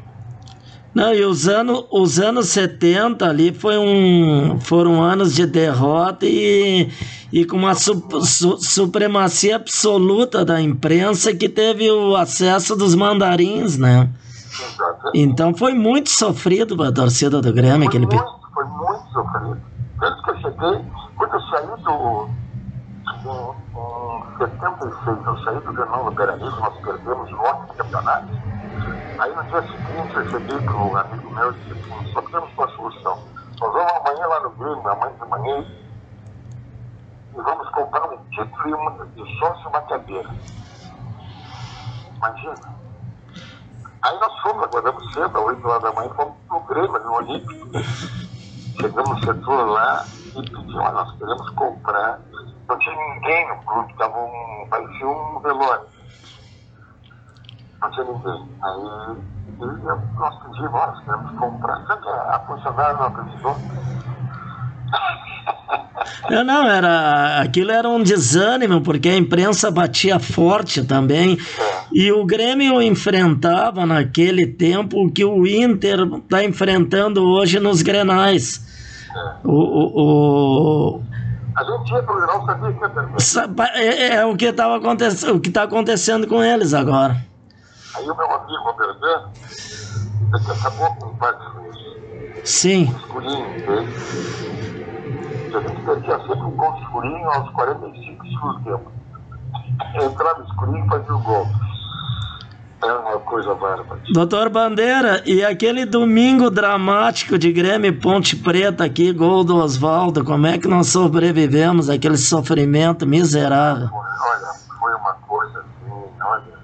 Não, 0.93 1.15
e 1.15 1.25
os 1.25 1.47
anos, 1.47 1.85
os 1.91 2.19
anos 2.19 2.49
70 2.49 3.25
ali 3.25 3.53
foi 3.53 3.79
um, 3.79 4.59
foram 4.61 5.01
anos 5.01 5.35
de 5.35 5.47
derrota 5.47 6.27
e, 6.27 6.91
e 7.33 7.45
com 7.45 7.57
uma 7.57 7.75
su, 7.75 8.03
su, 8.23 8.59
supremacia 8.59 9.55
absoluta 9.55 10.45
da 10.45 10.61
imprensa 10.61 11.35
que 11.35 11.49
teve 11.49 11.89
o 11.91 12.17
acesso 12.17 12.75
dos 12.75 12.97
mandarins, 12.97 13.79
né? 13.79 14.11
Então 15.15 15.55
foi 15.55 15.75
muito 15.75 16.11
sofrido 16.11 16.77
para 16.77 16.89
a 16.89 16.93
torcida 16.93 17.41
do 17.41 17.53
Grêmio. 17.53 17.79
Foi, 17.79 17.87
aquele... 17.87 18.07
muito, 18.07 18.41
foi 18.53 18.65
muito 18.65 19.13
sofrido. 19.13 19.61
Tanto 20.01 20.23
que 20.23 20.31
eu 20.31 20.37
cheguei, 20.37 20.85
quando 21.17 21.35
eu 21.35 21.41
saí 21.41 21.67
do. 21.85 22.29
Em, 23.11 24.35
em 24.35 24.39
76, 24.39 25.19
eu 25.27 25.39
saí 25.45 25.61
do 25.61 25.73
no 25.73 26.11
Beira-Rio, 26.11 26.51
nós 26.51 26.75
perdemos 26.79 27.31
o 27.33 27.75
campeonato. 27.77 28.29
Aí 29.21 29.35
no 29.35 29.43
dia 29.43 29.61
seguinte 29.61 30.17
eu 30.17 30.31
cheguei 30.31 30.61
para 30.63 30.77
um 30.77 30.97
amigo 30.97 31.31
meu 31.31 31.53
e 31.53 31.55
disse 31.57 31.73
assim, 31.73 32.13
só 32.13 32.23
temos 32.23 32.51
uma 32.57 32.69
solução. 32.69 33.19
Nós 33.61 33.73
vamos 33.75 33.93
amanhã 33.93 34.27
lá 34.27 34.41
no 34.41 34.51
Grêmio, 34.53 34.89
amanhã 34.89 35.13
de 35.13 35.29
manhã, 35.29 35.67
e 37.35 37.37
vamos 37.37 37.69
comprar 37.69 38.11
um 38.11 38.17
título 38.31 38.67
e 38.67 38.73
uma, 38.73 39.07
de 39.09 39.39
sócio 39.39 39.69
uma 39.69 39.83
cadeira. 39.83 40.31
Imagina. 42.17 42.75
Aí 44.01 44.19
nós 44.21 44.41
fomos, 44.41 44.65
acordamos 44.65 45.13
cedo, 45.13 45.39
às 45.39 45.45
8 45.45 45.69
horas 45.69 45.83
da 45.83 45.93
manhã, 45.93 46.11
fomos 46.15 46.35
pro 46.49 46.61
Grêmio, 46.61 46.99
no 47.01 47.13
Olímpico. 47.13 47.69
Chegamos 48.81 49.11
no 49.11 49.21
setor 49.27 49.67
lá 49.67 50.07
e 50.25 50.33
pedimos, 50.33 50.75
nós 50.75 51.19
queremos 51.19 51.51
comprar. 51.51 52.21
Não 52.67 52.79
tinha 52.79 52.97
ninguém 52.97 53.49
no 53.49 53.63
clube, 53.65 53.95
tava 53.99 54.19
um, 54.19 54.67
parecia 54.71 55.07
um 55.07 55.41
velório 55.41 56.00
não 57.81 57.91
tinha 57.91 58.05
ninguém. 58.05 58.49
Aí 58.63 59.17
e 59.61 60.19
nós 60.19 60.35
pedimos, 60.43 60.73
nós 60.73 61.05
queremos 61.05 61.31
comprar. 61.39 61.87
Sabe 61.87 62.03
que 62.03 62.09
a 62.09 62.41
funcionária 62.47 62.95
não 62.95 63.05
acreditou? 63.07 63.57
Não, 66.31 66.45
não, 66.45 66.67
era, 66.69 67.41
aquilo 67.41 67.71
era 67.71 67.89
um 67.89 68.03
desânimo, 68.03 68.81
porque 68.81 69.09
a 69.09 69.17
imprensa 69.17 69.71
batia 69.71 70.19
forte 70.19 70.85
também. 70.85 71.37
É. 71.59 71.81
E 71.93 72.13
o 72.13 72.25
Grêmio 72.25 72.81
enfrentava 72.81 73.85
naquele 73.85 74.47
tempo 74.47 75.05
o 75.05 75.11
que 75.11 75.25
o 75.25 75.47
Inter 75.47 76.01
está 76.23 76.43
enfrentando 76.45 77.23
hoje 77.25 77.59
nos 77.61 77.83
Grenais. 77.83 78.65
É. 79.15 79.35
O, 79.45 79.53
o, 79.53 80.97
o, 80.97 81.03
A 81.57 81.65
gente 81.65 81.93
ia 81.93 82.03
pro 82.03 82.17
Grenal, 82.17 82.47
sabia 82.47 82.73
que 82.73 82.81
ia 82.83 82.89
perder. 82.89 83.21
sa- 83.21 83.49
é, 83.75 84.15
é 84.17 84.27
o 84.27 84.37
que 84.37 84.47
estava 84.47 84.77
acontecendo, 84.77 85.37
o 85.37 85.41
que 85.41 85.49
está 85.49 85.65
acontecendo 85.65 86.27
com 86.27 86.43
eles 86.43 86.73
agora. 86.75 87.17
Aí 88.01 88.09
o 88.09 88.17
meu 88.17 88.33
amigo 88.33 88.63
Robertan, 88.65 89.31
ele 90.33 90.53
acabou 90.53 90.95
com 90.97 91.07
o 91.09 91.17
Parque 91.17 91.45
Luiz, 91.55 92.49
Sim, 92.49 92.85
escurinho 92.85 93.67
dele. 93.67 93.89
E 95.51 95.57
a 95.57 95.61
gente 95.61 95.83
perdia 95.83 96.19
sempre 96.21 96.41
um 96.41 96.51
gol 96.53 96.75
escurinho 96.81 97.31
aos 97.31 97.51
45 97.51 98.27
segundos 98.27 98.65
tempo. 98.65 98.93
Entrava 100.03 100.43
escurinho 100.49 100.87
e 100.87 100.89
fazia 100.89 101.15
o 101.15 101.19
gol. 101.21 101.47
Era 102.83 103.01
uma 103.01 103.19
coisa 103.19 103.55
bárbara. 103.55 104.01
Doutor 104.15 104.49
Bandeira, 104.49 105.23
e 105.27 105.45
aquele 105.45 105.85
domingo 105.85 106.51
dramático 106.51 107.37
de 107.37 107.53
Grêmio 107.53 108.01
Ponte 108.01 108.35
Preta 108.35 108.85
aqui, 108.85 109.13
gol 109.13 109.45
do 109.45 109.57
Oswaldo, 109.57 110.25
como 110.25 110.47
é 110.47 110.57
que 110.57 110.67
nós 110.67 110.87
sobrevivemos 110.87 111.91
àquele 111.91 112.17
sofrimento 112.17 113.07
miserável? 113.07 113.91
Olha, 113.93 114.49
foi 114.79 114.95
uma 114.95 115.13
coisa 115.13 115.59
assim 115.59 116.17
nada. 116.17 116.61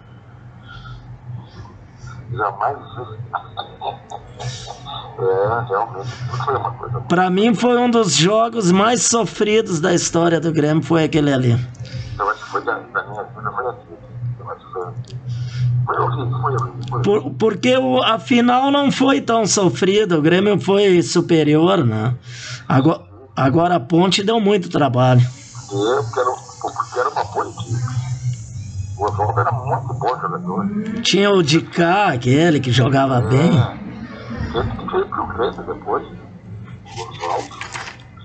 Jamais 2.33 2.79
É, 5.19 5.65
realmente, 5.69 6.11
foi 6.45 6.57
uma 6.57 6.71
coisa. 6.73 7.01
Pra 7.01 7.31
mim 7.31 7.55
foi 7.55 7.79
um 7.79 7.91
dos 7.91 8.15
jogos 8.15 8.71
mais 8.71 9.03
sofridos 9.03 9.81
da 9.81 9.95
história 9.95 10.39
do 10.39 10.53
Grêmio, 10.53 10.83
foi 10.83 11.05
aquele 11.05 11.33
ali. 11.33 11.59
Eu 12.19 12.29
acho 12.29 12.45
que 12.45 12.51
foi 12.51 12.63
da, 12.63 12.75
da 12.75 13.03
minha 13.03 13.23
vida, 13.23 13.51
foi 13.51 13.67
aquilo. 13.67 13.99
Eu 14.39 14.51
acho 14.51 14.67
que 14.67 14.73
foi. 14.73 14.87
Foi 15.87 15.99
horrível, 15.99 16.41
foi 16.41 16.53
horrível. 16.53 16.81
Foi 16.91 17.03
Por, 17.03 17.31
porque 17.35 17.77
o, 17.79 18.03
a 18.03 18.19
final 18.19 18.71
não 18.71 18.93
foi 18.93 19.23
tão 19.23 19.47
sofrida, 19.47 20.19
o 20.19 20.23
Grêmio 20.23 20.61
foi 20.61 21.01
superior, 21.03 21.83
né? 21.83 22.15
Agora, 22.69 23.01
agora 23.35 23.77
a 23.77 23.81
Ponte 23.81 24.23
deu 24.23 24.39
muito 24.39 24.69
trabalho. 24.69 25.23
É, 25.23 26.03
porque 26.03 26.21
era, 26.21 26.31
porque 26.61 27.01
era 27.01 27.09
uma 27.09 27.25
boa 27.25 27.49
equipe. 27.49 28.06
O 28.99 29.05
Oswaldo 29.05 29.41
era 29.41 29.53
muito 29.53 29.95
bom 29.95 30.21
jogador. 30.21 30.67
Tinha 31.03 31.31
o 31.31 31.43
Dicá, 31.43 32.09
aquele 32.15 32.61
que 32.61 32.71
jogava 32.73 33.21
bem. 33.21 33.53
Ele 34.55 34.71
que 34.71 34.91
veio 34.91 35.09
pro 35.09 35.27
Grêmio 35.29 35.63
depois. 35.63 36.07
O 36.97 37.03
Oswaldo. 37.11 37.57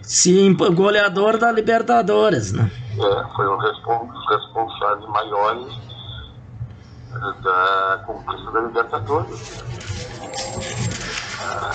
Sim, 0.04 0.54
goleador 0.54 1.38
da 1.38 1.52
Libertadores, 1.52 2.52
né? 2.54 2.72
É, 2.94 3.36
foi 3.36 3.48
um 3.48 3.58
dos 4.08 4.30
responsáveis 4.30 5.10
maiores 5.10 5.74
eh, 7.14 7.42
da 7.44 8.04
conquista 8.06 8.52
da 8.52 8.60
Libertadores. 8.62 9.40
Ah, 11.40 11.72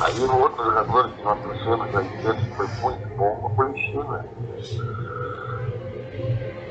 aí 0.00 0.20
o 0.20 0.38
outro 0.38 0.64
jogador 0.64 1.10
que 1.14 1.22
nós 1.22 1.40
trouxemos 1.40 1.90
dentro 1.90 2.10
que 2.20 2.56
foi 2.56 2.66
muito 2.80 3.08
bom 3.16 3.52
foi 3.56 3.70
o 3.70 3.76
China. 3.76 4.24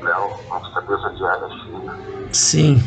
Léo, 0.02 0.30
nossa 0.48 0.70
cabeça 0.72 1.10
de 1.10 1.24
área 1.24 1.48
China. 1.48 1.98
Sim. 2.32 2.78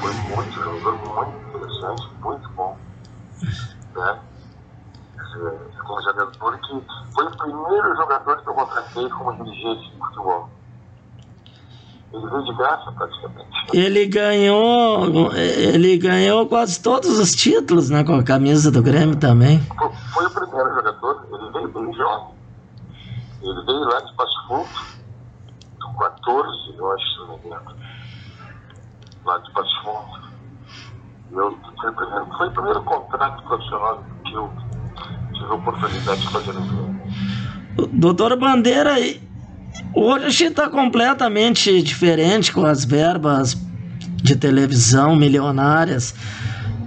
Foi 0.00 0.12
muito 0.12 0.52
jogador, 0.52 0.98
muito 1.14 1.56
interessante, 1.56 2.08
muito 2.22 2.48
bom. 2.50 2.76
Né? 3.96 4.18
Como 5.86 6.02
jogador 6.02 6.58
que 6.58 6.82
foi 7.14 7.26
o 7.26 7.36
primeiro 7.36 7.96
jogador 7.96 8.42
que 8.42 8.48
eu 8.48 8.54
contratei 8.54 9.08
como 9.10 9.44
dirigente 9.44 9.90
de 9.90 9.98
futebol. 9.98 10.50
Ele 12.12 12.26
veio 12.26 12.44
de 12.44 12.54
graça 12.56 12.92
praticamente. 12.92 13.48
Ele 13.72 14.06
ganhou, 14.06 15.34
ele 15.34 15.98
ganhou 15.98 16.46
quase 16.46 16.80
todos 16.80 17.18
os 17.18 17.34
títulos, 17.34 17.90
né? 17.90 18.02
Com 18.02 18.14
a 18.14 18.22
camisa 18.22 18.70
do 18.70 18.82
Grêmio 18.82 19.16
também. 19.16 19.60
Foi, 19.60 19.90
foi 20.14 20.26
o 20.26 20.30
primeiro 20.30 20.74
jogador, 20.74 21.26
ele 21.32 21.52
veio 21.52 21.68
bem 21.68 21.94
jovem. 21.94 22.34
Ele 23.42 23.66
veio 23.66 23.80
lá 23.80 24.00
de 24.00 24.14
Passo 24.14 24.48
Fundo, 24.48 24.68
14, 25.98 26.76
eu 26.76 26.92
acho, 26.92 27.04
se 27.04 27.18
não 27.18 27.38
me 27.38 27.46
engano. 27.46 27.76
Lá 29.24 29.38
de 29.38 29.52
Passo 29.52 29.82
Fundo. 29.82 30.28
Eu, 31.32 31.58
foi, 31.80 31.92
primeiro, 31.92 32.26
foi 32.36 32.48
o 32.48 32.52
primeiro 32.52 32.82
contrato 32.82 33.42
profissional 33.42 34.04
que 34.24 34.32
eu 34.32 34.50
tive 35.34 35.46
a 35.46 35.54
oportunidade 35.54 36.20
de 36.20 36.30
fazer 36.30 36.52
no 36.52 36.60
Grêmio. 36.62 36.98
Doutor 37.92 38.36
Bandeira, 38.36 38.94
hoje 39.94 40.24
a 40.24 40.30
gente 40.30 40.44
está 40.46 40.68
completamente 40.68 41.82
diferente 41.82 42.52
com 42.52 42.64
as 42.64 42.84
verbas 42.84 43.54
de 44.22 44.34
televisão 44.36 45.14
milionárias. 45.14 46.14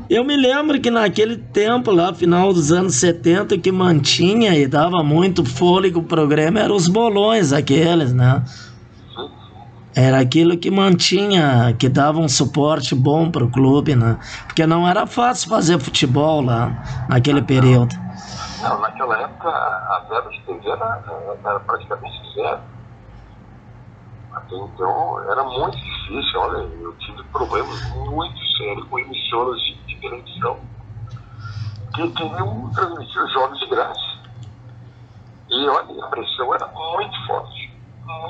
Eu 0.10 0.26
me 0.26 0.36
lembro 0.36 0.82
que 0.82 0.92
naquele 0.92 1.38
tempo, 1.38 1.92
lá, 1.92 2.14
final 2.14 2.52
dos 2.52 2.72
anos 2.74 2.96
70, 2.96 3.58
que 3.60 3.72
mantinha 3.72 4.58
e 4.58 4.68
dava 4.68 5.02
muito 5.02 5.46
fôlego 5.46 6.02
o 6.02 6.04
programa 6.04 6.60
eram 6.60 6.76
os 6.76 6.90
bolões 6.90 7.54
aqueles, 7.54 8.12
né? 8.12 8.44
Era 9.96 10.20
aquilo 10.20 10.58
que 10.58 10.72
mantinha, 10.72 11.76
que 11.78 11.90
dava 11.90 12.20
um 12.20 12.30
suporte 12.30 12.96
bom 12.96 13.30
para 13.30 13.44
o 13.44 13.52
clube, 13.52 13.96
né? 13.96 14.18
Porque 14.46 14.66
não 14.66 14.88
era 14.88 15.06
fácil 15.06 15.50
fazer 15.50 15.80
futebol 15.80 16.42
lá, 16.42 16.72
naquele 17.10 17.42
período. 17.42 17.94
Não, 18.62 18.80
naquela 18.80 19.20
época 19.20 19.50
a 19.50 20.06
verba 20.10 20.30
de 20.30 20.40
TV 20.42 20.70
era, 20.70 21.04
era 21.44 21.60
praticamente 21.60 22.16
zero. 22.36 22.60
Até 24.34 24.56
então 24.56 25.20
era 25.30 25.44
muito 25.44 25.78
difícil, 25.78 26.40
olha, 26.40 26.58
eu 26.82 26.94
tive 27.00 27.24
problemas 27.26 27.82
muito 27.96 28.40
sérios 28.58 28.88
com 28.88 29.00
emissoras 29.00 29.60
de, 29.62 29.76
de 29.88 29.96
televisão 30.00 30.58
que 31.94 32.10
queriam 32.12 32.72
transmitir 32.74 33.28
jogos 33.34 33.60
de 33.60 33.68
graça. 33.68 34.12
E 35.50 35.68
olha, 35.68 36.06
a 36.06 36.08
pressão 36.08 36.56
era 36.56 36.68
muito 36.68 37.28
forte, 37.28 37.74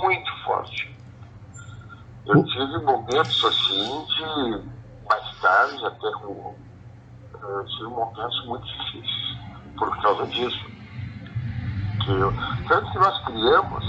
muito 0.01 0.31
forte. 0.43 0.90
Eu 2.25 2.43
tive 2.45 2.77
momentos 2.83 3.43
assim 3.43 4.05
de 4.05 4.25
mais 5.07 5.39
tarde, 5.41 5.85
até 5.85 6.11
com. 6.21 6.55
Eu 7.33 7.65
tive 7.65 7.89
momentos 7.89 8.45
muito 8.45 8.65
difíceis 8.65 9.37
por 9.77 10.01
causa 10.01 10.25
disso. 10.27 10.71
Que 12.03 12.11
eu, 12.11 12.33
tanto 12.67 12.91
que 12.91 12.99
nós 12.99 13.23
criamos 13.25 13.83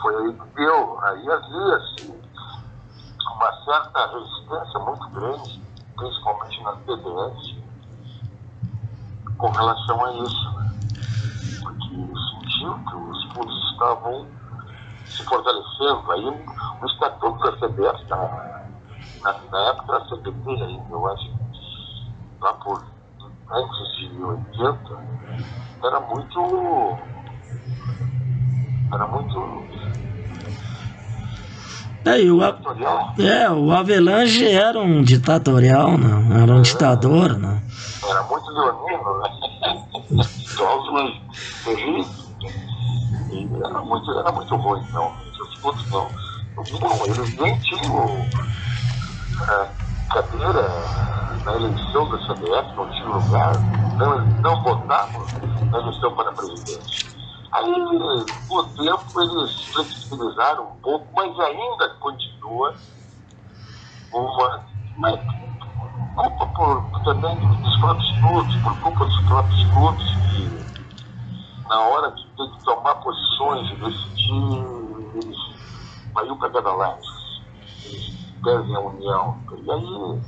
Foi 0.00 0.16
aí 0.16 0.32
que 0.32 0.54
deu, 0.54 1.00
aí 1.02 1.30
havia 1.30 1.76
assim, 1.76 2.20
uma 3.36 3.64
certa 3.64 4.06
resistência 4.06 4.80
muito 4.80 5.08
grande, 5.10 5.67
principalmente 5.98 6.62
nas 6.62 6.78
TBS, 6.84 7.56
com 9.36 9.50
relação 9.50 10.04
a 10.04 10.12
isso. 10.12 10.52
Né? 10.52 10.72
Porque 11.62 11.96
sentiu 11.96 12.74
que 12.84 12.96
os 12.96 13.32
clubes 13.32 13.54
estavam 13.72 14.26
se 15.06 15.24
fortalecendo. 15.24 16.12
Aí 16.12 16.24
o 16.80 16.86
estatuto 16.86 17.38
da 17.38 17.52
CBS, 17.58 18.08
na, 18.08 18.62
na, 19.22 19.40
na 19.50 19.58
época 19.70 19.98
da 19.98 20.00
CBT 20.06 20.80
eu 20.90 21.06
acho, 21.08 21.32
lá 22.40 22.54
por 22.54 22.84
antes 23.50 23.96
de 23.98 24.22
80, 24.22 24.78
era 25.82 26.00
muito. 26.00 26.98
Era 28.92 29.06
muito 29.06 29.38
É, 32.08 32.20
e 32.22 32.30
o, 32.30 32.40
é, 32.42 33.50
o 33.50 33.72
Avelange 33.72 34.46
era 34.46 34.78
um 34.78 35.02
ditatorial, 35.02 35.98
né? 35.98 36.42
Era 36.42 36.52
um 36.52 36.62
ditador, 36.62 37.36
né? 37.38 37.62
Era 38.08 38.22
muito 38.22 38.50
leonino, 38.50 39.20
né? 39.20 39.30
Era 43.68 43.82
muito, 43.82 44.18
era 44.18 44.32
muito 44.32 44.56
ruim, 44.56 44.82
não. 44.92 45.12
Os 45.42 45.64
outros 45.64 45.90
não. 45.90 46.08
Não, 46.80 47.06
eles 47.06 47.36
nem 47.36 47.58
tinham 47.60 48.26
é, 49.48 49.68
cadeira 50.12 50.68
na 51.44 51.54
eleição 51.54 52.08
da 52.08 52.18
CBF, 52.18 52.76
não 52.76 52.88
tinha 52.90 53.06
lugar, 53.06 53.52
não, 53.96 54.20
não 54.40 54.62
votavam 54.62 55.26
na 55.70 55.78
eleição 55.78 56.14
para 56.14 56.32
presidente. 56.32 57.17
Aí, 57.52 58.26
com 58.46 58.54
o 58.56 58.64
tempo, 58.74 59.20
eles 59.20 59.64
flexibilizaram 59.72 60.64
um 60.64 60.80
pouco, 60.80 61.06
mas 61.14 61.38
ainda 61.40 61.88
continua 62.00 62.74
uma, 64.12 64.66
uma 64.96 65.18
culpa 66.14 66.46
por, 66.48 67.04
também 67.04 67.36
dos 67.62 67.78
próprios 67.78 68.20
clubes, 68.20 68.62
por 68.62 68.80
culpa 68.80 69.04
dos 69.04 69.20
próprios 69.22 69.64
clubes 69.72 70.04
que 70.30 70.68
na 71.68 71.80
hora 71.80 72.10
que 72.12 72.26
tem 72.36 72.50
que 72.50 72.64
tomar 72.64 72.94
posições 72.96 73.70
e 73.70 73.76
decidir, 73.76 74.78
eles 75.14 75.36
um 76.30 76.36
para 76.36 76.50
cada 76.50 76.72
lado. 76.72 77.00
Eles 77.84 78.10
perdem 78.42 78.74
a 78.74 78.80
união. 78.80 79.38
E 79.52 79.70
aí 79.70 80.20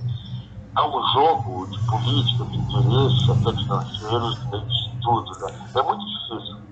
há 0.76 0.86
um 0.86 1.06
jogo 1.12 1.66
de 1.66 1.78
política, 1.86 2.44
de 2.44 2.56
interesse, 2.56 3.30
até 3.30 3.58
financeiros, 3.58 4.34
disso 4.50 4.90
tudo. 5.02 5.30
Né? 5.40 5.70
É 5.74 5.82
muito 5.82 6.04
difícil. 6.06 6.69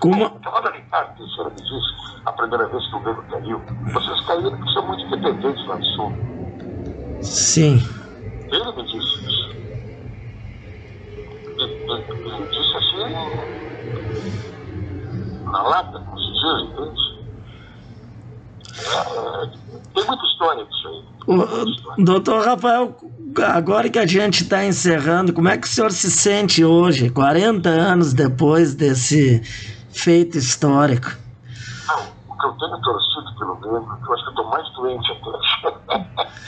Como, 0.00 0.24
Estava 0.26 0.70
Ricardo 0.70 1.16
Teixeira 1.16 1.50
me 1.50 1.56
disse, 1.56 2.22
a 2.24 2.32
primeira 2.32 2.68
vez 2.68 2.86
que 2.88 2.96
o 2.96 3.00
Grêmio 3.00 3.22
caiu, 3.24 3.60
vocês 3.92 4.26
caíram 4.26 4.50
porque 4.50 4.72
são 4.72 4.86
muito 4.86 5.04
independentes 5.06 5.66
lá 5.66 5.76
no 5.76 5.84
Sul. 5.84 6.12
sim. 7.20 7.80
Ele 8.50 8.72
me 8.72 8.82
disse 8.84 9.26
isso. 9.26 9.48
E 11.58 11.62
ele 12.28 12.46
disse 12.48 12.76
assim, 12.76 13.12
na 15.44 15.62
lata, 15.62 15.98
como 15.98 16.18
se 16.18 16.32
diz, 16.32 16.62
entende? 16.62 17.08
É, 18.78 19.46
tem 19.94 20.06
muita 20.06 20.24
história 20.24 20.64
disso 20.64 20.88
aí. 20.88 21.04
O, 21.26 22.04
doutor 22.04 22.44
Rafael, 22.44 22.94
agora 23.44 23.88
que 23.88 23.98
a 23.98 24.06
gente 24.06 24.42
está 24.42 24.64
encerrando, 24.64 25.32
como 25.32 25.48
é 25.48 25.56
que 25.56 25.66
o 25.66 25.70
senhor 25.70 25.92
se 25.92 26.10
sente 26.10 26.64
hoje, 26.64 27.10
40 27.10 27.68
anos 27.68 28.12
depois 28.12 28.74
desse 28.74 29.40
feito 29.90 30.38
histórico? 30.38 31.10
Não, 31.86 32.02
o 32.28 32.38
que 32.38 32.46
eu 32.46 32.52
tenho 32.52 32.80
torcido 32.80 33.38
pelo 33.38 33.56
Grêmio, 33.56 33.98
eu 34.06 34.14
acho 34.14 34.22
que 34.22 34.28
eu 34.28 34.30
estou 34.30 34.50
mais 34.50 34.72
doente 34.74 35.12
até. 35.12 36.28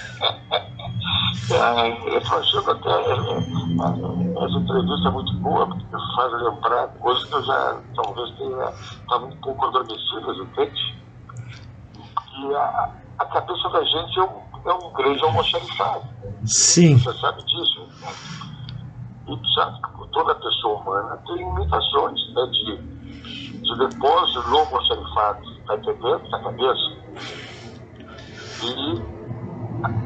É, 1.53 2.15
eu 2.15 2.19
estou 2.19 2.39
achando 2.39 2.71
até 2.71 2.89
é, 2.89 3.11
é, 3.11 4.45
essa 4.45 4.59
entrevista 4.59 5.09
é 5.09 5.11
muito 5.11 5.33
boa, 5.39 5.67
porque 5.67 5.97
faz 6.15 6.33
lembrar 6.33 6.87
coisas 7.01 7.25
que 7.25 7.35
eu 7.35 7.45
já 7.45 7.81
talvez 7.97 8.31
tenha 8.37 8.73
estava 9.01 9.27
um 9.27 9.37
pouco 9.39 9.67
adormecidas, 9.67 10.37
entende? 10.37 11.03
Que 11.95 12.55
a, 12.55 12.91
a 13.19 13.25
cabeça 13.25 13.69
da 13.71 13.83
gente 13.83 14.21
um, 14.21 14.50
é 14.65 14.73
um 14.73 14.93
grande 14.93 15.23
almoxarifado. 15.23 16.05
Sim. 16.45 16.99
Você 16.99 17.19
sabe 17.19 17.43
disso? 17.45 17.89
E 19.29 19.55
sabe 19.55 19.81
que 19.83 20.09
toda 20.13 20.35
pessoa 20.35 20.81
humana 20.81 21.17
tem 21.27 21.37
limitações 21.37 22.35
né, 22.35 22.47
de, 22.47 22.77
de 23.61 23.79
depósito 23.79 24.49
no 24.49 24.59
almoxarifado, 24.59 25.51
está 25.61 25.77
entendendo? 25.77 26.29
Na 26.31 26.43
cabeça. 26.43 27.01
E 28.63 29.21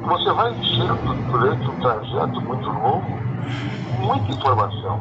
você 0.06 0.32
vai 0.32 0.52
enchendo 0.52 1.14
durante 1.30 1.68
um 1.68 1.80
trajeto 1.80 2.40
muito 2.40 2.68
longo 2.68 3.24
muita 4.04 4.32
informação. 4.32 5.00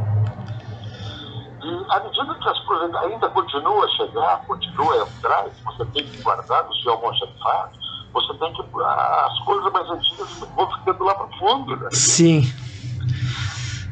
E 1.62 1.86
à 1.90 2.00
medida 2.00 2.34
que 2.36 2.50
as 2.50 2.60
coisas 2.62 2.96
ainda 2.96 3.30
continuam 3.30 3.84
a 3.84 3.88
chegar, 3.90 4.46
continuam 4.46 4.92
a 4.92 5.08
entrar, 5.08 5.46
você 5.66 5.86
tem 5.86 6.06
que 6.06 6.22
guardar 6.22 6.66
no 6.66 6.76
seu 6.76 6.94
almoxarifado, 6.94 7.83
você 8.14 8.34
tem 8.36 8.54
que. 8.54 8.62
As 8.62 9.40
coisas 9.40 9.74
mais 9.74 9.90
antigas 9.90 10.40
vão 10.56 10.72
ficando 10.72 11.04
lá 11.04 11.16
para 11.16 11.38
fundo, 11.38 11.76
né? 11.76 11.90
Sim. 11.92 12.54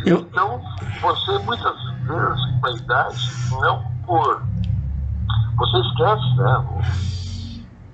Eu... 0.06 0.20
Então, 0.20 0.62
você 1.02 1.38
muitas 1.40 1.84
vezes, 1.84 2.60
com 2.60 2.68
a 2.68 2.72
idade, 2.72 3.32
não 3.60 3.84
por. 4.06 4.44
Você 5.58 5.78
esquece, 5.78 6.36
né? 6.38 6.66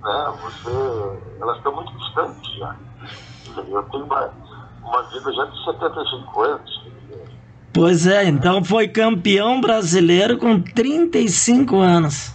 né? 0.04 0.34
Você, 0.42 1.42
elas 1.42 1.58
estão 1.58 1.76
muito 1.76 1.92
distantes 1.98 2.56
já. 2.58 2.76
Eu 3.58 3.84
tenho 3.84 4.06
uma, 4.06 4.30
uma 4.84 5.04
vida 5.04 5.34
já 5.34 5.46
de 5.46 5.66
75 5.66 6.42
anos. 6.42 6.88
Pois 7.74 8.08
é, 8.08 8.26
então 8.26 8.64
foi 8.64 8.88
campeão 8.88 9.62
brasileiro 9.62 10.38
com 10.38 10.62
35 10.62 11.78
anos. 11.78 12.34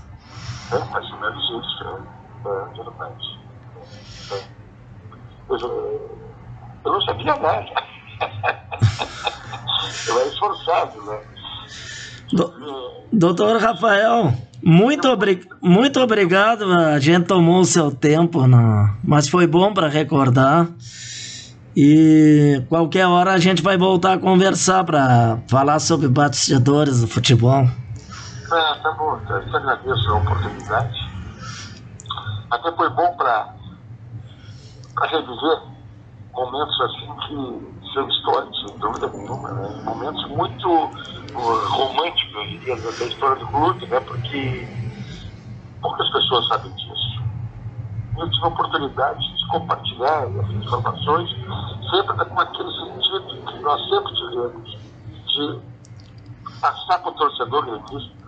É, 0.71 0.79
mais 0.79 1.11
ou 1.11 1.19
menos 1.19 1.45
isso, 1.45 1.85
é, 1.85 2.49
é 2.49 2.83
verdade. 2.85 3.42
Eu, 5.61 6.11
eu 6.85 6.93
não 6.93 7.01
sabia 7.03 7.37
nada. 7.37 7.67
eu 10.09 10.21
era 10.21 10.29
esforçado, 10.29 11.03
né? 11.05 11.21
Do, 12.33 12.53
doutor 13.13 13.61
Rafael, 13.61 14.33
muito, 14.65 15.09
obri 15.09 15.47
muito 15.61 16.01
obrigado. 16.01 16.65
A 16.65 16.99
gente 16.99 17.27
tomou 17.27 17.61
o 17.61 17.65
seu 17.65 17.91
tempo, 17.91 18.47
não, 18.47 18.91
mas 19.05 19.29
foi 19.29 19.47
bom 19.47 19.75
para 19.75 19.89
recordar. 19.89 20.69
E 21.77 22.63
qualquer 22.69 23.07
hora 23.07 23.33
a 23.33 23.39
gente 23.39 23.63
vai 23.63 23.79
voltar 23.79 24.15
a 24.15 24.19
conversar 24.19 24.85
para 24.85 25.39
falar 25.49 25.79
sobre 25.79 26.07
bastidores 26.09 27.01
do 27.01 27.07
futebol. 27.07 27.65
É, 27.65 28.75
tá 28.83 28.93
bom, 28.99 29.19
eu 29.31 29.49
te 29.49 29.57
agradeço 29.57 30.11
a 30.11 30.15
oportunidade. 30.17 30.99
Até 32.51 32.73
foi 32.77 32.91
bom 32.91 33.17
para 33.17 33.55
reviver 35.01 35.63
momentos 36.33 36.81
assim 36.81 37.15
que 37.27 37.93
são 37.93 38.09
históricos, 38.09 38.61
sem 38.61 38.79
dúvida 38.79 39.09
nenhuma, 39.09 39.51
né? 39.53 39.83
Momentos 39.85 40.29
muito 40.29 40.69
uh, 40.69 41.69
românticos, 41.69 42.35
eu 42.35 42.47
diria, 42.47 42.77
da 42.77 43.05
história 43.07 43.37
do 43.37 43.47
clube, 43.49 43.87
né? 43.87 44.01
Porque 44.01 44.69
poucas 45.81 46.11
pessoas 46.11 46.49
sabem 46.49 46.73
disso. 46.73 47.23
Eu 48.19 48.31
tive 48.31 48.45
a 48.45 48.49
oportunidade 48.49 49.37
de 49.37 49.47
compartilhar 49.49 50.29
essas 50.29 50.51
informações, 50.51 51.31
sempre 51.91 52.25
com 52.25 52.41
aquele 52.41 52.73
sentido 52.73 53.47
que 53.47 53.59
nós 53.61 53.89
sempre 53.89 54.15
tivemos, 54.15 54.79
de 55.27 55.61
passar 56.61 56.99
para 56.99 57.11
o 57.11 57.15
torcedor 57.15 57.65
gremista 57.65 58.23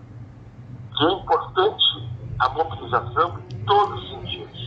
que 0.96 1.04
é 1.04 1.12
importante 1.12 2.08
a 2.38 2.48
mobilização 2.50 3.38
em 3.50 3.64
todos 3.64 4.02
os 4.02 4.10
sentidos. 4.10 4.63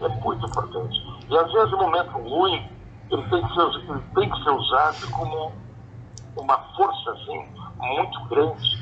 É 0.00 0.08
muito 0.08 0.46
importante. 0.46 0.98
E 1.28 1.36
às 1.36 1.52
vezes, 1.52 1.70
no 1.72 1.78
momento 1.78 2.10
ruim, 2.10 2.66
ele 3.10 3.22
tem 3.28 3.46
que 3.46 3.54
ser, 3.54 3.90
ele 3.90 4.02
tem 4.14 4.30
que 4.30 4.42
ser 4.42 4.50
usado 4.50 5.10
como 5.10 5.52
uma 6.36 6.58
força 6.76 7.10
assim, 7.10 7.44
muito 7.78 8.24
grande 8.28 8.78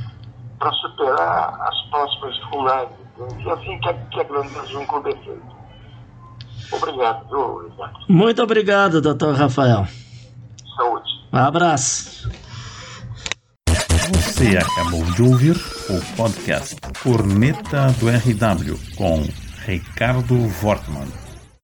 para 0.58 0.72
superar 0.72 1.60
as 1.62 1.82
próximas 1.90 2.34
dificuldades. 2.34 2.96
E 3.38 3.50
assim 3.50 3.78
que 3.80 3.88
a, 3.88 3.94
que 3.94 4.20
a 4.20 4.24
grandeza 4.24 4.66
de 4.66 4.76
um 4.76 4.86
clube 4.86 5.10
é 5.10 5.16
feito. 5.16 5.58
Obrigado, 6.70 7.28
viu, 7.28 7.68
Ricardo? 7.68 7.98
Muito 8.08 8.42
obrigado, 8.42 9.00
doutor 9.00 9.34
Rafael. 9.34 9.86
Saúde. 10.76 11.08
Um 11.32 11.38
abraço. 11.38 12.30
Você 14.12 14.56
acabou 14.56 15.04
de 15.04 15.22
ouvir 15.22 15.56
o 15.90 16.16
podcast 16.16 16.76
Corneta 17.02 17.88
do 17.98 18.08
RW 18.08 18.78
com 18.96 19.47
Ricardo 19.68 20.48
Wortmann. 20.62 21.27